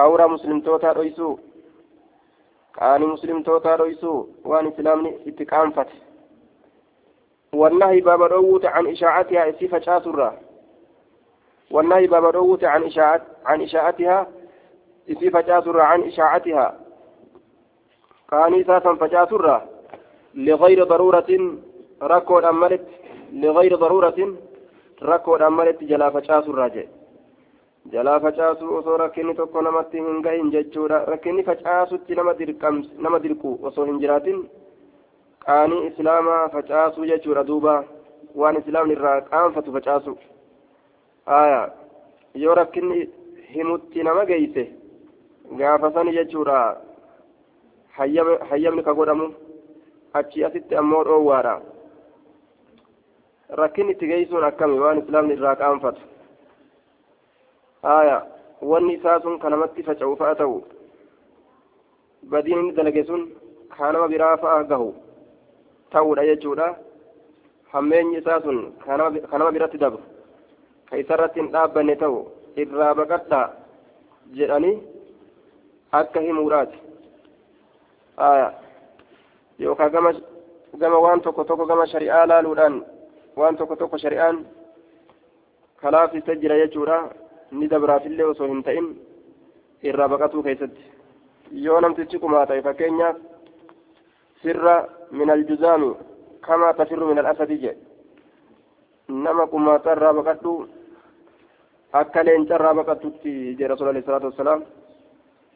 أورا 0.00 0.26
مسلم 0.26 0.60
توتا 0.60 0.92
رويسو 0.92 1.38
كاني 2.74 3.06
مسلم 3.06 3.42
توتا 3.42 3.76
رويسو 3.76 4.26
وان 4.44 4.66
إسلامني 4.66 5.16
اتقام 5.26 5.70
فتح 5.70 5.92
والنهي 7.52 8.00
باب 8.00 8.22
روت 8.22 8.66
عن 8.66 8.86
إشاعتها 8.86 9.48
إسيفة 9.50 9.78
شاسرة 9.78 10.34
والنهي 11.70 12.06
باب 12.06 12.24
روت 12.24 12.64
عن 12.64 12.82
إشاعت 12.82 13.22
عن 13.46 13.62
إشاعتها 13.62 14.26
إسيفة 15.10 15.42
شاسرة 15.46 15.82
عن 15.82 16.02
إشاعتها. 16.02 16.83
كاني 18.30 18.64
ساسا 18.64 18.94
فشاسرة 18.94 19.56
لغير 20.34 20.84
ضرورة 20.84 21.30
ركود 22.02 22.44
أملت 22.44 22.86
لغير 23.32 23.76
ضرورة 23.76 24.18
ركود 25.02 25.42
أملت 25.42 25.84
جلا 25.84 26.10
فشاسرة 26.10 26.68
جي 26.68 26.88
jalaa 27.92 28.20
facaasuu 28.20 28.76
osoo 28.76 28.96
rakkinni 28.96 29.34
tokko 29.34 29.62
namatti 29.62 30.00
hin 30.04 30.22
gahin 30.22 30.50
jechuudha 30.52 31.00
rakkinni 31.04 31.42
facaasutti 31.48 32.14
nama 32.14 33.18
dirqu 33.24 33.50
osoo 33.62 33.84
hin 33.84 33.98
jiraatin 34.04 34.38
qaanii 35.46 35.80
islaamaa 35.86 36.48
facaasuu 36.54 37.08
jechuudha 37.10 37.42
duuba 37.50 37.74
waan 38.42 38.60
islaamni 38.60 38.96
irraa 38.96 39.20
qaanfatu 39.20 39.74
facaasu 39.76 40.16
aya 41.40 41.60
yoo 42.44 42.54
rakkinni 42.60 43.10
himutti 43.56 44.02
nama 44.08 44.24
geeyse 44.32 44.64
gaafa 45.58 45.92
sani 45.98 46.16
jechuudha 46.16 46.58
hayyamni 47.96 48.82
ka 48.84 48.92
godhamu. 48.94 49.34
Achi 50.14 50.44
asitti 50.44 50.76
ammoo 50.76 51.04
dhoowwaadha. 51.04 51.60
Rakkinni 53.60 53.92
itti 53.92 54.06
geeysuun 54.06 54.44
akkami 54.44 54.78
waan 54.78 55.02
islaamni 55.02 55.34
irraa 55.34 55.56
qaanfatu. 55.56 56.00
Aya 57.82 58.22
wanni 58.62 58.94
isaa 58.94 59.20
sun 59.20 59.38
ka 59.38 59.48
namatti 59.50 59.82
faca'u 59.82 60.16
fa'a 60.16 60.34
ta'u. 60.34 60.62
Badiin 62.30 62.58
inni 62.58 62.72
dalage 62.72 63.04
sun 63.04 63.28
ka 63.76 63.92
nama 63.92 64.08
biraa 64.08 64.36
fa'a 64.36 64.64
gahu 64.64 64.94
ta'uudha 65.90 66.26
jechuudha. 66.26 66.74
Hammeenyi 67.72 68.18
isaa 68.18 68.40
sun 68.40 68.72
ka 68.84 68.96
nama 69.38 69.52
biratti 69.52 69.78
dabru 69.78 70.02
ka 70.94 71.00
isarratti 71.02 71.40
hin 71.40 71.50
dhaabbanne 71.54 71.94
ta'u 72.02 72.18
irraa 72.62 72.94
baqadhaa 72.98 73.46
jedhanii 74.38 74.74
akka 76.00 76.20
himuudhaati 76.26 76.78
yookaan 79.58 79.90
gama 79.92 80.12
gama 80.78 80.98
waan 80.98 81.20
tokko 81.20 81.44
tokko 81.44 81.66
gama 81.66 81.86
shari'aa 81.86 82.28
laaluudhaan 82.28 82.84
waan 83.36 83.56
tokko 83.56 83.76
tokko 83.76 83.98
shari'aan 83.98 84.46
kalaafiste 85.82 86.36
jira 86.36 86.56
jechuudha 86.56 86.98
ni 87.50 87.68
dabraafillee 87.70 88.26
osoo 88.26 88.46
hin 88.46 88.62
ta'in 88.64 88.86
irraa 89.82 90.08
baqatuu 90.08 90.42
keessatti 90.42 90.84
yoo 91.66 91.80
namtichi 91.80 92.18
kumaa 92.18 92.46
ta'e 92.46 92.62
fakkeenyaaf 92.62 93.16
sirra 94.42 94.76
min 95.10 95.30
aljuzaami 95.30 95.90
kamaa 96.46 96.72
tafirru 96.74 97.06
min 97.08 97.18
alasadi 97.18 97.58
jedhe 97.58 97.80
nama 99.08 99.46
kumaaxarraa 99.46 100.14
baqadhu 100.20 100.54
akka 102.00 102.24
leencarraa 102.24 102.74
baqattutti 102.80 103.32
jedhe 103.58 103.68
rasuul 103.72 103.88
alayhi 103.88 104.06
salaatu 104.06 104.26
wassalaam 104.30 104.64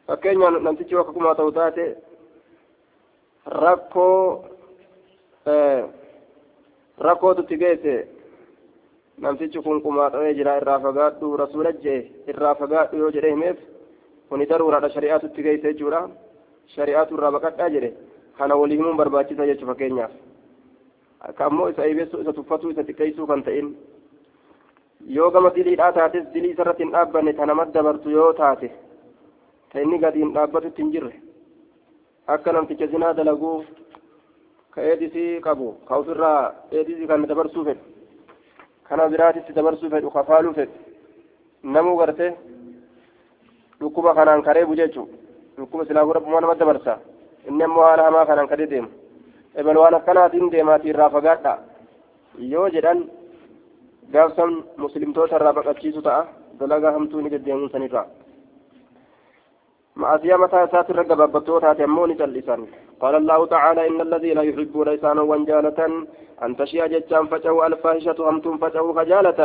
fakkeenyaan 0.07 0.63
namtichi 0.63 0.95
akka 1.01 1.13
kumaa 1.17 1.35
ta'u 1.35 1.51
taate 1.51 1.85
rakkoo 3.49 4.45
rakkootutti 7.07 7.57
geesse 7.57 7.93
namtichi 9.17 9.61
kun 9.61 9.81
kumaadhamee 9.81 10.33
jira 10.39 10.57
irraa 10.61 10.79
fagaadhu 10.85 11.37
rasuula 11.41 11.71
jee 11.85 11.99
irraa 12.33 12.55
fagaadhu 12.61 12.97
yoo 13.03 13.11
jedhe 13.17 13.31
himeef 13.33 13.57
kuni 14.29 14.45
daruuraadha 14.49 14.89
shari'aatutti 14.95 15.43
geesse 15.47 15.67
jechuudha 15.73 16.01
shari'aatu 16.75 17.17
irraa 17.19 17.31
baqadhaa 17.37 17.69
jedhe 17.75 17.91
kana 18.37 18.55
walii 18.61 18.77
himuun 18.81 18.97
barbaachisa 19.01 19.47
jechu 19.51 19.65
fakkeenyaaf 19.71 20.11
akka 21.29 21.45
ammoo 21.45 21.69
isa 21.73 21.85
eebeessuu 21.87 22.21
isa 22.25 22.33
tuffatuu 22.33 22.69
isa 22.75 22.83
xiqqeessuu 22.89 23.27
kan 23.31 23.43
ta'in 23.47 23.71
yoo 25.17 25.31
gama 25.31 25.49
diliidhaa 25.55 25.91
taates 25.97 26.29
dilii 26.33 26.51
isarratti 26.55 26.83
hin 26.83 26.91
dhaabbanne 26.97 27.33
ta 27.39 27.45
namatti 27.51 27.73
dabartu 27.79 28.09
yoo 28.17 28.29
taate 28.43 28.71
ta 29.73 29.81
inni 29.85 29.99
gadi 30.05 30.19
hin 30.23 30.33
dhaabbatutti 30.37 30.81
hin 30.81 30.91
jirre 30.95 31.13
akka 32.33 32.51
namticha 32.53 32.87
zinaa 32.93 33.13
dalaguu 33.19 33.57
ka 34.73 34.79
eedisii 34.89 35.41
qabu 35.45 35.67
ka 35.87 35.97
ofirraa 36.01 36.41
eedisii 36.71 37.07
kan 37.11 37.25
dabarsuu 37.31 37.63
fedhu 37.67 37.83
kana 38.89 39.09
biraatitti 39.13 39.53
dabarsuu 39.57 39.89
fedhu 39.93 40.11
kafaaluu 40.17 40.53
fedhu 40.59 40.73
namuu 41.75 41.97
gartee 42.01 42.31
dhukkuba 43.79 44.13
kanaan 44.19 44.43
kareebu 44.47 44.75
jechuu 44.81 45.07
dhukkuba 45.57 45.85
silaa 45.85 46.05
rabbumaa 46.17 46.41
nama 46.45 46.55
dabarsa 46.61 46.99
inni 47.47 47.63
ammoo 47.67 47.83
haala 47.87 48.03
hamaa 48.07 48.25
kanaan 48.31 48.47
kadee 48.51 48.69
deemu 48.73 48.89
ebel 49.59 49.77
waan 49.81 49.97
akkanaatiin 49.99 50.51
deemaati 50.53 50.89
irraa 50.93 51.09
fagaadha 51.15 51.53
yoo 52.53 52.67
jedhan 52.75 52.99
gaafsan 54.13 54.53
muslimtoota 54.83 55.35
irraa 55.39 55.53
baqachiisu 55.59 56.01
ta'a 56.07 56.21
dalagaa 56.59 56.91
hamtuu 56.97 57.21
ni 57.21 57.29
deddeemuun 57.33 57.71
sanirraa 57.75 58.05
معصية 59.99 60.35
متى 60.35 60.67
ساتر 60.71 60.95
رقبة 60.95 61.59
تاتي 61.59 61.83
أموني 61.83 62.13
تلسان 62.13 62.61
قال 63.01 63.15
الله 63.15 63.45
تعالى 63.45 63.87
إن 63.87 64.01
الذين 64.01 64.37
يحبون 64.37 64.87
إسانا 64.87 65.21
وانجالة 65.21 65.79
أن 66.43 66.57
تشيا 66.57 66.87
جتان 66.87 67.25
فجأوا 67.27 67.67
الفاحشة 67.67 68.29
همتم 68.29 68.57
فجأوا 68.57 68.93
خجالة. 68.93 69.39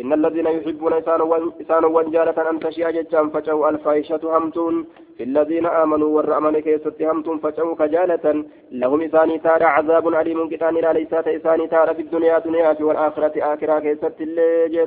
إن 0.00 0.12
الذين 0.12 0.46
يحبون 0.46 0.92
إسانا 0.92 1.86
وانجالة 1.86 2.50
أن 2.50 2.60
تشيا 2.60 2.90
جتان 2.90 3.30
فجأوا 3.30 3.68
الفاحشة 3.68 4.20
همتم 4.36 4.84
في 5.16 5.22
الذين 5.22 5.66
آمنوا 5.66 6.08
والرأمن 6.16 6.58
كيست 6.60 7.02
همتم 7.02 7.38
فجأوا 7.38 7.74
خجالة. 7.74 8.44
لهم 8.72 9.02
إساني 9.02 9.38
تار 9.38 9.62
عذاب 9.62 10.14
عليم 10.14 10.48
كتان 10.48 10.74
لا 10.74 10.92
ليسات 10.92 11.28
إساني 11.28 11.66
تار 11.66 11.94
في 11.94 12.02
الدنيا 12.02 12.38
دنيا 12.38 12.76
والآخرة 12.80 13.32
آخرة 13.54 13.78
كيست 13.78 14.20
اللي 14.20 14.86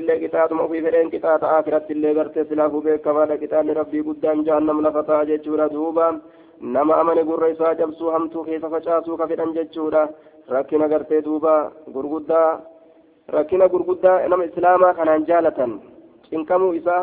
illee 0.00 0.18
qixaatuma 0.22 0.62
ofii 0.64 0.82
fedheen 0.82 1.10
qixaata 1.10 1.56
akiratti 1.58 1.92
illee 1.96 2.14
gartee 2.14 2.44
silaafuu 2.44 2.82
beekamaadha 2.82 3.36
qixaanni 3.42 3.74
rabbii 3.80 4.02
guddaan 4.02 4.44
jahannam 4.44 4.82
lafa 4.82 5.02
ta'a 5.02 5.24
jechuudha 5.30 5.68
duuba 5.74 6.06
nama 6.60 6.94
amane 7.00 7.24
gurra 7.24 7.48
isaa 7.48 7.74
cabsuu 7.74 8.10
hamtuu 8.10 8.44
keessa 8.44 8.70
facaasuu 8.70 9.16
ka 9.16 9.26
fedhan 9.26 9.52
jechuudha 9.54 10.08
rakkina 10.48 10.88
gartee 10.88 11.22
duuba 11.24 11.54
gurguddaa 11.94 12.60
rakkina 13.36 13.68
gurguddaa 13.68 14.28
nama 14.28 14.44
islaamaa 14.44 14.94
kanaan 14.94 15.26
jaalatan 15.26 15.80
cinqamuu 16.30 16.72
isaa 16.80 17.02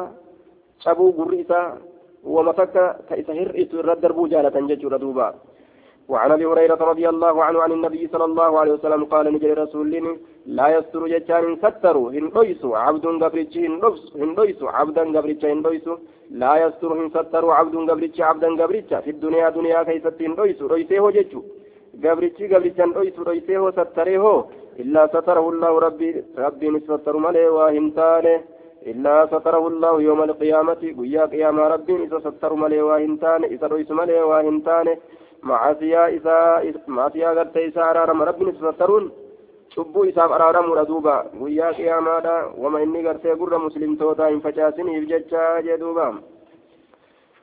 cabuu 0.84 1.12
gurri 1.20 1.40
isaa 1.46 1.78
wama 2.24 2.54
takka 2.54 2.84
ka 3.10 3.16
isa 3.22 3.34
hir'isu 3.34 3.80
irra 3.80 3.96
darbuu 3.96 4.28
jaalatan 4.34 4.68
jechuudha 4.68 5.00
duuba 5.00 5.34
وعن 6.10 6.32
أبي 6.32 6.46
هريرة 6.46 6.76
رضي 6.92 7.10
الله 7.10 7.44
عنه 7.44 7.62
عن 7.62 7.72
النبي 7.72 8.08
صلى 8.14 8.26
الله 8.26 8.60
عليه 8.60 8.74
وسلم 8.74 9.04
قال 9.06 9.34
نجري 9.34 9.54
رسول 9.54 10.18
لا 10.46 10.68
يستر 10.78 11.08
جتان 11.08 11.56
ستروا 11.64 12.12
هندويس 12.12 12.62
عبد 12.66 13.06
قبرتش 13.24 13.58
هندويس 14.22 14.60
عبدا 14.78 15.04
قبرتش 15.18 15.46
هندويس 15.46 15.88
لا 16.42 16.54
يستر 16.64 16.94
هن 16.94 17.10
ستروا 17.16 17.54
عبد 17.60 17.76
قبرتش 17.90 18.22
عبدا 18.30 18.50
قبرتش 18.62 18.92
في 19.04 19.10
الدنيا 19.16 19.50
دنيا 19.58 19.84
كيست 19.88 20.18
هندويس 20.22 20.60
رويسيه 20.72 21.10
جتشو 21.16 21.42
قبرتش 22.04 22.40
قبرتش 22.54 22.80
هندويس 22.82 23.16
رويسيه 23.28 23.64
ستريه 23.78 24.46
إلا 24.82 25.02
ستره 25.14 25.46
الله 25.50 25.80
ربي 25.86 26.10
ربي 26.46 26.68
نستر 26.70 27.16
ملي 27.26 27.48
واهمتانه 27.56 28.36
إلا 28.92 29.16
ستره 29.34 29.64
الله 29.72 29.94
يوم 30.08 30.22
القيامة 30.30 30.82
ويا 30.98 31.24
قيام 31.34 31.58
ربي 31.74 31.96
إذا 32.04 32.20
ستر 32.26 32.54
ملي 32.64 32.82
واهمتانه 32.82 33.48
إذا 33.56 33.68
رويس 33.68 33.92
ملي 33.92 34.22
واهمتانه 35.44 35.44
معصية 35.44 36.08
إذا 36.08 36.64
معصية 36.88 37.28
قد 37.28 37.52
تيسى 37.52 37.80
أرارم 37.80 38.22
ربي 38.24 38.46
نسترون 38.46 39.12
cubbuu 39.78 40.06
isaaf 40.10 40.32
araaramuudha 40.32 40.86
duuba 40.90 41.26
guyyaa 41.40 41.74
qiyaamaadha 41.78 42.36
wama 42.58 42.82
inni 42.82 43.04
gartee 43.04 43.36
gurra 43.36 43.60
muslimtoota 43.60 44.30
hin 44.30 44.42
facaasiniif 44.42 45.06
jecha 45.12 45.62
jee 45.62 45.78
duuba 45.78 46.08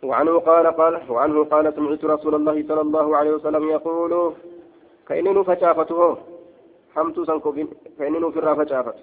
وعنه 0.04 0.38
قال 0.38 0.66
قال 0.66 0.94
وعنه 1.08 1.44
قال 1.44 1.74
سمعت 1.74 2.04
رسول 2.04 2.34
الله 2.34 2.56
صلى 2.68 2.80
الله 2.80 3.16
عليه 3.16 3.30
وسلم 3.30 3.70
يقول 3.70 4.32
كأنه 5.08 5.42
فشافته 5.42 6.16
حمت 6.94 7.20
سنكوبين 7.20 7.68
كأنه 7.98 8.30
في 8.30 8.38
الرافة 8.38 8.64
شافت 8.64 8.94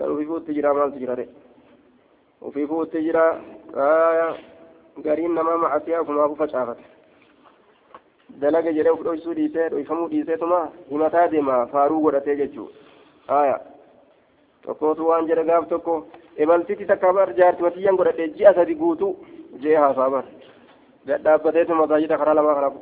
وفي 0.00 0.24
فوت 0.26 0.42
تجرى 0.48 0.74
مال 0.74 0.92
تجرى 0.94 1.26
وفي 2.42 2.66
فوت 2.66 2.92
تجرى 2.92 3.26
آية 3.76 4.28
قرين 5.04 5.30
نما 5.34 5.56
معسيا 5.56 6.02
فما 6.02 6.34
فشافت 6.34 6.78
dalaga 8.40 8.72
jedhee 8.72 8.90
uf 8.96 9.02
dhoysuu 9.04 9.34
dhiisee 9.34 9.68
dhoyfamuu 9.70 10.08
dhiiseetuma 10.10 10.60
himataa 10.90 11.28
deema 11.32 11.66
faaruu 11.72 12.00
godhatee 12.06 12.36
jechuudha 12.36 12.74
haya 13.26 13.60
tokkootu 14.66 15.06
waan 15.08 15.26
jedhe 15.26 15.44
gaaf 15.44 15.68
tokko 15.68 16.06
imaltiti 16.38 16.86
takka 16.86 17.12
bar 17.12 17.34
jaarti 17.40 17.62
watiyyan 17.62 17.96
godhadhe 17.96 18.28
ji'a 18.28 18.54
sadi 18.54 18.74
guutuu 18.74 19.12
jee 19.62 19.76
haasaa 19.76 20.10
bar 20.10 20.24
gadhaabbateetu 21.06 21.74
masaajida 21.74 22.18
karaa 22.18 22.34
lamaa 22.34 22.54
kanaaf 22.54 22.74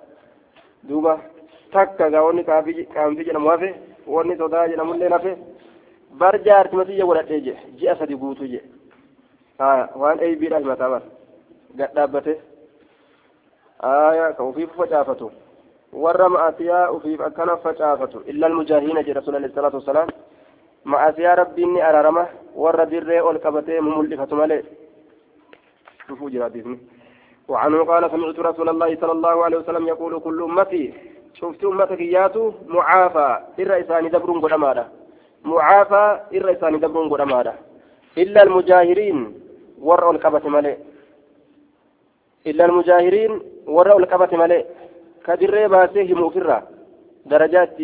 duuba 0.89 1.19
takka 1.73 2.11
gaa 2.11 2.23
wanni 2.23 2.45
qaanfii 2.45 3.25
jedhamu 3.25 3.49
hafe 3.49 3.75
wanni 4.07 4.37
sodaa 4.37 4.69
jedhamullee 4.69 5.09
hafe 5.09 5.37
bar 6.19 6.35
jaartimatiyya 6.49 7.07
godhadhee 7.07 7.41
je 7.41 7.57
ji'a 7.79 7.97
sadi 7.99 8.17
guutuu 8.17 8.47
je 8.55 8.63
waan 10.03 10.21
eeybiidha 10.21 10.59
himataa 10.59 10.91
bar 10.91 11.03
gad 11.77 11.99
dhaabbate 13.83 14.37
ka 14.37 14.45
ufiif 14.45 14.71
facaafatu 14.77 15.31
warra 15.93 16.29
ma'asiyaa 16.29 16.91
ufiif 16.91 17.21
akkana 17.21 17.57
facaafatu 17.57 18.23
illa 18.27 18.47
almujaahiina 18.47 19.03
jedha 19.03 19.23
sun 19.23 19.35
alayhi 19.35 19.55
salaatu 19.55 19.77
wasalaam 19.81 20.09
ma'asiyaa 20.85 21.35
rabbiin 21.43 21.73
ni 21.75 21.81
araarama 21.81 22.27
warra 22.55 22.87
dirree 22.87 23.21
ol 23.21 23.39
qabatee 23.47 23.81
mumul'ifatu 23.81 24.35
malee 24.37 24.63
shufuu 26.09 26.31
jira 26.31 26.51
biifni 26.51 26.79
وعنه 27.49 27.85
قال 27.85 28.11
سمعت 28.11 28.39
رسول 28.39 28.69
الله 28.69 28.97
صلى 29.01 29.13
الله 29.13 29.45
عليه 29.45 29.59
وسلم 29.59 29.89
يقول 29.89 30.21
كل 30.21 30.39
أمتي 30.43 30.85
شفت 31.35 31.65
أمتك 31.65 32.01
ياتو 32.01 32.53
معافى 32.77 33.29
إرئيسان 33.61 34.05
دبرون 34.15 34.41
قدمادا 34.45 34.85
معافى 35.45 36.05
إرئيسان 36.37 36.81
دبرون 36.81 37.09
قدمادا 37.13 37.55
إلا 38.19 38.41
المجاهرين 38.43 39.19
ورأوا 39.87 40.13
الكبة 40.13 40.45
ملئ 40.49 40.77
إلا 42.51 42.65
المجاهرين 42.65 43.33
ورأوا 43.67 44.01
الكبة 44.01 44.33
ملئ. 44.33 44.65
كدري 45.27 45.69
باسيه 45.69 46.15
مؤفرة 46.15 46.59
درجات 47.27 47.77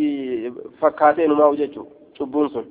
فكاتين 0.80 1.30
ما 1.32 1.46
وجدوا 1.46 1.84
شبونسون 2.18 2.66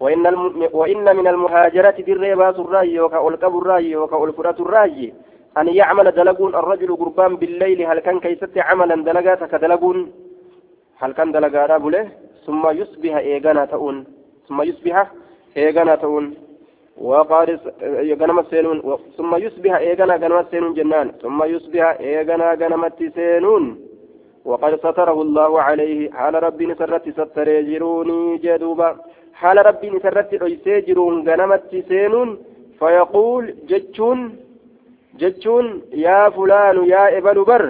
وإن, 0.00 0.26
الم... 0.26 0.68
وإن 0.72 1.16
من 1.16 1.26
المهاجرة 1.26 1.96
دري 2.08 2.34
باس 2.34 2.56
الرأي 2.58 3.00
وكأ 3.00 3.28
ألقب 3.28 3.58
الرأي 3.58 3.96
وكأ 3.96 4.24
ألفرة 4.24 4.58
الرأي. 4.62 5.12
أن 5.58 5.68
يعمل 5.68 6.10
دلقون 6.10 6.54
الرجل 6.54 6.96
قربان 6.96 7.36
بالليل. 7.36 7.86
هل 7.86 7.98
كان 7.98 8.20
كيست 8.20 8.58
عملا 8.58 9.04
دلقات 9.04 9.44
كدلقون؟ 9.52 9.98
هل 11.00 11.12
كان 11.12 11.32
دلقا 11.32 11.86
ثم 12.46 12.70
يصبح 12.70 13.16
إيغانا 13.16 13.64
تؤون 13.64 14.04
ثم 14.48 14.62
يصبح 14.62 15.06
إيغانا 15.56 15.94
تؤون 15.94 16.34
وقال 16.98 17.58
غنم 18.20 18.38
السينون 18.38 18.78
ثم 19.16 19.36
يصبح 19.36 19.72
إيغانا 19.76 20.16
غنم 20.16 20.38
السينون 20.38 20.74
جنان 20.74 21.08
ثم 21.22 21.38
يصبح 21.44 21.96
إيغانا 22.00 22.54
غنم 22.60 22.84
السينون 22.84 23.64
وقد 24.44 24.76
ستره 24.76 25.22
الله 25.22 25.62
عليه 25.62 26.10
حال 26.10 26.34
ربي 26.42 26.66
نسرت 26.66 27.08
ستر 27.18 27.48
يجروني 27.48 28.36
جدوبا 28.44 28.96
حال 29.40 29.56
ربي 29.66 29.90
نسرت 29.90 30.30
يسجرون 30.32 31.14
غنم 31.28 31.52
السينون 31.52 32.28
فيقول 32.78 33.54
جتشون 33.70 34.20
jechuun 35.20 35.66
yaa 36.04 36.30
fulaanu 36.30 36.84
yaa 36.92 37.08
ebalu 37.18 37.44
bar 37.50 37.62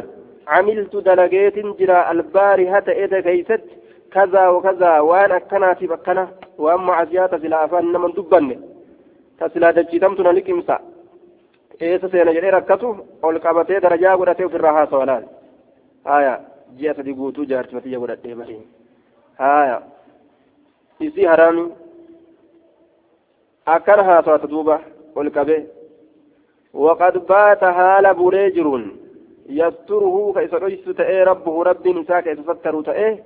camiltu 0.51 1.01
dalageetin 1.09 1.69
jira 1.79 1.99
albaariha 2.12 2.81
ta'ete 2.89 3.23
keeysatti 3.27 3.75
kazaa 4.15 4.51
wakazaa 4.57 5.03
waan 5.11 5.33
akkanaatiif 5.39 5.93
akkana 5.97 6.25
waan 6.65 6.83
macasiyaa 6.89 7.29
ta 7.33 7.39
silaa 7.43 7.62
afaan 7.67 7.93
naman 7.95 8.17
dubbanne 8.17 8.57
ta 9.38 9.49
silaa 9.49 9.72
dachiitamtu 9.77 10.22
na 10.22 10.33
liqimsa 10.38 10.77
eessa 11.81 12.09
seena 12.12 12.33
jedhee 12.37 12.51
rakkatu 12.57 12.88
ol 13.22 13.38
qabatee 13.46 13.81
darajaa 13.85 14.16
godhatee 14.20 14.46
ofirraa 14.49 14.72
haasawa 14.79 15.07
laal 15.11 15.25
haya 16.11 16.35
ji'a 16.79 16.94
sadi 16.99 17.12
guutuu 17.20 17.44
jaartifatiyya 17.51 17.99
godhadhee 18.03 18.35
malee 18.40 18.62
haya 19.38 19.79
isii 21.07 21.27
haraami 21.33 21.64
akkana 23.77 24.03
haasawata 24.11 24.53
duuba 24.55 24.77
ol 25.14 25.31
qabee 25.38 25.62
وقد 26.85 27.27
بات 27.27 27.64
هال 27.64 28.14
بريجرون 28.14 28.96
يستره 29.49 30.33
كيسرجس 30.37 30.85
تأي 30.96 31.22
ربه 31.25 31.62
رب 31.62 31.88
نساء 31.88 32.20
كيستر 32.20 32.83
تأي 32.83 33.22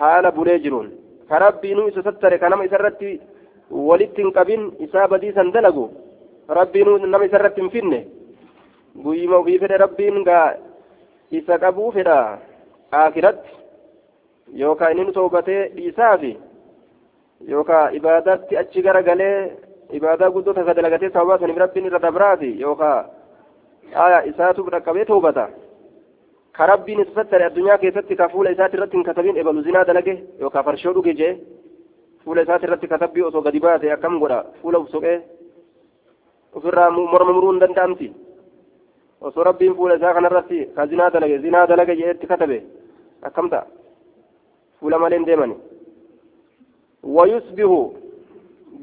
هال 0.00 0.30
بريجرون 0.30 0.86
كربي 1.28 1.74
نو 1.74 1.90
يستر 3.70 4.30
كنما 4.30 4.30
يسرت 4.30 4.30
ولتن 4.30 4.30
قبين 4.30 4.72
إسابة 4.84 5.16
دي 5.16 5.32
سندلقو 5.32 5.88
ربي 6.50 6.82
نو 6.84 6.96
نما 6.96 7.24
يسرت 7.24 7.60
فينه 7.60 8.04
guyima 8.94 9.36
ofii 9.36 9.58
fedhe 9.58 9.76
rabbiin 9.76 10.24
gaa 10.24 10.54
isa 11.30 11.58
qabuu 11.58 11.92
fedha 11.92 12.38
aakiratti 12.92 13.50
yookaan 14.54 14.98
inni 14.98 15.12
toobatee 15.12 15.68
dhiisaafi 15.76 16.38
yookaan 17.48 17.94
ibaadaatti 17.94 18.56
achi 18.56 18.82
gara 18.82 19.02
galee 19.02 19.50
ibaadaa 19.92 20.30
guddoo 20.30 20.54
takka 20.54 20.74
dalagatee 20.74 21.10
sababaa 21.10 21.38
saniif 21.38 21.58
rabbiin 21.58 21.86
irra 21.86 21.98
dabraati 21.98 22.60
yookaan 22.60 23.04
isaatu 24.26 24.70
dhaqqabee 24.70 25.04
toobata 25.04 25.48
ka 26.52 26.66
rabbiin 26.66 27.00
isa 27.00 27.14
sattare 27.14 27.44
addunyaa 27.44 27.78
keessatti 27.78 28.16
ka 28.16 28.28
fuula 28.28 28.50
isaati 28.50 28.76
irratti 28.76 28.96
hin 28.96 29.04
katabin 29.04 29.36
ebalu 29.36 29.62
zinaa 29.62 29.84
dalage 29.84 30.22
yookaan 30.40 30.64
farshoo 30.64 30.94
dhuge 30.94 31.14
jee 31.14 31.38
osoo 32.26 33.42
gadi 33.42 33.60
baate 33.60 33.92
akkam 33.92 34.18
godha 34.20 34.44
fuula 34.60 34.78
uf 34.78 34.90
soqee 34.90 35.18
ofirraa 36.54 36.90
morma 36.90 37.32
muruu 37.32 37.52
hin 37.52 37.60
danda'amti 37.60 38.12
osoo 39.20 39.44
rabbiin 39.44 39.76
fuula 39.76 39.94
isaa 39.94 40.14
kanarratti 40.14 40.64
ka 40.76 40.86
zinaa 40.86 41.10
dalage 41.10 41.38
zinaa 41.38 41.66
dalage 41.66 41.96
jeetti 41.96 42.26
katabe 42.26 42.58
akkam 43.22 43.50
ta'a 43.50 43.66
fuula 44.80 44.98
malee 44.98 45.18
hin 45.18 45.26
deemani 45.26 45.56
ويصبح 47.04 47.70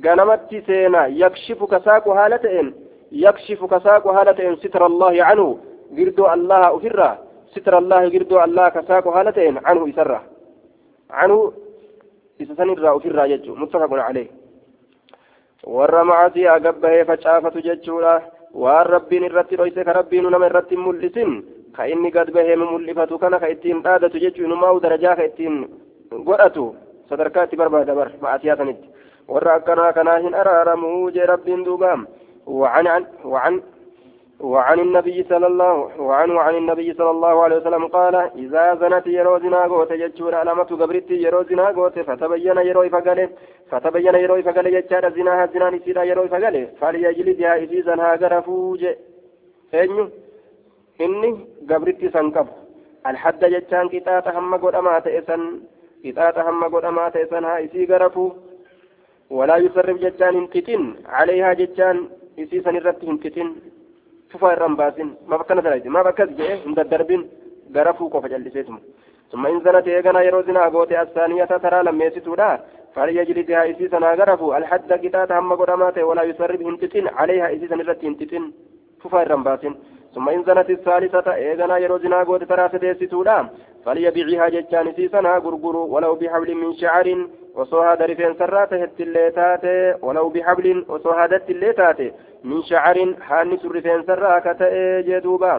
ganamatti 0.01 0.62
seena 0.65 1.08
yakshifu 1.08 1.67
kasaaqu 1.67 2.10
haala 2.17 2.38
ta'een 2.39 2.73
yakshifu 3.12 3.67
kasaaqu 3.67 4.10
haala 4.15 4.34
ta'een 4.34 4.56
sitra 4.63 4.86
allahi 4.86 5.19
canhu 5.19 5.60
girdoo 5.97 6.27
allaha 6.36 6.73
ufirraa 6.77 7.17
sitra 7.54 7.77
allahi 7.77 8.12
girdoo 8.12 8.39
allaha 8.39 8.71
kasaaqu 8.77 9.10
haala 9.15 9.34
ta'een 9.38 9.60
canhu 9.67 9.88
isarra 9.91 10.19
canhu 11.19 11.39
muttafaqun 13.63 14.01
calee 14.06 14.27
warra 15.77 16.04
macasiyaa 16.04 16.60
gabbahee 16.60 17.04
facaafatu 17.06 17.63
jechuudha 17.67 18.13
waan 18.54 18.88
rabbiin 18.95 19.27
irratti 19.30 19.58
dhoyse 19.58 19.84
ka 19.84 19.93
rabbiinu 19.99 20.30
nama 20.30 20.45
irratti 20.51 20.75
hin 20.75 20.84
mul'isin 20.86 21.36
ka 21.75 21.86
inni 21.88 22.12
gad 22.12 22.32
bahee 22.34 22.56
mul'ifatu 22.56 23.19
kana 23.19 23.39
ka 23.39 23.47
ittiin 23.56 23.84
dhaadatu 23.84 24.23
jechuu 24.25 24.45
inumaa'u 24.45 24.82
darajaa 24.82 25.15
ka 25.15 25.27
ittiin 25.30 25.62
godhatu 26.25 26.65
sadarkaa 27.10 27.43
itti 27.43 27.62
barbaada 27.62 27.95
bar 27.95 28.10
macasiyaa 28.21 28.58
sanitti 28.58 28.89
warra 29.27 29.54
akkanaa 29.60 29.93
kanaa 29.93 30.17
hin 30.25 30.34
araaramuu 30.43 31.12
jee 31.12 31.25
rabbiin 31.36 31.65
duuba 31.65 31.93
وعن 32.47 32.88
عن 33.25 33.62
وعن 34.43 34.80
النبي 34.80 35.23
صلى 35.30 35.47
الله 35.47 36.01
وعنه 36.01 36.39
عن 36.39 36.56
النبي 36.56 36.93
صلى 36.93 37.10
الله 37.10 37.43
عليه 37.43 37.58
وسلم 37.58 37.88
قال 37.88 38.15
إذا 38.15 38.75
زنت 38.75 39.08
يرو 39.08 39.38
زنا 39.39 39.65
غوت 39.65 39.91
يجور 39.91 40.36
علامة 40.36 40.63
قبرتي 40.63 41.15
يرو 41.25 41.43
زنا 41.43 41.69
غوت 41.69 41.99
فتبين 41.99 42.58
يرو 42.58 42.89
فقال 42.89 43.30
فتبين 43.71 44.15
يرو 44.15 44.41
فقال 44.41 44.67
يجار 44.77 45.04
زناها 45.15 45.45
زنا 45.54 45.69
نسيرا 45.69 46.04
يرو 46.04 46.27
فقال 46.27 46.56
فليجلدها 46.80 47.56
إذ 47.63 47.71
زنها 47.88 48.15
غرفوج. 48.21 48.82
أنيو 49.73 50.06
إني 51.01 51.30
قبرتي 51.69 52.10
سنقب. 52.15 52.47
الحد 53.10 53.41
جتان 53.54 53.89
كتات 53.93 54.27
هم 54.27 54.54
قد 54.63 54.75
أمات 54.75 55.08
إسن 55.08 55.41
كتات 56.04 56.38
هم 56.39 56.63
قد 56.73 56.86
أمات 56.86 57.15
إسن 57.17 57.43
ها 57.45 57.56
إسي 57.65 57.86
غرفو. 57.86 58.25
ولا 59.38 59.58
يسرب 59.58 59.97
جتان 60.06 60.36
انتتن 60.41 60.84
عليها 61.06 61.54
جتان 61.54 61.97
isii 62.38 62.62
san 62.63 62.75
irratti 62.80 63.06
hin 64.32 64.39
titin 64.39 64.39
fufa 64.39 64.54
irra 64.54 64.67
hin 64.67 64.76
baasin 64.82 65.10
maaf 65.28 65.41
akkana 65.41 65.62
dalayti 65.62 65.89
maaf 65.89 66.08
akkas 66.12 66.30
jedhe 66.39 66.56
hin 66.65 66.76
daddarbin 66.76 67.24
gara 67.72 67.94
fuu 67.94 68.10
qofa 68.10 68.28
ثم 69.32 69.46
إن 69.48 69.60
زنت 69.63 69.88
إيغانا 69.88 70.22
يرو 70.22 70.41
زنا 70.41 70.67
غوتي 70.67 71.02
الثانية 71.02 71.46
ترى 71.46 71.84
لم 71.84 72.02
يسيتودا 72.02 72.50
فليجلدها 72.96 73.62
إسي 73.72 73.88
سنا 73.88 74.13
غرفو 74.20 74.56
الحد 74.58 74.91
قتات 74.94 75.32
هم 75.32 75.54
قدامات 75.54 75.98
ولا 75.98 76.24
يسرب 76.24 76.62
هنتتين 76.62 77.08
عليها 77.08 77.48
إسي 77.56 77.67
سنرت 77.67 78.06
هنتتين 78.06 78.44
ففا 79.02 79.22
الرنباسين 79.24 79.74
ثم 80.16 80.29
إن 80.29 80.42
زنت 80.42 80.71
الثالثة 80.71 81.35
إيغانا 81.35 81.79
يرو 81.79 81.99
زنا 81.99 82.23
غوتي 82.23 82.45
ترى 82.45 82.69
سديسيتودا 82.73 83.49
فليبيعها 83.85 84.49
جتان 84.49 84.88
إسي 84.88 85.09
سنا 85.09 85.37
غرغرو 85.37 85.87
ولو 85.95 86.14
بحبل 86.14 86.55
من 86.55 86.75
شعر 86.75 87.27
osoo 87.57 87.81
haada 87.81 88.07
rifeensa 88.07 88.45
irraa 88.45 88.66
tahettillee 88.66 89.31
taate 89.31 89.95
walaw 90.07 90.31
bihablin 90.31 90.85
osoo 90.88 91.13
haadattillee 91.19 91.73
taate 91.73 92.13
min 92.44 92.63
shacarin 92.63 93.17
haanni 93.29 93.59
sun 93.63 93.73
rifeensa 93.77 94.13
irraa 94.17 94.35
akka 94.40 94.54
ta'e 94.54 94.83
jee 95.07 95.21
duuba 95.27 95.52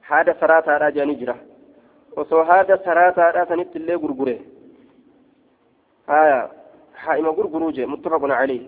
haada 0.00 0.34
saraataadha 0.40 0.90
jedhanii 0.90 1.18
jira 1.22 1.34
osoo 2.22 2.44
haada 2.50 2.78
saraataadha 2.86 3.46
sanittillee 3.50 3.98
gurgure 4.04 4.36
haya 6.06 6.38
haa'ima 7.04 7.32
gurguruu 7.40 7.72
jee 7.72 7.86
muttafaqun 7.86 8.36
calii 8.38 8.62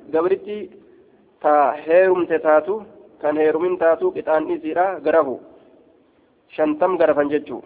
kan 3.21 3.35
heerumin 3.41 3.77
taatu 3.81 4.11
qixaan 4.15 4.49
isiidha 4.55 4.85
garahu 5.05 5.35
shantam 6.55 6.97
garafan 7.01 7.29
jechuu 7.33 7.61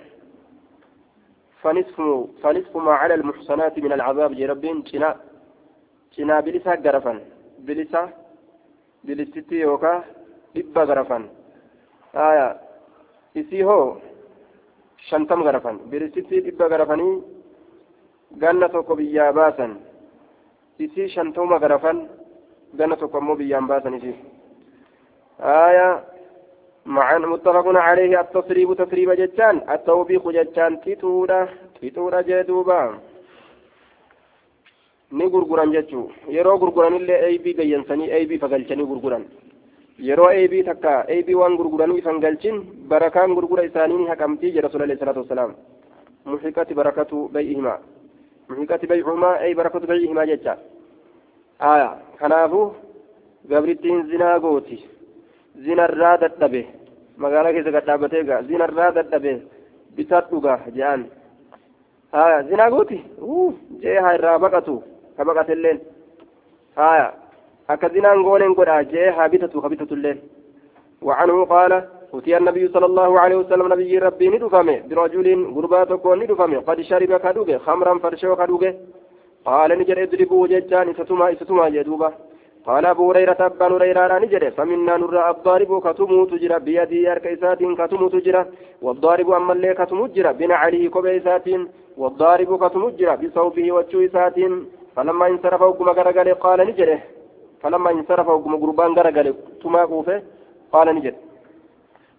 فنصف 2.42 2.78
ما 2.78 2.94
على 3.02 3.14
المحصنات 3.20 3.76
من 3.80 3.92
العذاب 3.98 4.32
جربين 4.40 4.78
جنا 4.90 5.10
جنا 6.16 6.36
بلسا 6.46 6.74
غرفا 6.86 7.14
بلسا 7.68 8.02
بلستي 9.04 9.56
يوكا 9.66 9.94
إبا 10.60 10.84
غرفا 10.90 11.18
آية 12.16 12.48
إسي 13.40 13.60
هو 13.68 13.80
شنتم 15.10 15.40
غرفا 15.48 15.72
بلستي 15.92 16.38
إبا 16.50 16.66
غرفاني 16.72 17.10
ganna 18.42 18.70
tokko 18.70 18.94
biyyaa 18.96 19.34
baasan 19.34 19.72
isii 20.80 21.10
shantama 21.10 21.58
garafan 21.60 21.98
gana 22.78 22.96
tokko 22.96 23.18
ammoo 23.18 23.36
biyyaan 23.36 23.68
baasan 23.68 23.98
isii 23.98 24.16
آية 25.42 26.04
مع 26.86 27.18
متفق 27.18 27.68
عليه 27.68 28.22
التصريب 28.22 28.74
تسريب 28.74 29.12
جتان 29.12 29.62
التوبيخ 29.70 30.30
جتان 30.30 30.82
تيتورا 30.82 31.48
تيتورا 31.82 32.22
جدوبا 32.22 32.82
ni 35.12 35.26
gurguran 35.34 35.72
jechuu 35.74 36.12
yeroo 36.30 36.58
gurguran 36.62 36.96
illee 36.96 37.24
aybii 37.28 37.54
gayyansanii 37.60 38.12
aybii 38.18 38.38
fagalchanii 38.44 38.86
gurguran 38.92 39.24
yeroo 40.08 40.28
aybii 40.28 40.64
takka 40.68 40.92
aybii 41.14 41.38
waan 41.40 41.56
gurguranii 41.58 41.98
ifan 42.02 42.20
galchin 42.26 42.60
barakaan 42.92 43.34
gurgura 43.38 43.64
isaanii 43.70 43.98
ni 44.02 44.06
haqamtii 44.12 44.52
jedha 44.58 44.70
sula 44.70 44.84
alayhi 44.84 45.00
salaatu 45.00 45.24
wasalaam 45.26 45.56
muxiqati 46.26 46.78
barakatu 46.82 47.24
bay'ihimaa 47.34 47.80
muxiqati 48.50 48.88
bay'uhumaa 48.92 49.34
ay 49.46 49.56
barakatu 49.62 49.88
bay'ihimaa 49.92 50.28
jecha 50.32 50.54
aya 51.72 51.90
kanaafuu 52.22 52.68
gabrittiin 53.50 54.06
zinaa 54.12 54.40
gooti 54.46 54.78
zinarraa 55.66 56.18
dadhabe 56.18 56.62
magaalaa 57.18 57.54
keessa 57.54 57.76
gadhaabatee 57.78 58.24
gaa 58.24 58.42
zinarraa 58.50 58.92
dadhabe 58.98 59.34
bitadhuga 59.96 60.60
je'an 60.76 61.06
haya 62.12 62.44
zinaa 62.50 62.70
gooti 62.70 63.00
jee 63.82 64.00
haa 64.04 64.16
irraa 64.18 64.40
baqatu 64.40 64.76
ka 65.18 65.26
baqatelleen 65.26 65.80
haya 66.76 67.08
akka 67.68 67.90
zinaan 67.96 68.24
goonen 68.24 68.54
godha 68.60 68.84
jee 68.84 69.10
haa 69.18 69.30
bitatu 69.30 69.62
ka 69.62 69.70
bitatulleen 69.70 70.20
وعنه 71.02 71.46
قال 71.46 71.72
أتي 72.14 72.38
النبي 72.38 72.68
صلى 72.68 72.86
الله 72.86 73.20
عليه 73.20 73.36
وسلم 73.36 73.74
نبي 73.74 73.98
ربي 74.00 74.30
ندفمه 74.30 74.78
برجل 74.90 75.28
غربات 75.56 75.94
كون 75.94 76.20
ندفمه 76.24 76.60
قد 76.60 76.82
شرب 76.82 77.12
كدوغه 77.18 77.58
خمرا 77.58 78.00
فرشو 78.04 78.36
كدوغه 78.36 78.72
قال 79.46 79.70
نجر 79.80 80.04
اضربوا 80.04 80.48
ججان 80.48 80.94
ستما 80.94 81.34
ستما 81.40 81.70
جدوبه 81.70 82.10
قال 82.66 82.86
أبو 82.86 83.12
هريرة 83.12 83.38
أبان 83.40 83.72
هريرة 83.72 84.20
نجد. 84.20 84.50
فمنا 84.50 84.98
نرى 84.98 85.30
الضارب 85.30 85.72
كتموت 85.86 86.34
جرا 86.34 86.58
بيدي 86.58 87.12
أركيسات 87.12 87.60
كتموت 87.80 88.16
جرا 88.16 88.46
والضارب 88.82 89.32
أما 89.32 89.54
اللي 89.54 89.74
كتموت 89.74 90.10
جرا 90.16 90.32
بن 90.32 90.52
عليه 90.52 90.90
كبيسات 90.90 91.48
والضارب 91.98 92.50
كتموت 92.64 92.94
جرا 93.00 93.16
بصوبه 93.16 93.72
وجويسات 93.72 94.36
فلما 94.96 95.28
انصرف 95.28 95.62
وقم 95.62 95.90
غرغل 95.90 96.34
قال 96.34 96.60
نجد. 96.68 97.00
فلما 97.62 97.92
انصرف 97.92 98.28
وقم 98.28 98.56
قربان 98.62 98.92
غرغل 98.98 99.28
تما 99.62 99.82
قوفه 99.92 100.22
قال 100.74 100.88
نجد. 100.96 101.16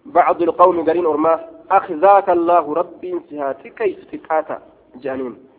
بعض 0.07 0.43
القوم 0.43 0.77
قرين 0.89 1.07
أرما 1.07 1.35
أخذاك 1.71 2.31
الله 2.31 2.75
ربي 2.75 3.13
انسهاتي 3.13 3.69
كيف 3.71 3.99
تكاتا 4.13 4.59
جانين 5.03 5.50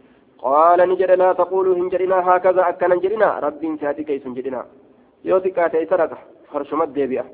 قال 0.42 0.80
نجد 0.90 1.12
لا 1.12 1.34
تقولوا 1.34 1.76
هنجرنا 1.76 2.18
هكذا 2.28 2.70
أكنا 2.70 2.96
نجرنا. 2.96 3.40
ربي 3.40 3.68
انسهاتي 3.68 4.04
كيف 4.04 4.28
نجرنا. 4.28 4.66
يوتي 5.26 5.50
كاتا 5.50 5.80
يترك 5.80 6.12
فرشمت 6.52 6.88
ديبئة 6.88 7.26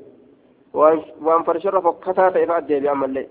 وان 1.26 1.42
فرشر 1.46 1.80
فكتا 1.80 2.30
تيفا 2.30 2.58
ديبئة 2.58 2.92
مالي 2.92 3.26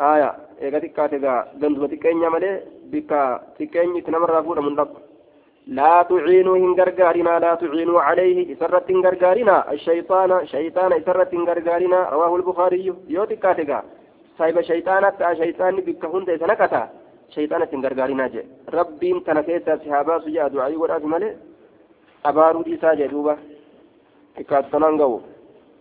آية. 0.00 0.30
eega 0.62 0.78
xiqqaate 0.80 1.18
gaa 1.24 1.46
ganduma 1.60 1.86
xiqqeenya 1.92 2.28
malee 2.34 2.62
bikka 2.92 3.18
xiqqeenyi 3.58 3.98
itti 4.00 4.10
namarraa 4.14 4.42
fuudhamu 4.46 4.70
hin 4.70 4.76
dhabu 4.80 4.96
لا 5.66 6.02
تعينوا 6.02 6.56
هن 6.56 6.74
غرغارنا 6.80 7.38
لا 7.38 7.54
تعينوا 7.54 8.00
عليه. 8.00 8.52
إسرة 8.52 8.88
غرغارنا 9.04 9.72
الشيطان 9.72 10.46
شيطان 10.46 10.92
إسرة 10.92 11.32
غرغارنا 11.48 12.08
رواه 12.10 12.36
البخاري. 12.36 12.94
يوتي 13.08 13.36
كاتغا 13.36 13.82
صاحب 14.38 14.60
شيطان 14.60 15.12
تا 15.18 15.34
شيطان 15.34 15.76
بك 15.76 16.04
هند 16.04 16.30
سنكتا 17.34 17.66
شيطان 17.70 17.84
غرغارنا 17.84 18.26
جي 18.26 18.42
ربين 18.68 19.24
تنكيتا 19.24 19.76
صحابا 19.76 20.18
سجا 20.18 20.48
دعاء 20.48 20.76
ورات 20.76 21.04
مالي 21.04 21.36
أبارو 22.24 22.62
دي 22.62 22.76
ساجا 22.76 23.06
دوبا 23.06 23.34
كاتنان 24.48 24.96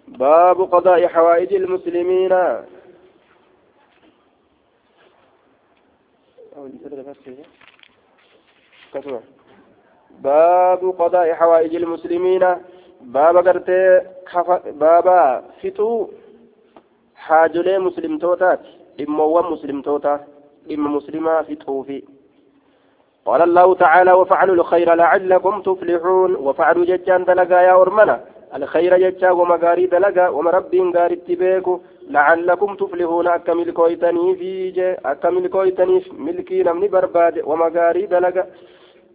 باب 0.08 0.62
قضاء 0.62 1.08
حوائج 1.08 1.54
المسلمين. 1.54 2.34
باب 10.24 10.82
قضاء 10.99 11.34
حوائج 11.34 11.76
المسلمين. 11.76 12.43
باب 13.02 13.38
قرتي 13.47 14.02
بابا 14.66 15.43
فتو 15.62 16.08
حاجلي 17.16 17.80
مسلم 17.80 18.18
توتات. 18.18 18.60
إما 18.99 19.41
مسلم 19.41 19.82
توتا. 19.82 20.28
إما 20.72 20.89
مسلمة 20.89 21.41
فتو 21.41 21.84
في 21.84 22.03
قال 23.26 23.41
الله 23.41 23.76
تعالى 23.76 24.14
وفعلوا 24.14 24.55
الخير 24.55 24.93
لعلكم 24.93 25.62
تفلحون. 25.62 26.36
وفعلوا 26.36 26.86
ججان 26.86 27.24
دلقا 27.26 27.62
يا 27.62 27.82
أرمنا 27.82 28.22
الخير 28.55 28.97
ججا 28.97 29.32
ومغاري 29.32 29.86
دلقا 29.86 30.28
ومربين 30.28 30.95
غاري 30.95 31.16
اتباكو. 31.16 31.80
لعلكم 32.09 32.76
تفلحون. 32.76 33.28
أكا 33.28 33.53
ملكويتني 33.53 34.36
في 34.36 34.72
جي 34.72 34.91
أكا 34.93 35.30
ملكويتني 35.30 36.03
ملكي 36.18 36.64
نمني 36.64 36.88
برباد 36.88 37.41
ومغاري 37.45 38.05
دلقا 38.05 38.45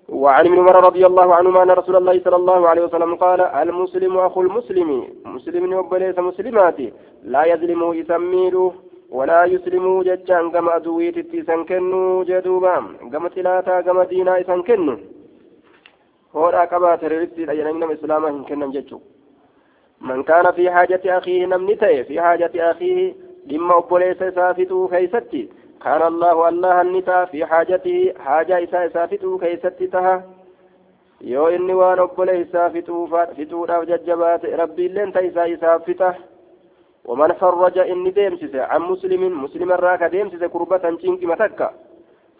وعن 0.08 0.46
ابن 0.46 0.58
عمر 0.58 0.84
رضي 0.84 1.06
الله 1.06 1.34
عنهما 1.34 1.62
أن 1.62 1.70
رسول 1.70 1.96
الله 1.96 2.20
صلى 2.24 2.36
الله 2.36 2.68
عليه 2.68 2.82
وسلم 2.82 3.14
قال 3.14 3.40
المسلم 3.40 4.18
أخو 4.18 4.40
المسلم. 4.42 4.90
مسلم 5.24 5.72
وبليس 5.72 6.18
مسلماتي. 6.18 6.92
لا 7.24 7.44
يظلم 7.44 7.92
يسميله 7.92 8.72
ولا 9.10 9.44
يسلم 9.44 10.02
ججان 10.02 10.50
كما 10.50 10.76
أدويت 10.76 11.18
تيسان 11.18 11.64
كنو 11.64 12.22
جدوبا. 12.24 12.76
كما 13.12 13.28
تلاتا 13.28 13.80
كما 13.80 14.04
دينا 14.04 14.40
إسان 14.40 14.62
كنو. 14.62 14.96
هو 16.36 16.48
راكبا 16.48 16.96
تريرتي 16.96 17.44
لأينا 17.44 17.92
إسلاما 17.92 18.28
هن 18.28 18.44
كنن 18.44 18.70
ججو. 18.70 19.00
من 20.00 20.22
كان 20.22 20.50
في 20.50 20.70
حاجة 20.70 21.18
أخيه 21.18 21.46
نمنته 21.46 22.02
في 22.02 22.20
حاجة 22.20 22.70
أخيه 22.70 23.14
لما 23.46 23.78
أبوليس 23.78 24.18
سافتو 24.18 24.88
كيستي 24.88 25.48
كان 25.82 26.02
الله 26.02 26.48
الله 26.48 26.80
النتا 26.80 27.24
في 27.24 27.44
حاجته 27.44 28.12
حاجة 28.18 28.64
إسا 28.64 28.88
سافتو 28.88 29.38
كيستي 29.38 29.86
تها. 29.86 30.36
yoo 31.20 31.48
inni 31.48 31.74
waan 31.74 32.00
obboleessaa 32.00 32.70
fituudhaaf 32.70 33.84
jajjabaate 33.90 34.56
rabbiilleen 34.60 35.12
ta 35.12 35.20
isaa 35.20 35.46
isaaf 35.52 35.84
fita 35.84 36.14
inni 37.92 38.12
deemsise 38.12 38.60
an 38.60 38.82
muslimin 38.82 39.34
muslima 39.34 39.74
irraa 39.74 39.98
ka 39.98 40.08
deemsise 40.08 40.48
kurbatan 40.48 40.98
cinqima 40.98 41.36
takka 41.36 41.72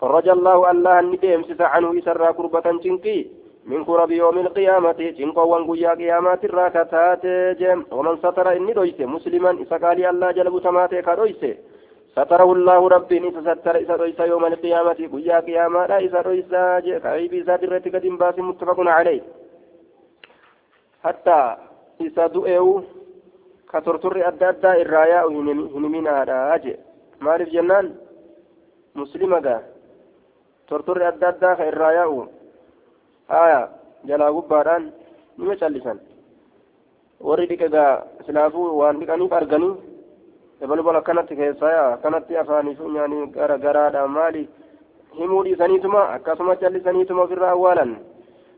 farraja 0.01 0.33
allahu 0.33 0.63
allah 0.73 1.03
inni 1.03 1.19
deemsise 1.19 1.65
canhu 1.73 1.95
isa 1.95 2.11
irraa 2.11 2.33
kurbatan 2.33 2.81
cinqii 2.83 3.31
من 3.67 3.85
كرب 3.85 4.11
يوم 4.11 4.39
القيامة 4.39 4.93
تنقوا 5.19 5.45
وانقيا 5.45 5.95
قيامات 5.99 6.45
الراكتات 6.45 7.27
جم 7.59 7.85
ومن 7.91 8.17
ستر 8.17 8.47
إني 8.57 8.73
دويس 8.73 9.01
مسلما 9.01 9.63
إسقالي 9.63 10.11
الله 10.11 10.31
جلب 10.31 10.55
تماتي 10.63 11.03
كدويس 11.03 11.43
ستره 12.15 12.53
الله 12.53 12.89
ربي 12.89 13.17
نتستر 13.21 13.75
إسا 13.83 13.97
دويس 13.97 14.21
يوم 14.21 14.45
القيامة. 14.47 14.99
قيا 15.13 15.41
قياما 15.41 15.87
لا 15.91 15.99
إسا 15.99 16.23
دويس 16.23 16.47
كعيب 17.03 17.35
إسا 17.35 17.57
درتك 17.57 17.97
دين 17.97 18.17
باس 18.17 18.39
متفق 18.39 18.79
عليه. 18.81 19.23
حتى 21.05 21.57
إسا 22.07 22.27
دؤيو 22.27 22.83
كترتر 23.71 24.29
أدى 24.29 24.49
أدى 24.49 24.83
الرايا 24.83 25.21
هنمين 25.77 26.07
آراج 26.09 26.65
مالف 27.21 27.49
جنان 27.49 27.87
مسلمة 28.95 29.63
ترتر 30.69 31.09
أدى 31.09 31.29
أدى 31.29 31.69
الرايا 31.69 32.27
haya 33.29 33.69
jalaa 34.07 34.31
gubbaadhaan 34.31 34.93
nima 35.39 35.57
callisan 35.59 35.99
warri 37.21 37.47
dhiqe 37.51 37.69
gaa 37.75 38.07
silaafuu 38.27 38.79
waan 38.79 39.01
dhiqaniif 39.01 39.33
arganii 39.39 39.75
dabalubal 40.61 40.97
akkanatti 41.01 41.39
keessaa 41.41 41.93
akkanatti 41.95 42.39
afaaniif 42.43 42.79
nyaanii 42.81 43.27
gara 43.37 43.59
garaadha 43.65 44.07
maali 44.09 44.49
himuu 45.19 45.43
dhiisaniituma 45.47 46.03
akkasuma 46.17 46.57
callisaniituma 46.63 47.23
ofirraa 47.27 47.51
awwaalan 47.57 47.97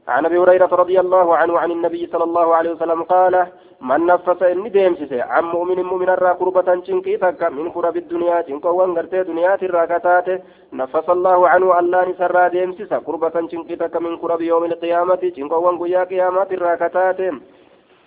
عن 0.08 0.26
أبي 0.26 0.38
هريرة 0.38 0.66
رضي 0.82 1.00
الله 1.00 1.36
عنه 1.36 1.58
عن 1.58 1.70
النبي 1.70 2.06
صلى 2.06 2.24
الله 2.24 2.54
عليه 2.54 2.70
وسلم 2.70 3.02
قال 3.02 3.46
من 3.80 4.06
نفس 4.06 4.42
إني 4.42 4.68
ديمسس 4.68 5.12
عن 5.12 5.44
مؤمن 5.44 5.82
مؤمن 5.82 6.08
الرا 6.08 6.32
قربة 6.32 6.68
شنكي 6.86 7.16
تكا 7.16 7.48
من 7.48 7.70
قرب 7.70 7.96
الدنيا 7.96 8.42
شنكو 8.48 8.68
وانغرتي 8.68 9.22
دنيا 9.22 9.54
الراكتات 9.54 10.28
نفس 10.72 11.08
الله 11.16 11.48
عنه 11.48 11.78
الله 11.78 12.04
نسر 12.10 12.48
ديمسس 12.48 12.92
قربة 12.94 13.36
شنكي 13.50 13.76
تكا 13.76 13.98
من 13.98 14.16
قرب 14.16 14.40
يوم 14.40 14.64
القيامة 14.64 15.32
شنكو 15.36 15.56
وانغيا 15.64 16.04
قيامات 16.04 16.52
الراكتات 16.52 17.20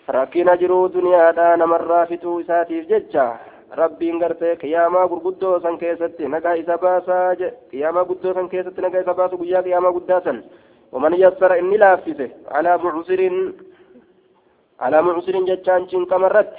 rakkina 0.07 0.57
jiruu 0.57 0.93
duniyaadhaa 0.93 1.57
namarraa 1.57 2.05
fituu 2.05 2.39
isaatiif 2.39 2.87
jecha 2.89 3.25
rabbiin 3.79 4.19
gartee 4.19 4.55
qiyaamaa 4.55 5.07
gurguddoo 5.07 5.59
san 5.59 5.77
keessatti 5.77 6.27
nagaa 6.27 6.53
isa 6.53 6.77
baasaa 6.77 7.35
qiyaamaa 7.71 8.05
guddoo 8.09 8.33
san 8.33 8.49
keessatti 8.49 8.81
nagaa 8.81 9.01
isa 9.01 9.13
ومن 10.91 11.13
يسر 11.13 11.59
إني 11.59 11.77
لافسه 11.77 12.29
على 12.55 12.77
معسر 12.77 13.21
على 14.79 15.01
معسر 15.01 15.35
جتان 15.49 15.89
شن 15.89 16.05
كمرت 16.05 16.53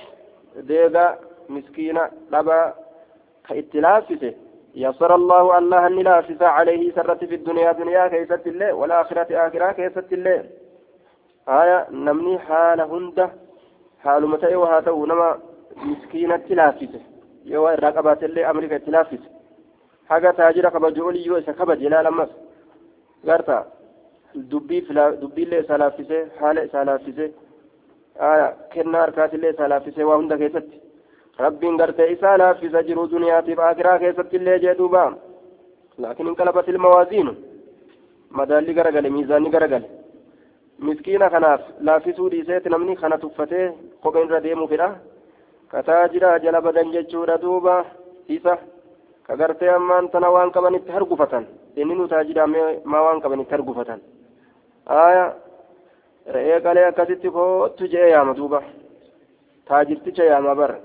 ديغا 0.56 1.06
مسكينة 1.48 2.04
لبا 2.32 2.74
كإتلافسه 3.48 4.34
يسر 4.74 5.14
الله 5.14 5.58
الله 5.58 5.86
أني 5.86 6.02
لافسه 6.02 6.46
عليه 6.46 6.82
سرت 6.96 7.24
في 7.24 7.34
الدنيا 7.34 7.72
دنيا 7.72 8.08
كيست 8.08 8.46
الله 8.46 8.72
والآخرة 8.72 9.28
آخرة 9.46 9.72
كيست 9.72 10.12
الله 10.12 10.38
haala 11.46 12.84
hunda 12.84 13.30
haaluma 14.04 14.38
ta'e 14.38 14.54
haa 14.54 14.82
ta'u 14.82 15.06
nama 15.06 15.38
miskiinatti 15.84 16.54
laaffise 16.54 17.00
yoo 17.44 17.64
waa 17.64 17.72
irraa 17.74 17.92
qabaatellee 17.92 18.44
amrika 18.44 18.76
itti 18.76 18.90
laaffise 18.90 19.28
haga 20.08 20.32
taajira 20.32 20.70
kabaju 20.70 21.06
oliyyoo 21.06 21.38
isa 21.38 21.52
kabaje 21.52 21.86
ilaal 21.86 22.06
ammas 22.06 22.30
garta 23.24 23.66
dubbiillee 24.52 25.60
isaa 25.64 25.78
laaffise 25.82 26.18
haala 26.40 26.62
isaa 26.68 26.84
laaffise 26.90 27.26
aya 28.30 28.48
kennaa 28.74 29.00
harkaatillee 29.04 29.50
isaa 29.54 29.68
laaffise 29.72 30.04
waa 30.10 30.16
hunda 30.20 30.38
keessatti 30.42 30.80
rabbiin 31.44 31.76
gartee 31.82 32.08
isaa 32.16 32.36
laaffisa 32.38 32.82
jiru 32.88 33.06
duniyaatiif 33.14 33.58
akiraa 33.70 33.98
keessatti 34.04 34.36
illee 34.40 34.58
jee 34.64 34.74
duuba 34.78 35.04
laakiin 35.98 36.28
inqalabat 36.32 36.68
ilmawaaziinu 36.74 37.32
madaalli 38.40 38.74
garagale 38.74 39.10
miizaanni 39.16 39.50
garagale 39.56 39.88
miskiina 40.88 41.30
kanaaf 41.30 41.60
laaffisuu 41.88 42.28
dhiiseeti 42.34 42.68
namni 42.74 42.96
kana 42.96 43.18
tuffatee 43.24 43.66
kopheen 44.02 44.28
irra 44.28 44.40
deemuu 44.46 44.68
fedha 44.74 44.88
kataa 45.72 46.08
jira 46.14 46.38
jala 46.44 46.60
badan 46.66 46.92
jechuudha 46.94 47.36
duuba 47.42 47.74
isa 48.36 48.54
ka 49.26 49.36
gartee 49.42 49.70
ammaan 49.74 50.08
tana 50.14 50.30
waan 50.36 50.50
qabanitti 50.56 50.92
hargufatan 50.96 51.44
inni 51.76 51.94
nu 51.94 52.08
taajira 52.08 52.46
maa 52.46 53.02
waan 53.06 53.20
qabanitti 53.24 53.54
hargufatan 53.56 54.00
aya 55.00 55.24
re'ee 56.34 56.60
qalee 56.64 56.84
akkasitti 56.86 57.30
koottu 57.36 57.88
je'ee 57.92 58.10
yaama 58.10 58.36
duuba 58.38 58.62
taajirticha 59.68 60.24
yaama 60.30 60.54
bara 60.60 60.76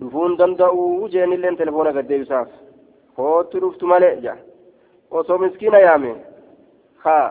dhufuun 0.00 0.38
danda'u 0.38 1.08
jeenilleen 1.14 1.56
telefoona 1.60 1.92
gaddeebisaaf 1.96 2.48
koottu 3.16 3.60
dhuftu 3.64 3.86
malee 3.92 4.14
ja 4.26 4.36
osoo 5.10 5.38
miskiina 5.38 5.78
yaame 5.86 6.14
haa 7.04 7.26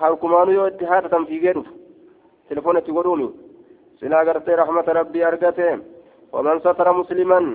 harkumaanu 0.00 0.56
yoo 0.58 0.66
itti 0.72 0.90
haatatan 0.92 1.26
fiigee 1.30 1.54
dhufu 1.58 1.72
telefoona 2.48 2.82
itti 2.84 2.96
godhuumi 2.98 3.28
silaa 4.00 4.24
gartee 4.24 4.56
rahmata 4.62 4.98
rabbii 5.00 5.24
argate 5.30 5.68
waman 6.32 6.60
satara 6.66 6.92
musliman 7.00 7.48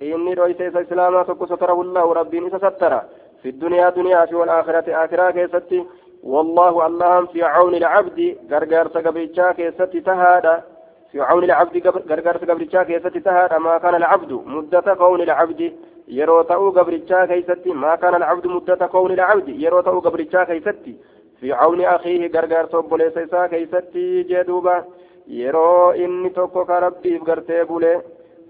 inni 0.00 0.36
dhoyse 0.38 0.66
isa 0.66 0.84
islaamaa 0.86 1.24
tokko 1.24 1.46
satarahu 1.46 1.84
llahu 1.94 2.14
rabbiin 2.20 2.46
isa 2.52 2.64
sattara 2.66 3.00
fi 3.42 3.48
الدنيا 3.48 3.90
دنيا 3.90 4.26
في 4.26 4.34
والآخرة 4.34 5.04
آخرة 5.04 5.30
كيستي 5.30 5.84
والله 6.22 6.86
اللهم 6.86 7.26
في 7.26 7.42
عون 7.42 7.74
العبد 7.74 8.36
غرغر 8.50 8.88
سقبريتشا 8.88 9.52
كيستي 9.52 10.00
تهادا 10.00 10.62
في 11.12 11.20
عون 11.20 11.44
العبد 11.44 11.86
غرغر 11.86 12.36
سقبريتشا 12.38 12.82
كيستي 12.82 13.20
تهادا 13.20 13.58
ما 13.58 13.78
كان 13.78 13.94
العبد 13.94 14.32
مدة 14.32 14.94
كون 14.94 15.20
العبد 15.22 15.72
gabrichaa 16.74 17.26
keeysatti 17.26 17.74
maa 17.74 17.96
kaana 17.96 18.16
alcabdu 18.16 18.48
muddata 18.50 18.88
kowni 18.88 19.16
lcabdi 19.16 19.52
yeroo 19.64 19.82
ta'uu 19.82 20.00
gabrichaa 20.00 20.46
keeysatti 20.46 20.96
fi 21.40 21.48
cawni 21.48 21.86
akiihi 21.86 22.28
gargaarsa 22.28 22.78
obboleessa 22.78 23.20
isaa 23.20 23.48
keeysatti 23.48 24.24
jee 24.24 24.44
duuba 24.46 24.84
yeroo 25.26 25.92
inni 25.94 26.30
tokko 26.30 26.64
ka 26.64 26.80
rabbiif 26.80 27.22
gartee 27.24 27.64
bule 27.64 27.92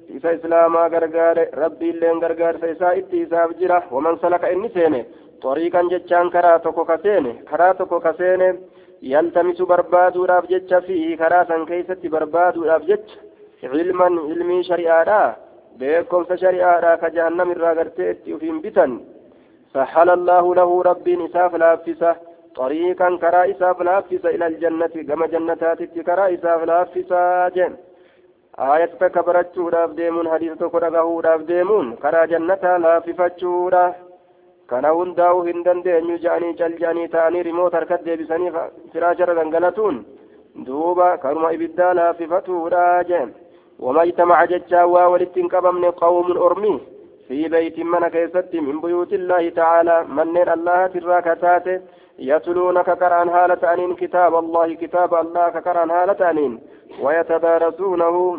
isa 0.08 0.32
islaamaa 0.32 0.88
gargaare 0.90 1.48
rabbiilleen 1.52 2.20
gargaarsa 2.20 2.66
isaa 2.66 2.92
itti 2.92 3.22
isaaf 3.26 3.54
jira 3.60 3.82
waman 3.90 4.18
salaka 4.18 4.50
inni 4.50 4.70
seene 4.74 5.06
xoriiqan 5.43 5.89
jechaan 5.89 6.29
karaa 6.29 6.59
tokko 6.59 6.85
ka 6.85 6.97
seene 7.03 7.33
karaa 7.49 7.73
tokko 7.73 7.99
ka 7.99 8.13
seene 8.13 8.47
yaltamisu 9.01 9.65
barbaaduudhaaf 9.65 10.49
jecha 10.49 10.81
fiihi 10.81 11.17
karaa 11.17 11.45
san 11.45 11.65
keeysatti 11.65 12.09
barbaaduudhaaf 12.09 12.87
jecha 12.87 13.75
ilman 13.83 14.17
ilmii 14.33 14.63
shari'aadhaa 14.69 15.35
beekumsa 15.79 16.37
shari'aadhaa 16.37 16.97
ka 16.97 17.09
jahannam 17.09 17.51
irraa 17.51 17.75
gartee 17.75 18.11
itti 18.11 18.33
ufiin 18.33 18.61
bitan 18.61 18.99
سهل 19.73 20.09
الله 20.09 20.55
له 20.55 20.81
رب 20.81 21.07
إساف 21.07 21.55
لافسة 21.55 22.15
طريقا 22.55 23.17
كرا 23.21 23.51
إساف 23.51 23.81
لافسة 23.81 24.29
إلى 24.29 24.47
الجنة 24.47 24.93
كما 25.07 25.27
جنتات 25.27 25.83
كرا 25.83 26.33
إساف 26.33 26.63
لافسة 26.63 27.49
جن 27.49 27.73
آية 28.59 28.85
تكبرت 28.85 29.55
شورا 29.55 29.85
ديمون 29.85 30.29
حديث 30.29 30.53
تكرغه 30.53 31.21
راف 31.21 31.41
ديمون 31.41 31.95
كرا 31.95 32.25
جنة 32.25 32.63
لاففة 34.80 34.80
شورا 34.80 34.80
كان 34.80 34.84
هنداو 34.84 35.42
هندن 35.42 35.82
دين 35.82 36.16
جاني 36.16 36.52
جل 36.52 36.76
جاني 36.78 37.08
تاني 37.08 37.42
ريموت 37.42 37.74
هركت 37.74 38.02
ديبساني 38.02 38.52
فراجر 38.94 39.38
غنغلتون 39.38 40.04
دوبا 40.56 41.16
كرما 41.16 41.54
إبدا 41.54 41.92
لاففة 41.92 42.42
شورا 42.46 43.02
جن 43.02 43.32
وما 43.80 44.02
اجتمع 44.02 44.44
ججاوا 44.44 45.06
ولتنكبم 45.06 45.84
قوم 45.90 46.38
أرمي 46.38 46.80
في 47.28 47.48
بيت 47.48 47.78
من 47.78 48.08
كيست 48.08 48.54
من 48.54 48.80
بيوت 48.80 49.12
الله 49.12 49.48
تعالى 49.48 50.04
من 50.04 50.48
الله 50.48 50.86
تراكتات 50.86 51.82
يتلون 52.18 52.82
ككران 52.82 53.28
هالة 53.28 53.72
أنين 53.72 53.94
كتاب 53.94 54.34
الله 54.34 54.74
كتاب 54.74 55.14
الله 55.14 55.48
ككران 55.48 55.90
هالة 55.90 56.30
أنين 56.30 56.60
ويتدارسونه 57.02 58.38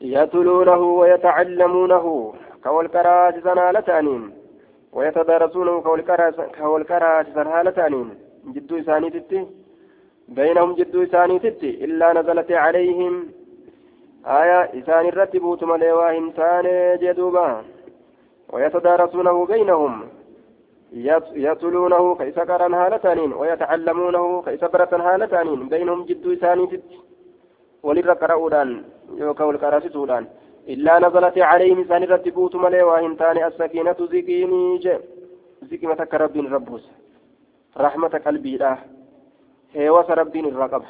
يتلونه 0.00 0.82
ويتعلمونه 0.82 2.34
كوالكرات 2.64 3.46
هالة 3.46 3.98
أنين 3.98 4.39
ويتدارسونه 4.92 5.80
كوالكرات 5.80 6.34
هالة 7.52 7.86
أنين 7.86 8.08
جدو 8.54 8.78
إساني 8.78 9.08
بينهم 10.28 10.74
جدو 10.74 11.02
إساني 11.02 11.36
إلا 11.86 12.12
نزلت 12.12 12.50
عليهم. 12.52 13.14
آية 14.26 14.60
إسان 14.78 15.04
الرتبوت 15.08 15.64
ملي 15.64 15.92
واهم 15.92 16.30
تاني 16.30 16.96
جدوبا. 17.02 17.62
ويتدارسونه 18.52 19.46
بينهم. 19.46 19.94
يتلونه 21.46 22.14
كيس 22.14 22.38
قرن 22.38 22.74
هالتانين 22.74 23.32
ويتعلمونه 23.32 24.42
كيس 24.42 24.64
برة 24.64 24.92
هالتانين 25.06 25.68
بينهم 25.68 26.04
جدو 26.04 26.32
إساني 26.32 26.66
تت 26.66 26.90
ولر 27.82 28.12
قرأودان 28.12 28.70
يوكا 29.16 29.44
والقراسسودان 29.44 30.24
إلا 30.68 30.98
نزلت 30.98 31.38
عليهم 31.38 31.80
إسان 31.80 32.02
الرتبوت 32.02 32.56
ملي 32.56 32.82
واهم 32.82 33.14
تاني 33.14 33.46
السكينة 33.46 33.96
زكيني 34.12 34.78
جي 34.78 34.94
زكيمة 35.70 36.08
رب 36.12 36.36
ربوس 36.36 36.84
رحمة 37.78 38.08
قلبي 38.26 38.56
لا 38.56 38.78
هيوس 39.74 40.10
رب 40.10 40.36
الرقب 40.36 40.82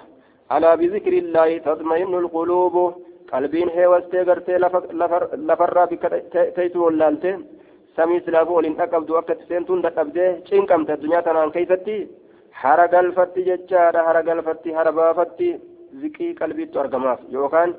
على 0.50 0.76
بذكر 0.76 1.12
الله 1.12 1.58
تطمئن 1.58 2.14
القلوب 2.14 2.94
qalbiin 3.30 3.70
heewastee 3.74 4.24
gartee 4.24 4.58
lafarraa 5.48 5.86
bikka 5.90 6.08
teeytu 6.56 6.82
wallaalte 6.84 7.30
samii 7.96 8.20
silaafuu 8.26 8.56
waliin 8.56 8.74
dhaqqabdu 8.80 9.18
akka 9.20 9.34
seentuun 9.48 9.82
dadhabdee 9.84 10.30
cinqamte 10.48 10.92
addunyaa 10.96 11.22
tanaan 11.22 11.52
keeysatti 11.56 11.94
hara 12.62 12.86
galfatti 12.94 13.44
jechaadha 13.48 14.02
hara 14.08 14.22
galfatti 14.28 14.74
hara 14.78 14.92
baafatti 14.98 15.48
ziqii 16.00 16.34
qalbiittu 16.40 16.82
argamaaf 16.82 17.20
yookaan 17.36 17.76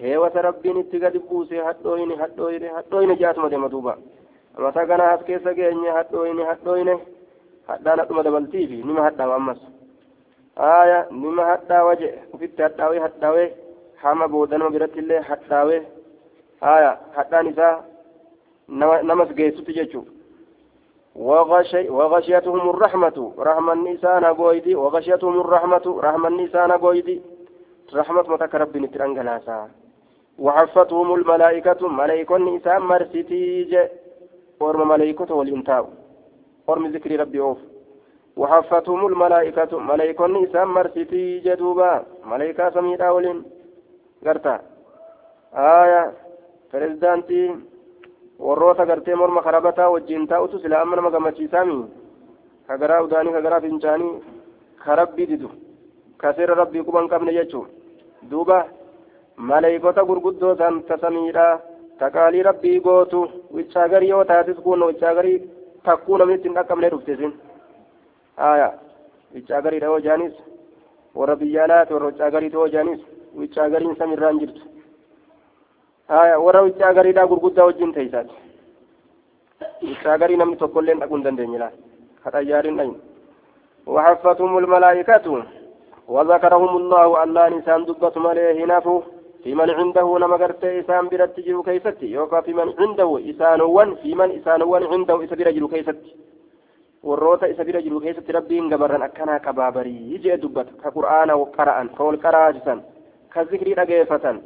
heewata 0.00 0.42
rabbiin 0.42 0.80
itti 0.80 0.98
gadi 0.98 1.18
buuse 1.18 1.58
hadhooyne 1.68 2.14
hadhooyne 2.22 2.68
hadhooyne 2.76 3.16
jaatuma 3.16 3.50
deema 3.50 3.68
duuba 3.68 3.96
mata 4.58 4.86
ganaa 4.86 5.12
as 5.12 5.24
keessa 5.24 5.54
geenye 5.54 5.90
hadhooyne 5.90 6.44
hadhooyne 6.50 6.98
hadhaan 7.68 7.98
hadhuma 7.98 8.22
dabaltiifi 8.22 8.76
nima 8.76 9.02
hadhaawa 9.02 9.34
ammas 9.36 9.58
aya 10.56 11.06
nima 11.10 11.44
hadhaawa 11.44 11.96
je 11.96 12.12
ufitti 12.32 12.62
hadhaawee 12.62 13.00
hadhaawee 13.06 13.48
hama 14.02 14.28
boodanuma 14.28 14.70
biratti 14.70 14.98
illee 14.98 15.20
hadhaawee 15.30 15.82
haya 16.60 16.98
hadhaan 17.16 17.46
isaa 17.46 17.74
namas 19.02 19.34
geessutti 19.34 19.74
jechuudha 19.80 20.12
وغشيتهم 21.98 22.70
الرحمة 22.70 23.32
رحمة 23.38 23.72
النساء 23.72 24.20
نقويدي 24.20 24.74
وغشيتهم 24.74 25.40
الرحمة 25.40 26.00
رحمة 26.06 26.28
النساء 26.28 26.66
نقويدي 26.66 27.22
رحمة 27.94 28.24
متك 28.28 28.54
رب 28.54 28.76
نترنجلاسا 28.76 29.68
وحفتهم 30.38 31.14
الملائكة 31.14 31.88
ملائكة 31.88 32.36
النساء 32.36 32.78
مرسيتيج 32.80 33.72
ورم 34.60 34.88
ملائكة 34.88 35.34
والإنتاو 35.34 35.86
ورم 36.66 36.86
ذكر 36.86 37.20
ربي 37.20 37.40
أوف 37.40 37.58
وحفتهم 38.36 39.06
الملائكة 39.06 39.78
ملائكة 39.78 40.26
النساء 40.26 40.64
مرسيتيج 40.64 41.54
دوبا 41.54 41.92
ملائكة 42.24 42.70
سميرا 42.70 43.10
ولين 43.10 43.38
garta 44.26 44.60
aya 45.54 46.12
pirezidaantii 46.70 47.54
warroota 48.46 48.86
gartee 48.86 49.14
morma 49.14 49.42
karabataa 49.42 49.90
wajjiin 49.94 50.26
taa'utu 50.26 50.58
sila 50.58 50.80
amma 50.80 50.96
nama 50.96 51.10
gammachiisaami 51.10 51.76
kagaraa 52.68 53.02
udaanii 53.06 53.32
kagaraa 53.36 53.60
fincaanii 53.60 54.12
ka 54.84 54.96
rabbii 55.00 55.26
didu 55.26 55.50
ka 56.20 56.34
seera 56.34 56.54
rabbii 56.54 56.82
quban 56.88 57.08
qabne 57.12 57.32
jechuu 57.38 57.66
duuba 58.30 58.58
maleeykota 59.38 60.04
gurguddoo 60.04 60.56
san 60.56 60.82
tasamiidha 60.82 61.46
taqaalii 61.98 62.42
rabbii 62.42 62.80
gootu 62.80 63.20
wichaagarii 63.54 64.08
yoo 64.08 64.24
taatis 64.24 64.56
kun 64.64 64.82
wichaagarii 64.90 65.38
takkuu 65.84 66.18
namni 66.18 66.34
ittiin 66.34 66.54
dhaqqabne 66.54 66.90
dhufte 66.90 67.16
sin 67.16 67.32
aya 68.36 68.68
wichaagariidha 69.34 69.86
yoo 69.92 70.00
jaanis 70.06 70.34
warra 71.14 71.36
biyyaalaati 71.36 71.94
warra 71.94 72.06
wichaagariiti 72.12 72.56
yoo 72.56 72.68
jaanis 72.68 73.00
wiccaa 73.38 73.68
gariin 73.70 73.96
samirraan 73.98 74.38
jirtu 74.40 74.62
haya 76.08 76.38
warra 76.40 76.62
wiccaa 76.62 76.92
gariidhaa 76.98 77.26
gurguddaa 77.32 77.66
wajjin 77.70 77.92
teeysaati 77.92 78.34
wiccaa 79.88 80.18
garii 80.18 80.36
namni 80.36 80.56
tokkolleen 80.56 81.00
dhaquu 81.00 81.14
hin 81.16 81.24
dandeenye 81.28 81.58
laal 81.58 81.76
ka 82.24 82.30
xayyaariin 82.36 82.76
dhayin 82.80 82.96
وحفتهم 83.96 84.58
الملائكة 84.58 85.26
وذكرهم 86.14 86.72
الله 86.80 87.22
الله 87.24 87.44
نسان 87.56 87.80
دبة 87.88 88.14
مليه 88.26 88.64
هنافه 88.64 88.96
في 89.47 89.55
من 89.55 89.69
عنده 89.69 90.17
نما 90.21 90.35
غرتي 90.35 90.79
إسان 90.79 91.07
برت 91.11 91.39
جرو 91.39 91.63
كيستي 91.63 92.07
يوكا 92.11 92.41
في 92.41 92.53
من 92.53 92.73
عنده 92.79 93.09
إسانوان 93.29 93.95
في 93.95 94.15
من 94.15 94.29
إسانوان 94.39 94.83
عنده 94.83 95.23
إسبير 95.23 95.51
جرو 95.51 95.67
كيستي 95.67 96.11
warroota 97.03 97.47
isa 97.51 97.63
bira 97.67 97.81
jiru 97.83 97.99
keessatti 97.99 98.31
rabbiin 98.31 98.69
gabarran 98.71 99.01
akkanaa 99.07 99.39
kabaabarii 99.45 100.19
jee 100.23 100.37
dubbata 100.43 100.71
ka 100.83 100.91
qur'aana 100.95 101.33
qara'an 101.57 101.89
ka 101.97 102.03
wal 102.07 102.17
qaraajisan 102.25 102.79
ka 103.33 103.43
zikrii 103.49 103.75
dhageeffatan 103.79 104.37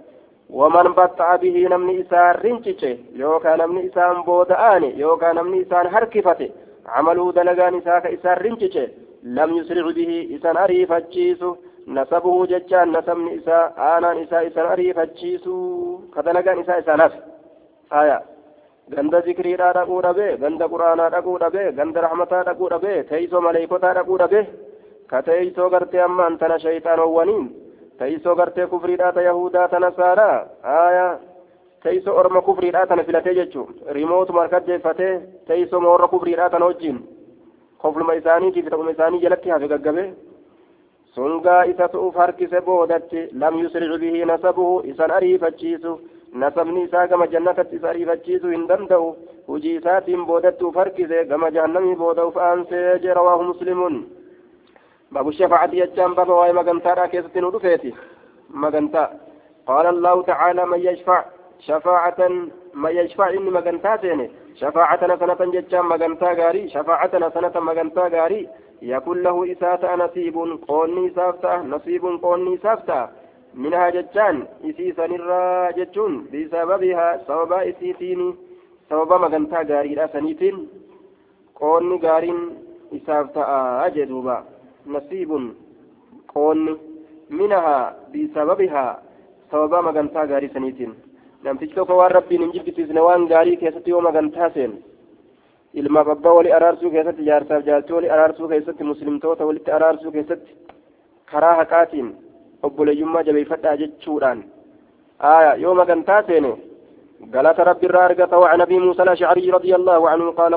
waman 0.59 0.89
batta'a 0.97 1.37
bihi 1.43 1.61
namni 1.73 1.93
isaan 2.01 2.35
rincice 2.45 2.91
yookaan 3.21 3.59
namni 3.61 3.83
isaan 3.89 4.23
booda'aane 4.29 4.89
yookaan 5.03 5.35
namni 5.39 5.59
isaan 5.65 5.87
harkifate 5.95 6.47
camaluu 6.89 7.29
dalagaan 7.37 7.77
isaa 7.81 8.01
ka 8.01 8.09
isaan 8.17 8.41
rincice 8.45 8.83
lam 9.37 9.53
yusric 9.57 9.87
bihi 9.99 10.17
isan 10.39 10.57
ariifachiisu 10.63 11.49
nasabuhu 11.86 12.46
jechaan 12.52 12.92
nasabni 12.96 13.34
isaa 13.38 13.64
aanaan 13.90 14.18
isaa 14.24 14.42
isan 14.48 14.66
ariifachiisu 14.74 15.54
ka 16.14 16.22
dalagaan 16.26 16.60
isaa 16.64 16.78
isaan 16.82 17.00
hafe 17.04 17.18
aya 18.02 18.18
ganda 18.94 19.20
zikriidhaa 19.26 19.72
dhaquu 19.78 20.02
dhabe 20.06 20.26
ganda 20.44 20.68
quraanaa 20.74 21.10
dhaquu 21.14 21.38
dhabe 21.42 21.62
ganda 21.80 22.00
rahmataa 22.06 22.44
dhaquu 22.48 22.68
dhabe 22.74 22.92
teeysoo 23.10 23.40
maleeykotaa 23.46 23.94
dhaquu 23.98 24.18
dhabe 24.22 24.40
ka 25.10 25.22
teeysoo 25.28 25.68
gartee 25.74 26.02
ammaan 26.06 26.38
tana 26.38 26.58
shayxaanowwaniin 26.64 27.44
teeysoo 27.98 28.34
gartee 28.40 28.66
kufriidhaa 28.74 29.12
ta 29.12 29.22
yahudaa 29.28 29.68
ta 29.68 29.80
nasaaraa 29.86 30.36
aya 30.78 31.06
teeysoo 31.84 32.14
orma 32.22 32.40
kufriidhaa 32.48 32.86
tana 32.86 33.04
filatee 33.08 33.34
jechuu 33.40 33.66
rimootuma 33.98 34.40
harkajjeeffatee 34.44 35.14
teeysoo 35.50 35.80
moorra 35.86 36.08
kufriidhaa 36.14 36.50
tana 36.54 36.66
wajjiin 36.70 36.98
kofluma 37.82 38.14
isaaniitiif 38.20 38.70
ta'uma 38.70 38.90
isaanii 38.96 39.20
jalatti 39.26 39.50
hafe 39.54 39.68
gaggabe 39.74 40.04
sungaa 41.16 41.64
isa 41.72 41.88
tu'uuf 41.92 42.14
harkise 42.16 42.60
boodatti 42.66 43.28
lam 43.42 43.58
yusric 43.62 43.92
bihi 44.02 44.24
nasabuhu 44.30 44.80
isan 44.92 45.10
ariifachiisu 45.18 45.92
nasabni 46.42 46.84
isaa 46.86 47.06
gama 47.06 47.26
jannatatti 47.34 47.76
isa 47.76 47.90
ariifachiisuu 47.90 48.50
hin 48.54 48.64
danda'u 48.68 49.08
hujii 49.48 49.74
isaatiin 49.80 50.24
boodatti 50.30 50.64
uf 50.64 50.74
harkise 50.82 51.24
gama 51.32 51.50
jahannamii 51.56 51.96
booda 52.02 52.24
uf 52.30 52.36
aansee 52.46 52.98
jee 53.04 53.14
rawaahu 53.18 53.44
muslimuun 53.50 53.98
baabu 55.12 55.32
shafaacati 55.40 55.82
jechaan 55.82 56.14
baaba 56.20 56.38
waa'ee 56.40 56.56
magantaadhaa 56.60 57.08
keessatti 57.14 57.40
nu 57.44 57.52
dhufeeti 57.56 57.94
magantaa 58.64 59.08
qaala 59.70 59.88
allahu 59.94 60.22
tacaala 60.30 60.66
man 60.72 60.82
yashfac 60.88 61.26
shafaacatan 61.66 62.40
man 62.84 62.96
yashfac 63.00 63.34
inni 63.38 63.50
magantaa 63.58 63.98
seene 64.06 64.30
shafaacatana 64.60 65.18
sanatan 65.24 65.52
jechaan 65.58 65.86
magantaa 65.92 66.34
gaarii 66.40 66.68
shafaacatana 66.76 67.30
sanatan 67.36 67.68
magantaa 67.70 68.08
gaarii 68.16 68.44
ta'a 69.82 69.96
nasiibun 69.96 70.58
qoonni 70.66 71.06
isaaf 71.10 71.40
ta'a 71.40 71.62
nasiibun 71.62 72.20
qoonni 72.20 72.54
isaaf 72.58 72.86
ta'a 72.86 73.22
منها 73.54 73.90
جتان 73.90 74.46
إسي 74.64 74.92
سنرا 74.92 75.70
جتون 75.70 76.12
بسببها 76.32 77.08
سبب 77.28 77.52
إسيتين 77.52 78.34
سبب 78.90 79.12
مغنتا 79.12 79.60
غاري 79.68 80.08
سنيتين 80.12 80.56
قوني 81.60 81.96
غارين 82.04 82.40
إساف 82.96 83.26
تأ 83.34 83.46
أجدوبا 83.86 84.44
نصيب 84.86 85.30
قوني 86.34 86.76
منها 87.30 87.96
بسببها 88.12 88.86
سبب 89.52 89.72
مغنتا 89.86 90.22
غاري 90.30 90.48
سنيتين 90.48 90.92
rabbiin 92.08 92.42
hin 92.42 92.52
jibbisiisne 92.54 93.00
waan 93.02 93.24
gaarii 93.30 93.56
keessatti 93.56 93.90
yoo 93.90 94.00
magantaa 94.00 94.50
seen 94.54 94.72
ilmaaf 95.74 96.08
abbaa 96.08 96.32
wali 96.38 96.52
araarsuu 96.52 96.90
keessatti 96.90 97.28
jaarsaaf 97.30 97.68
jaartii 97.68 97.98
wali 97.98 98.10
araarsuu 98.16 98.48
keessatti 98.48 98.84
muslimtoota 98.84 99.46
walitti 99.46 99.76
araarsuu 99.78 100.12
keessatti 100.16 100.56
karaa 101.32 101.54
haqaatiin 101.60 102.16
obboleeyyummaa 102.62 103.22
jabeeffadhaa 103.28 103.76
jechuudhaan. 103.76 104.42
آية 105.22 105.54
يوم 105.54 105.82
كان 105.84 106.04
تاسين 106.04 106.56
قالت 107.34 107.60
رب 107.60 107.84
الرارقة 107.84 108.38
وعن 108.38 108.60
أبي 108.60 108.78
موسى 108.78 109.02
الأشعري 109.02 109.50
رضي 109.50 109.74
الله 109.74 110.10
عنه 110.10 110.30
قال 110.30 110.52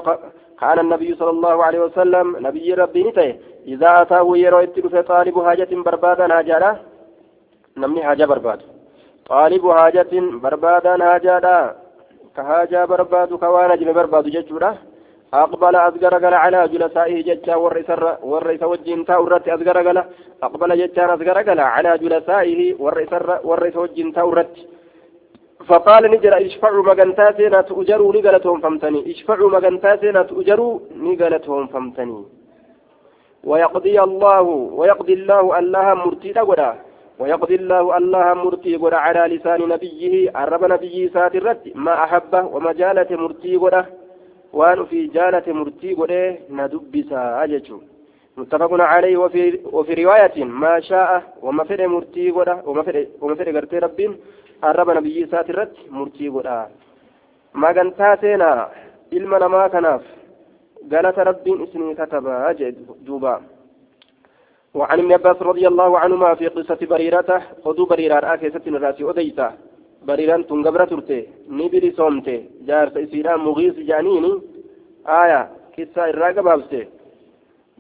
كان 0.60 0.80
النبي 0.80 1.16
صلى 1.16 1.30
الله 1.30 1.64
عليه 1.64 1.80
وسلم 1.80 2.38
نبي 2.48 2.74
ربي 2.74 3.04
نتي 3.04 3.36
إذا 3.68 4.02
أتاه 4.02 4.38
يرى 4.38 4.68
في 4.68 5.02
طالب 5.02 5.44
حاجة 5.46 5.68
بربادا 5.72 6.38
هاجالا 6.38 6.76
نمني 7.78 8.04
حاجة 8.04 8.26
برباد 8.26 8.60
طالب 9.30 9.72
حاجة 9.72 10.14
بربادا 10.44 10.94
هاجالا 11.06 11.76
كهاجا 12.36 12.86
برباد 12.86 13.34
كوانا 13.34 13.76
جم 13.76 13.94
برباد 13.94 14.26
ججورا 14.36 14.78
أقبل 15.34 15.76
أزغرغل 15.76 16.34
على 16.34 16.68
جلسائه 16.68 17.24
ججا 17.24 17.56
والرئيس 17.56 17.90
والرئيس 18.24 18.64
وجين 18.64 19.06
تاورت 19.06 19.48
أزغرغل 19.48 20.04
أقبل 20.44 20.78
ججا 20.78 21.14
أزغرغل 21.14 21.60
على 21.60 21.98
جلسائه 21.98 22.76
والرئيس 22.80 23.14
والرئيس 23.44 23.76
وجين 23.76 24.14
تاورت 24.14 24.56
فقال 25.68 26.12
نجر 26.12 26.38
اشفعوا 26.46 26.84
مغنتاسينا 26.84 27.62
تؤجروا 27.62 28.14
نقلتهم 28.16 28.62
فمتني 28.62 29.12
اشفعوا 29.12 29.50
مغنتاسينا 29.50 30.22
تؤجروا 30.24 30.80
نقلتهم 30.96 31.68
فمتني 31.68 32.24
ويقضي 33.44 34.02
الله 34.02 34.42
ويقضي 34.80 35.14
الله 35.14 35.60
الله 35.60 35.94
مرتي 35.94 36.32
لغدا 36.34 36.76
ويقضي 37.20 37.56
الله 37.56 37.98
الله 37.98 38.34
مرتي 38.34 38.76
غدا 38.76 38.98
على 38.98 39.36
لسان 39.36 39.62
نبيه 39.70 40.32
عرب 40.36 40.64
نبيه 40.74 41.10
ساترت 41.10 41.62
ما 41.76 41.94
أحبه 42.04 42.46
ومجالة 42.46 43.08
مرتي 43.24 43.56
غدا 43.58 43.86
waan 44.56 44.86
في 44.90 45.08
جالة 45.08 45.54
مرتي 45.54 45.94
قده 45.94 46.38
ندبسا 46.50 47.44
أججو 47.44 47.80
متفق 48.38 48.72
عليه 48.74 49.18
وفي 49.18 49.60
وفي 49.76 49.94
رواية 50.04 50.44
ما 50.44 50.80
شاء 50.80 51.10
وما 51.42 51.64
فد 51.64 51.82
مرتي 51.82 52.32
قده 52.32 52.56
وما 52.66 52.82
فد 52.88 53.08
وما 53.22 53.36
فد 53.36 53.48
قرتي 53.56 53.78
ربين 53.80 54.12
الرب 54.64 54.90
نبي 54.98 55.26
ساترت 55.32 55.74
مرتي 55.98 56.28
قده 56.36 56.68
ما 57.62 57.72
كان 57.72 57.90
سينا 58.22 58.52
namaa 59.14 59.70
kanaaf 59.70 60.04
galata 60.92 61.24
rabbiin 61.24 61.64
isinii 61.64 61.96
katabaa 61.96 62.54
jee 62.54 62.74
duuba. 63.06 63.42
وعن 64.76 65.00
ابن 65.00 65.12
عباس 65.14 65.42
رضي 65.42 65.68
الله 65.68 66.00
عنهما 66.00 66.36
في 66.36 66.48
قصة 66.48 66.78
بريرة 66.82 67.42
خذوا 67.66 67.86
بريرة 67.86 68.34
آكي 68.34 68.50
ستن 68.50 68.76
الراسي 68.76 69.10
أديتا 69.10 69.48
bariiraan 70.08 70.44
tun 70.48 70.62
gabra 70.66 70.86
turte 70.92 71.18
ni 71.58 71.70
bilisoomte 71.74 72.36
jaarsa 72.68 73.00
isiidhaan 73.06 73.42
mugiis 73.48 73.76
jaaniini 73.90 74.32
aya 75.22 75.40
kissaa 75.76 76.08
irraa 76.12 76.34
gabaabse 76.38 76.80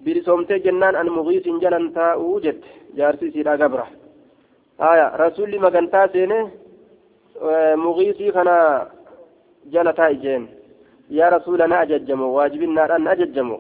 bilisoomte 0.06 0.60
jennaan 0.66 0.96
an 1.02 1.10
mugiisin 1.18 1.60
jalan 1.64 1.86
taa'uu 1.98 2.40
jette 2.46 2.68
jaarsi 2.98 3.26
isiidhaa 3.30 3.58
gabra 3.64 3.86
aya 4.92 5.06
rasulli 5.24 5.60
magantaa 5.66 6.08
seene 6.14 6.40
mugiisii 7.86 8.32
kana 8.38 8.56
jala 9.74 9.94
taa'i 10.00 10.16
jeen 10.24 10.44
yaa 11.18 11.30
rasuula 11.36 11.68
na 11.68 11.80
ajajjamo 11.86 12.34
waajibinnaadhaan 12.36 13.04
na 13.04 13.12
ajajjamo 13.16 13.58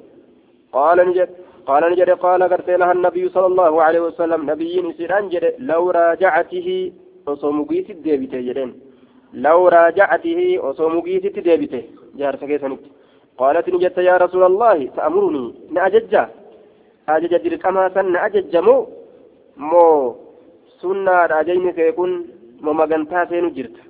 qaala 0.77 1.03
ni 1.05 1.13
jedhe 1.19 1.43
قال 1.69 1.83
نجد 1.91 2.09
قال 2.09 2.41
قرت 2.51 2.69
لها 2.69 2.91
النبي 2.97 3.29
صلى 3.29 3.45
الله 3.51 3.73
عليه 3.85 4.01
وسلم 4.07 4.41
نبي 4.51 4.93
سيران 4.97 5.29
جد 5.33 5.45
لو 5.69 5.83
osoo 7.25 7.51
mugiisitti 7.51 8.03
deebite 8.03 8.41
jedheen. 8.47 8.73
Law 9.33 9.69
raajacatihi 9.69 10.59
osoo 10.59 10.89
mugiisitti 10.89 11.41
deebite 11.45 11.79
jaarsa 12.17 12.47
keessanitti. 12.47 12.89
Qaalat 13.39 13.67
ni 13.67 13.79
jette 13.83 14.01
yaa 14.03 14.17
rasuula 14.17 14.45
allahi 14.45 14.89
ta'murunii 14.95 15.53
na 15.71 15.83
ajajja? 15.83 16.29
Ajaja 17.07 17.39
dirqamaa 17.43 17.89
san 17.93 18.11
na 18.11 18.21
ajajjamoo 18.27 18.87
moo? 19.57 20.15
Sunnaadha 20.81 21.37
ajajni 21.41 21.73
kee 21.73 21.91
kun 21.91 22.11
moo 22.61 22.73
magantaa 22.73 23.25
seenu 23.29 23.49
jirta? 23.55 23.81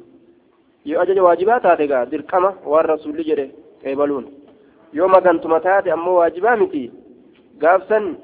Yoo 0.86 1.02
ajaja 1.02 1.24
waajibaa 1.24 1.60
taate 1.60 1.88
gaa 1.88 2.06
dirqama 2.12 2.54
waan 2.66 2.86
rasuulli 2.86 3.24
jedhe 3.30 3.46
qeebaluun 3.82 4.26
yoo 4.94 5.08
magantuma 5.08 5.60
taate 5.60 5.92
ammoo 5.92 6.16
waajibaa 6.20 6.56
miti. 6.58 6.92
Gaafsan 7.60 8.16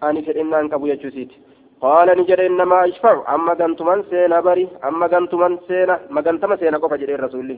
ani 0.00 0.22
fedhinnaan 0.22 0.68
qabu 0.70 0.86
jechuusiiti 0.86 1.36
قال 1.81 2.07
نجد 2.19 2.39
إنما 2.39 2.77
أشفع 2.85 3.15
أما 3.35 3.53
قنتمن 3.59 4.03
سينا 4.09 4.39
بري 4.47 4.67
أما 4.87 5.05
قنتمن 5.13 5.53
سينا 5.67 5.95
ما 6.09 6.21
قنتم 6.21 6.55
سينا 6.55 6.77
قفا 6.77 6.95
جدي 7.01 7.15
الرسول 7.15 7.49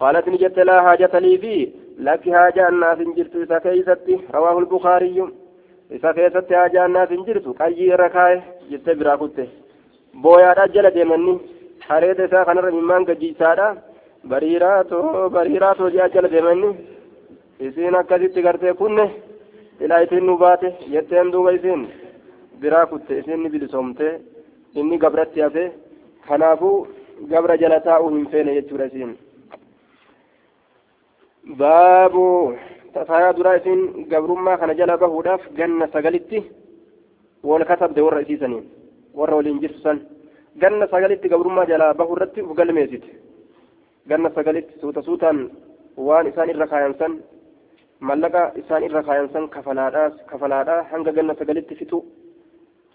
قالت 0.00 0.28
نجد 0.28 0.58
لا 0.68 0.76
حاجة 0.86 1.14
لي 1.24 1.38
فيه 1.42 1.68
لك 2.06 2.24
حاجة 2.36 2.68
الناس 2.68 2.98
جرت 3.16 3.34
إذا 3.44 3.58
كيستي 3.64 4.14
رواه 4.36 4.58
البخاري 4.58 5.16
إذا 5.96 6.10
كيستي 6.16 6.54
حاجة 6.60 6.86
الناس 6.86 7.08
جرت 7.26 7.46
كي 7.60 7.90
ركاي 8.02 8.34
جت 8.70 8.86
براكوته 8.98 9.48
بويا 10.22 10.52
رجل 10.58 10.86
ديمني 10.96 11.34
حريت 11.86 12.20
إذا 12.20 12.40
كان 12.46 12.58
رممان 12.66 13.02
قجيسادا 13.08 13.68
بريراتو 14.30 15.28
بريراتو 15.34 15.88
جاء 15.94 16.08
جل 16.14 16.26
ديمني 16.34 16.70
isiin 17.60 17.94
akkasitti 17.94 18.42
gartee 18.42 18.74
kunne 18.74 19.04
ilaa 19.80 20.00
isin 20.00 20.26
nu 20.26 20.36
baate 20.38 20.68
jetteen 20.92 21.32
duuba 21.32 21.50
isin 21.50 21.88
biraa 22.63 22.85
kutte 22.91 23.13
isin 23.21 23.49
bilisoomte 23.53 24.07
inni 24.79 24.97
gabratti 25.03 25.41
hafe 25.45 25.63
kanaafuu 26.27 26.75
gabra 27.31 27.57
jala 27.61 27.79
taa'uu 27.87 28.09
hin 28.15 28.27
feene 28.31 28.53
jechuudha 28.57 28.85
isiin. 28.91 29.11
Baabu 31.59 32.25
tasaa 32.93 33.33
duraa 33.37 33.55
isin 33.59 33.81
gabrummaa 34.11 34.57
kana 34.57 34.73
jala 34.79 34.97
bahuudhaaf 34.97 35.43
ganna 35.57 35.87
sagalitti 35.95 36.39
wal 37.49 37.65
katabde 37.71 38.01
warra 38.05 38.21
isiisaniin 38.25 38.63
warra 39.19 39.35
waliin 39.39 39.59
jirtu 39.63 39.79
san. 39.83 39.99
Ganna 40.61 40.87
sagalitti 40.87 41.29
gabrummaa 41.33 41.65
jala 41.71 41.93
bahu 41.93 42.15
irratti 42.15 42.41
uf 42.41 42.55
galmeessite. 42.57 43.09
Ganna 44.09 44.29
sagalitti 44.35 44.79
suuta 44.79 45.01
suutaan 45.01 45.49
waan 45.97 46.27
isaan 46.31 46.49
irra 46.53 46.67
kaayan 46.67 46.95
san 46.99 47.13
mallaqa 47.99 48.51
isaan 48.61 48.83
irra 48.87 49.03
kaayan 49.03 49.29
san 49.33 49.49
kafalaadhaas 49.55 50.13
kafalaadhaa 50.31 50.83
hanga 50.91 51.11
ganna 51.17 51.35
sagalitti 51.39 51.75
fitu 51.75 52.03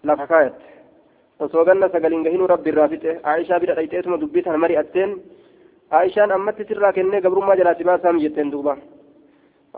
lafa 0.03 0.27
kaayatte 0.27 0.65
osoo 1.39 1.65
ganna 1.65 1.89
sagaliin 1.89 2.23
gahinuu 2.23 2.47
rabbi 2.47 2.69
irraa 2.69 2.87
fixe 2.93 3.19
aishaa 3.33 3.59
bira 3.59 3.75
dhayxeetuma 3.75 4.17
dubbii 4.21 4.43
tana 4.43 4.57
mari'atteen 4.63 5.11
aishaan 5.99 6.31
ammatti 6.31 6.65
sirraa 6.69 6.93
kennee 6.93 7.21
gabrummaa 7.21 7.55
jalaa 7.59 7.75
si 7.77 7.87
baasaam 7.89 8.19
jetteen 8.23 8.51
duuba 8.51 8.77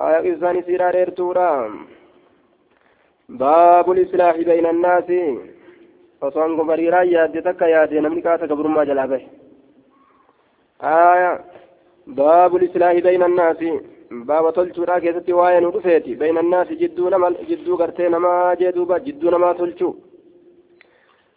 aya 0.08 0.20
isaanii 0.32 0.64
siiraa 0.70 0.92
dheertuudha 0.96 1.48
baabul 3.44 4.02
islaahi 4.04 4.48
bayna 4.50 4.74
annaasi 4.76 5.22
osoo 6.22 6.44
an 6.44 6.58
gobariiraan 6.60 7.12
yaadde 7.14 7.46
takka 7.48 7.72
yaade 7.76 8.02
namni 8.02 8.26
kaata 8.28 8.52
gabrummaa 8.54 8.86
jalaa 8.92 9.08
bahe 9.14 9.28
islaahi 12.70 13.02
bayna 13.08 13.26
annaasi 13.32 13.72
baaba 14.30 14.52
tolchuudha 14.52 15.02
keessatti 15.02 15.40
waa'ee 15.42 15.62
nu 15.66 15.74
dhufeeti 15.76 16.16
bayna 16.22 16.40
annaasi 16.46 16.80
jidduu 16.82 17.10
nama 17.10 17.32
jidduu 17.50 17.78
gartee 17.84 18.10
namaa 18.10 18.56
jee 18.62 18.72
duuba 18.78 19.00
jidduu 19.06 19.32
namaa 19.32 19.54
tolchuu 19.60 19.94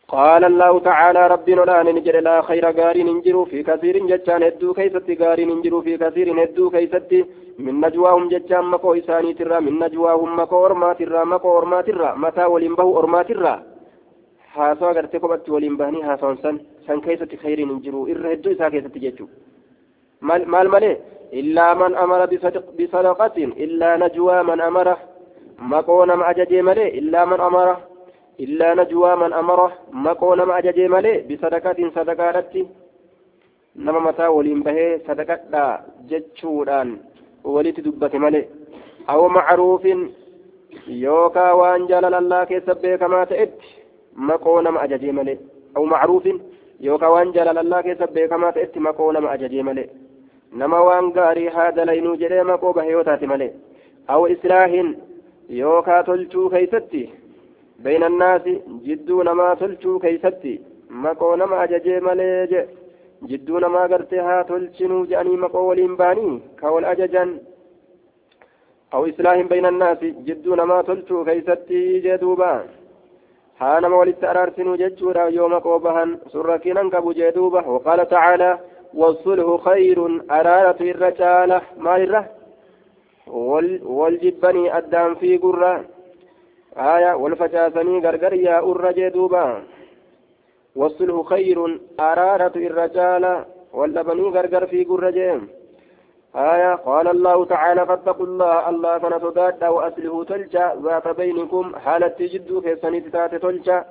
قال 0.08 0.44
الله 0.44 0.78
تعالى 0.78 1.26
ربنا 1.26 1.60
لا 1.60 1.82
نجر 1.82 2.20
لا 2.20 2.42
خير 2.42 2.64
غار 2.78 2.96
ننجر 3.08 3.44
في 3.44 3.62
كثير 3.62 4.06
جتان 4.06 4.42
هدو 4.42 4.74
كيست 4.74 5.08
غار 5.22 5.40
ننجر 5.50 5.74
في 5.80 5.92
كثير 6.02 6.26
هدو 6.44 6.70
كيست 6.70 7.12
من 7.58 7.74
نجواهم 7.84 8.28
جتان 8.28 8.64
مكو 8.64 8.94
إساني 8.94 9.34
ترى 9.34 9.60
من 9.60 9.74
نجواهم 9.82 10.30
مكو 10.40 10.66
أرما 10.66 10.92
ترى 10.92 11.24
مكو 11.24 11.58
أرما 11.58 11.80
ترى 11.80 12.10
متى 12.16 12.44
ولنبه 12.44 12.98
أرما 12.98 13.22
ترى 13.22 13.54
gartee 14.56 15.20
kophatti 15.20 15.50
waliin 15.50 15.76
bahanii 15.76 16.02
haasawan 16.02 16.38
san 16.42 16.60
san 16.86 17.00
keessatti 17.00 17.36
khayriin 17.36 17.70
hin 17.70 17.80
jiru 17.84 18.06
irra 18.12 18.30
hedduu 18.30 18.52
isaa 18.52 18.70
keessatti 18.70 19.00
jechuu 19.04 19.28
maal 20.20 20.68
malee 20.74 20.92
illaa 21.40 21.74
man 21.74 21.96
amara 22.04 22.26
bisadaqatin 22.78 23.54
illaa 23.56 23.96
najwaa 24.02 24.42
man 24.50 24.60
amara 24.60 24.94
maqoo 25.72 26.06
nama 26.06 26.26
ajajee 26.26 26.62
malee 26.62 26.88
illaa 27.00 27.26
man 27.26 27.40
amara 27.40 27.74
illaa 28.38 28.74
najwaa 28.74 29.16
man 29.16 29.32
amara 29.32 29.68
maqoo 30.06 30.34
nama 30.36 30.54
ajajee 30.60 30.88
malee 30.88 31.22
bisadaqatin 31.28 31.90
sadaqaadhatti 31.96 32.62
nama 33.86 34.00
mataa 34.06 34.30
waliin 34.36 34.62
bahee 34.66 34.98
sadaqadhaa 35.06 35.72
jechuudhaan 36.10 36.90
walitti 37.54 37.82
dubbate 37.86 38.18
malee 38.24 38.44
aw 39.14 39.28
macruufin 39.36 40.02
yookaa 41.04 41.54
waan 41.60 41.86
jaalalallaa 41.92 42.46
keessa 42.50 42.74
beekamaa 42.82 43.26
ta'etti 43.32 43.68
maqoo 44.30 44.58
nama 44.62 44.80
ajajee 44.86 45.12
malee 45.18 45.38
aw 45.76 45.84
macruufin 45.94 46.40
yookaan 46.86 47.12
waan 47.16 47.32
jaalalallaa 47.38 47.82
keessa 47.88 48.06
beekamaa 48.18 48.52
ta'etti 48.58 48.80
maqoo 48.86 49.12
nama 49.12 49.30
ajajee 49.36 49.62
malee 49.68 49.88
nama 50.62 50.80
waan 50.88 51.12
gaarii 51.18 51.48
haa 51.56 51.72
dalaynuu 51.76 52.16
jedhee 52.22 52.42
maqoo 52.52 52.72
bahe 52.78 52.90
yoo 52.96 53.04
taate 53.10 53.26
malee 53.34 53.52
aw 54.14 54.22
islaahin 54.36 54.96
yookaan 55.60 56.04
tolchuu 56.04 56.48
keeysatti 56.54 57.02
bayna 57.08 57.23
annaasi 57.82 58.62
jidduu 58.86 59.22
namaa 59.22 59.56
tolchuu 59.56 59.98
keeysatti 60.04 60.60
maqoo 60.88 61.36
nama 61.36 61.60
ajajee 61.64 62.00
malee 62.00 62.46
je 62.52 62.68
jidduu 63.28 63.58
namaa 63.58 63.88
gartee 63.88 64.20
haa 64.28 64.44
tolchinuu 64.44 65.06
jedhanii 65.06 65.36
maqoo 65.36 65.66
waliin 65.66 65.96
baanii 65.96 66.42
ka 66.60 66.72
wal 66.74 66.84
ajajan 66.92 67.34
aw 68.92 69.02
islaahin 69.10 69.48
bayna 69.48 69.68
annaasi 69.74 70.14
jidduu 70.26 70.56
namaa 70.62 70.82
tolchuu 70.82 71.24
keeysatti 71.24 71.84
jee 72.06 72.18
duubaa 72.24 72.62
ها 73.60 73.80
نما 73.80 73.96
ولت 73.96 74.24
أرارسنو 74.24 74.76
ججورا 74.76 75.24
يوم 75.28 75.54
قوبهن 75.58 76.18
سركينا 76.32 76.82
قبو 76.94 77.12
جدوبة 77.12 77.68
وقال 77.68 78.08
تعالى 78.08 78.58
والصلح 78.94 79.64
خير 79.64 79.98
أرارة 80.30 80.80
الرجالة 80.80 81.60
ما 81.78 81.96
الره 81.96 82.24
والجبني 83.98 84.78
أدام 84.78 85.14
في 85.14 85.36
قرة 85.36 85.84
آية 86.76 87.14
والفجاسني 87.14 87.98
غرغر 87.98 88.34
يا 88.34 88.58
أرجي 88.58 89.08
دوبا 89.08 89.62
والصلح 90.76 91.28
خير 91.28 91.80
أرارة 92.00 92.52
الرجالة 92.56 93.44
واللبني 93.72 94.22
غرغر 94.22 94.66
في 94.66 94.84
قرة 94.84 95.40
آية 96.36 96.74
قال 96.74 97.08
الله 97.08 97.44
تعالى 97.44 97.86
فاتقوا 97.86 98.26
الله 98.26 98.68
الله 98.68 98.98
كان 98.98 99.20
صداد 99.20 99.64
وأسله 99.64 100.24
تلجأ. 100.24 100.74
ذات 100.82 101.08
بينكم 101.08 101.76
حالة 101.76 102.08
تجدوا 102.08 102.60
في 102.60 102.76
سنة 102.76 103.04
تات 103.12 103.34
تلجأ. 103.34 103.84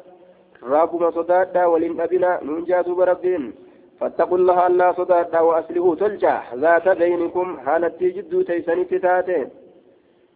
رابما 0.63 1.11
صداد 1.11 1.57
ولن 1.57 2.01
أبنا 2.01 2.43
ننجا 2.43 2.81
بربين 2.81 3.53
فاتقوا 3.99 4.37
الله 4.37 4.67
الله 4.67 4.93
صداد 4.93 5.35
وأسله 5.35 5.95
تلجأ. 5.95 6.41
ذات 6.55 6.89
بينكم 6.89 7.59
حالة 7.65 7.87
تجدوا 7.87 8.43
في 8.43 8.61
سنة 8.61 8.91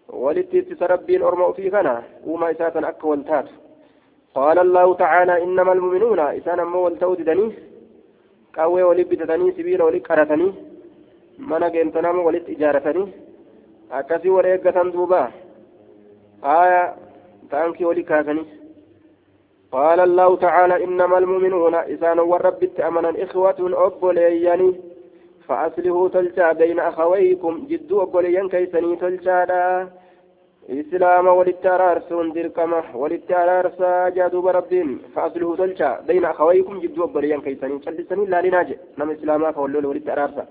تات 0.07 0.15
ولتت 0.15 0.83
ربين 0.83 1.21
أرموا 1.21 1.51
في 1.53 1.69
كنا 1.69 2.03
وما 2.27 2.51
إساتا 2.51 2.89
أكوال 2.89 3.25
تات 3.25 3.45
قال 4.35 4.59
الله 4.59 4.93
تعالى 4.93 5.43
إنما 5.43 5.73
المؤمنون 5.73 6.19
إسانا 6.19 6.63
مول 6.63 6.99
توددني 6.99 7.53
قوي 8.57 8.83
ولبتدني 8.83 9.51
سبيل 9.51 9.81
ولكرتني 9.81 10.53
mana 11.39 11.69
geentanamu 11.69 12.25
walitti 12.25 12.51
ijaaratanii 12.51 13.13
akkasii 13.89 14.29
wal 14.29 14.45
eeggatan 14.45 14.91
duuba 14.91 15.31
آية 16.43 16.95
تانكي 17.51 17.85
ولي 17.85 18.03
كاسني 18.03 18.45
قال 19.71 19.99
الله 19.99 20.35
تعالى 20.35 20.83
إنما 20.83 21.17
المؤمنون 21.17 21.75
إسان 21.75 22.19
والرب 22.19 22.69
أمنا 22.87 23.23
إخوة 23.23 23.55
أبولياني 23.87 24.75
فأصله 25.47 26.09
تلجأ 26.09 26.51
بين 26.51 26.79
أخويكم 26.79 27.53
جدو 27.69 28.03
أبوليان 28.03 28.49
كيسني 28.49 28.95
تلجا 28.95 29.39
إسلام 30.69 31.27
وللترارسون 31.27 32.27
دركمة 32.33 32.83
وللترارسا 33.01 34.09
جادوب 34.09 34.47
ربين 34.47 34.89
فأصله 35.15 35.55
تلجأ 35.55 35.91
بين 36.07 36.25
أخويكم 36.25 36.79
جدو 36.79 37.03
أبوليان 37.03 37.41
كيسني 37.41 37.79
تلجسني 37.79 38.25
لا 38.25 38.41
لناجي 38.41 38.77
نم 38.97 39.09
إسلاما 39.11 39.51
فولول 39.51 39.85
وللترارسا. 39.85 40.45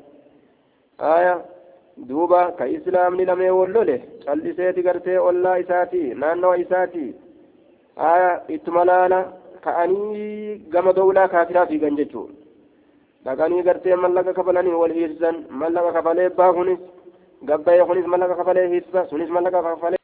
ka 2.59 2.65
islaamni 2.77 3.25
lamee 3.25 3.51
wollole 3.51 3.97
calliseeti 4.25 4.83
gartee 4.83 5.19
ollaa 5.29 5.57
isaati 5.57 6.15
naannawa 6.15 6.59
isaati 6.65 7.15
aya 7.97 8.43
ittuma 8.49 8.85
laala 8.85 9.33
ka'anii 9.65 10.59
gama 10.73 10.93
dowlaa 10.93 11.29
kaafiraa 11.29 11.67
fiigan 11.67 11.97
jechuu 11.97 12.29
dhaqanii 13.27 13.63
gartee 13.69 13.97
mallaqa 14.05 14.33
kafalanii 14.39 14.79
wal 14.83 14.95
hiirsan 14.99 15.37
mallaqa 15.63 15.93
kafalee 15.99 16.29
baa 16.39 16.53
kunis 16.59 16.81
gabbayee 17.51 17.87
kunis 17.91 18.07
mallaqa 18.15 18.35
kafalee 18.41 18.67
hiirsa 18.73 19.07
sunis 19.11 19.31
mallaqa 19.37 19.63
kafalee 19.69 20.03